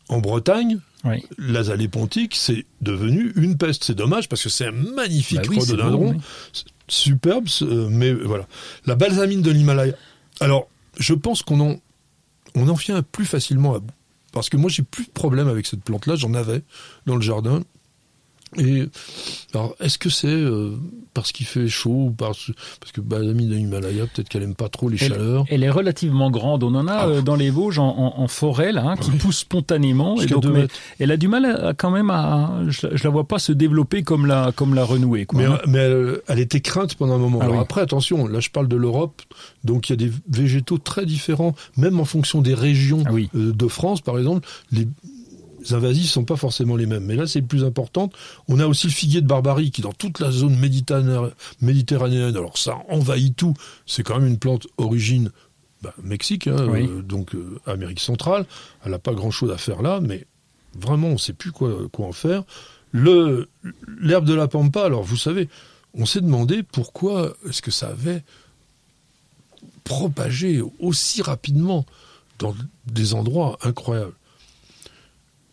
[0.07, 1.23] en Bretagne, Oui.
[1.37, 3.83] l'azalée pontique, c'est devenu une peste.
[3.83, 6.17] C'est dommage parce que c'est un magnifique Bah oui, rhododendron.
[6.87, 7.47] superbe,
[7.89, 8.47] mais voilà.
[8.85, 9.93] La balsamine de l'Himalaya.
[10.39, 11.75] Alors, je pense qu'on en,
[12.55, 13.93] on en vient plus facilement à bout.
[14.31, 16.15] Parce que moi, j'ai plus de problème avec cette plante-là.
[16.15, 16.61] J'en avais
[17.05, 17.63] dans le jardin.
[18.57, 18.85] Et
[19.53, 20.71] alors, est-ce que c'est euh,
[21.13, 24.69] parce qu'il fait chaud ou parce, parce que balsamine de l'Himalaya, peut-être qu'elle aime pas
[24.69, 25.45] trop les Elle, chaleurs.
[25.49, 26.63] elle est relativement grande.
[26.63, 27.07] On en a Ah.
[27.07, 30.19] euh, dans les Vosges en, en- en forêt là, hein, qui pousse spontanément.
[30.21, 30.67] Et donc, mais
[30.99, 32.61] elle a du mal à, quand même à.
[32.67, 35.25] Je, je la vois pas se développer comme la comme la renouée.
[35.25, 35.59] Quoi, Mais, hein.
[35.67, 37.39] mais elle, elle était crainte pendant un moment.
[37.41, 37.61] Ah Alors oui.
[37.61, 39.21] après, attention, là je parle de l'Europe,
[39.63, 43.29] donc il y a des végétaux très différents, même en fonction des régions Ah oui.
[43.35, 44.87] euh, de France, par exemple, les
[45.71, 47.05] invasifs sont pas forcément les mêmes.
[47.05, 48.09] Mais là, c'est plus important.
[48.47, 51.31] On a aussi le figuier de Barbarie qui, dans toute la zone méditerranéenne,
[51.61, 53.53] méditerranéenne alors ça envahit tout.
[53.85, 55.31] C'est quand même une plante origine
[55.81, 56.87] bah, Mexique, hein, Oui.
[56.89, 58.45] euh, donc euh, Amérique centrale.
[58.83, 60.25] Elle n'a pas grand-chose à faire là, mais
[60.77, 62.43] vraiment, on ne sait plus quoi, quoi en faire.
[62.91, 63.47] Le
[64.01, 65.47] l'herbe de la pampa, alors vous savez,
[65.93, 68.23] on s'est demandé pourquoi est-ce que ça avait
[69.83, 71.85] propagé aussi rapidement
[72.39, 72.55] dans
[72.85, 74.13] des endroits incroyables.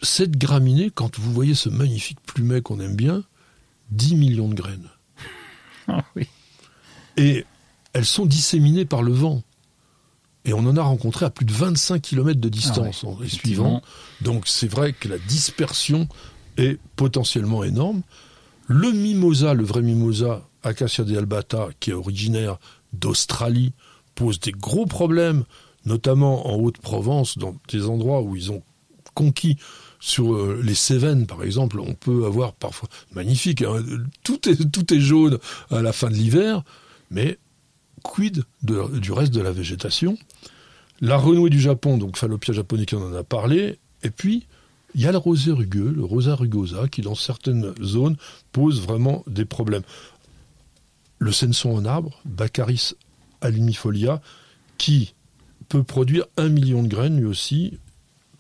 [0.03, 3.25] Cette graminée, quand vous voyez ce magnifique plumet qu'on aime bien,
[3.91, 4.89] 10 millions de graines.
[5.89, 6.27] Ah oui.
[7.17, 7.45] Et
[7.93, 9.45] elles sont disséminées par le vent.
[10.45, 13.21] Et on en a rencontré à plus de 25 km de distance Ah ouais, en
[13.21, 13.83] les suivant.
[14.21, 16.09] Donc c'est vrai que la dispersion
[16.57, 18.03] est potentiellement énorme.
[18.67, 22.59] Le mimosa, le vrai mimosa, Acacia albata, qui est originaire
[22.93, 23.73] d'Australie,
[24.17, 25.45] pose des gros problèmes,
[25.85, 28.63] notamment en Haute-Provence, dans des endroits où ils ont
[29.15, 29.57] conquis
[30.01, 33.83] sur euh, les Cévennes, par exemple, on peut avoir parfois magnifique, hein,
[34.23, 35.39] tout est jaune
[35.71, 36.63] à la fin de l'hiver,
[37.11, 37.39] mais
[38.03, 40.17] quid du reste de la végétation?
[41.01, 44.47] La renouée du Japon, donc Phallopia japonica, on en a parlé, et puis
[44.95, 48.17] il y a le rosé rugueux, le rosa rugosa, qui dans certaines zones
[48.53, 49.83] pose vraiment des problèmes.
[51.19, 52.95] Le senson en arbre, Baccharis
[53.43, 54.23] alimifolia,
[54.79, 55.15] qui
[55.69, 57.79] peut produire un million de graines lui aussi,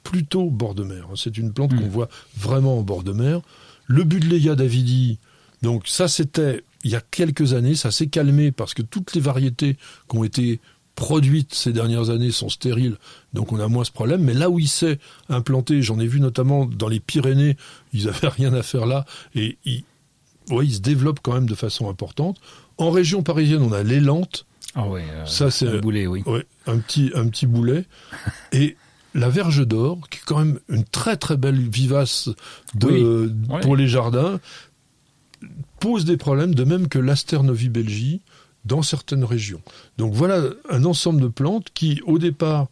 [0.07, 1.09] plutôt bord de mer.
[1.16, 1.89] C'est une plante qu'on hmm.
[1.89, 3.41] voit vraiment en bord de mer.
[3.87, 5.19] Le Budleia davidi,
[5.62, 9.20] donc ça c'était il y a quelques années, ça s'est calmé parce que toutes les
[9.20, 9.77] variétés
[10.09, 10.61] qui ont été
[10.95, 12.97] produites ces dernières années sont stériles,
[13.33, 14.23] donc on a moins ce problème.
[14.23, 17.57] Mais là où il s'est implanté, j'en ai vu notamment dans les Pyrénées,
[17.93, 19.83] ils n'avaient rien à faire là, et ils,
[20.51, 22.39] ouais, se développent quand même de façon importante.
[22.78, 24.47] En région parisienne, on a l'élante.
[24.77, 26.23] Ah ouais, euh, ça c'est un boulet, oui.
[26.66, 27.85] un petit un petit boulet.
[28.53, 28.77] et
[29.16, 32.28] la verge d'or, qui est quand même une très très belle vivace
[32.74, 33.32] de,
[33.62, 34.40] pour les jardins,
[35.80, 38.20] pose des problèmes, de même que l'asternovie
[38.64, 39.62] dans certaines régions.
[39.97, 42.68] Donc voilà un ensemble de plantes qui, au départ,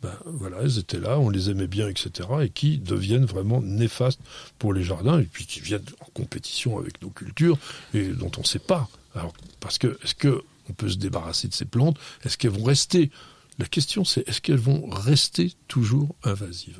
[0.00, 4.20] ben, voilà, elles étaient là, on les aimait bien, etc., et qui deviennent vraiment néfastes
[4.58, 7.58] pour les jardins, et puis qui viennent en compétition avec nos cultures,
[7.94, 8.88] et dont on ne sait pas.
[9.16, 11.96] Alors, parce que, est-ce que on peut se débarrasser de ces plantes?
[12.24, 13.10] Est-ce qu'elles vont rester
[13.58, 16.78] La question, c'est est-ce qu'elles vont rester toujours invasives?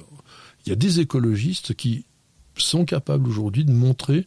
[0.65, 2.05] Il y a des écologistes qui
[2.57, 4.27] sont capables aujourd'hui de montrer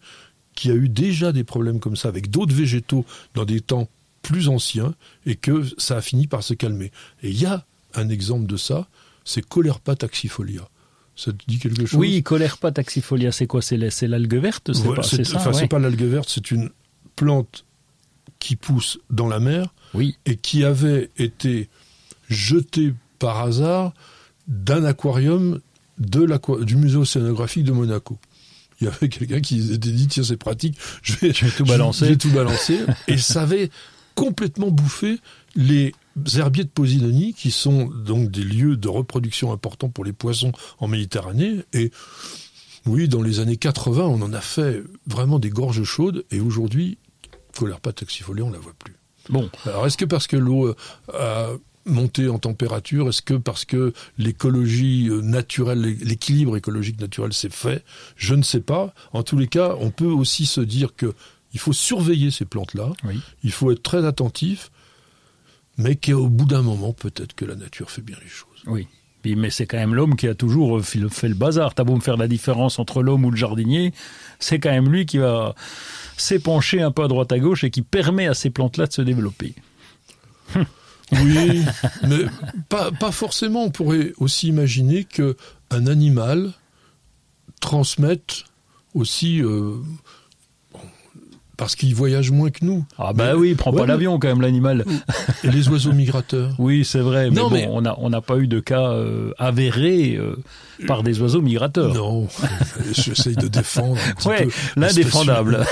[0.55, 3.89] qu'il y a eu déjà des problèmes comme ça avec d'autres végétaux dans des temps
[4.21, 4.93] plus anciens
[5.25, 6.91] et que ça a fini par se calmer.
[7.23, 8.87] Et il y a un exemple de ça,
[9.25, 10.67] c'est Colerpa taxifolia.
[11.15, 11.99] Ça te dit quelque chose?
[11.99, 13.61] Oui, Colerpa taxifolia, c'est quoi?
[13.61, 16.69] C'est l'algue verte C'est pas, ça Enfin, c'est pas l'algue verte, c'est une
[17.15, 17.65] plante
[18.39, 20.15] qui pousse dans la mer oui.
[20.25, 21.69] et qui avait été
[22.31, 23.93] jetée par hasard
[24.47, 25.59] d'un aquarium
[25.99, 28.17] de du musée océanographique de Monaco
[28.81, 32.11] il y avait quelqu'un qui s'était dit tiens c'est pratique, je vais, tout balancer, je
[32.11, 33.69] vais tout balancer, et ça avait
[34.15, 35.19] complètement bouffé
[35.55, 35.93] les
[36.35, 40.87] herbiers de Posidonie, qui sont donc des lieux de reproduction importants pour les poissons en
[40.87, 41.63] Méditerranée.
[41.71, 41.91] Et
[42.85, 46.97] oui, dans les années 80, on en a fait vraiment des gorges chaudes, et aujourd'hui,
[47.57, 48.95] Colerpa taxifolia, on la voit plus.
[49.29, 49.49] Bon.
[49.65, 50.73] Alors, est-ce que parce que l'eau
[51.13, 51.51] a
[51.85, 57.83] monter en température Est-ce que parce que l'écologie euh, naturelle, l'équilibre écologique naturel s'est fait?
[58.15, 58.93] Je ne sais pas.
[59.13, 61.13] En tous les cas, on peut aussi se dire que
[61.53, 62.93] il faut surveiller ces plantes-là.
[63.43, 64.71] Il faut être très attentif,
[65.77, 68.63] mais qu'au bout d'un moment, peut-être que la nature fait bien les choses.
[68.67, 68.87] Oui.
[69.23, 70.97] Mais c'est quand même l'homme qui a toujours fait
[71.27, 71.75] le bazar.
[71.75, 73.93] T'as beau me faire la différence entre l'homme ou le jardinier,
[74.39, 75.53] c'est quand même lui qui va
[76.17, 79.01] s'épancher un peu à droite à gauche et qui permet à ces plantes-là de se
[79.01, 79.53] développer.
[81.11, 81.63] Oui,
[82.07, 82.25] mais
[82.69, 83.63] pas, forcément.
[83.65, 85.35] On pourrait aussi imaginer que
[85.69, 86.51] un animal
[87.59, 88.45] transmette
[88.93, 89.75] aussi euh,
[91.61, 92.83] parce qu'il voyage moins que nous.
[92.97, 94.83] Ah bah oui, il prend pas l'avion quand même l'animal.
[95.43, 96.55] Et les oiseaux migrateurs.
[96.57, 100.37] Oui, c'est vrai, mais, bon, on n'a on pas eu de cas euh, avérés euh,
[100.87, 101.93] par des oiseaux migrateurs.
[101.93, 102.27] Non,
[102.93, 105.63] j'essaye de défendre ouais, L'indéfendable.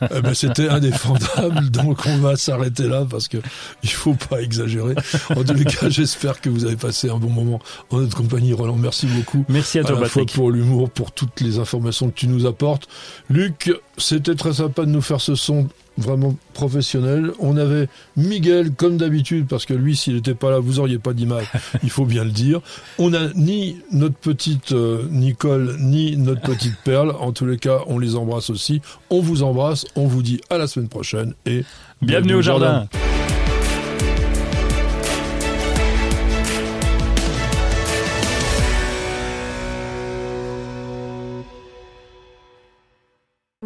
[0.00, 3.38] eh ben, C'était indéfendable, donc on va s'arrêter là parce que
[3.82, 4.94] il faut pas exagérer.
[5.34, 8.52] En tous les cas, j'espère que vous avez passé un bon moment en notre compagnie.
[8.52, 9.44] Roland, merci beaucoup.
[9.48, 12.46] Merci à toi, à la Fois pour l'humour, pour toutes les informations que tu nous
[12.46, 12.86] apportes.
[13.28, 15.68] Luc, c'était très sympa de nous faire ce son
[15.98, 17.32] vraiment professionnel.
[17.38, 21.12] On avait Miguel, comme d'habitude, parce que lui, s'il n'était pas là, vous auriez pas
[21.12, 21.46] d'image,
[21.82, 22.60] il faut bien le dire.
[22.98, 27.12] On n'a ni notre petite euh, Nicole, ni notre petite Perle.
[27.18, 28.82] En tous les cas, on les embrasse aussi.
[29.10, 31.64] On vous embrasse, on vous dit à la semaine prochaine et
[32.02, 32.88] bienvenue, au jardin.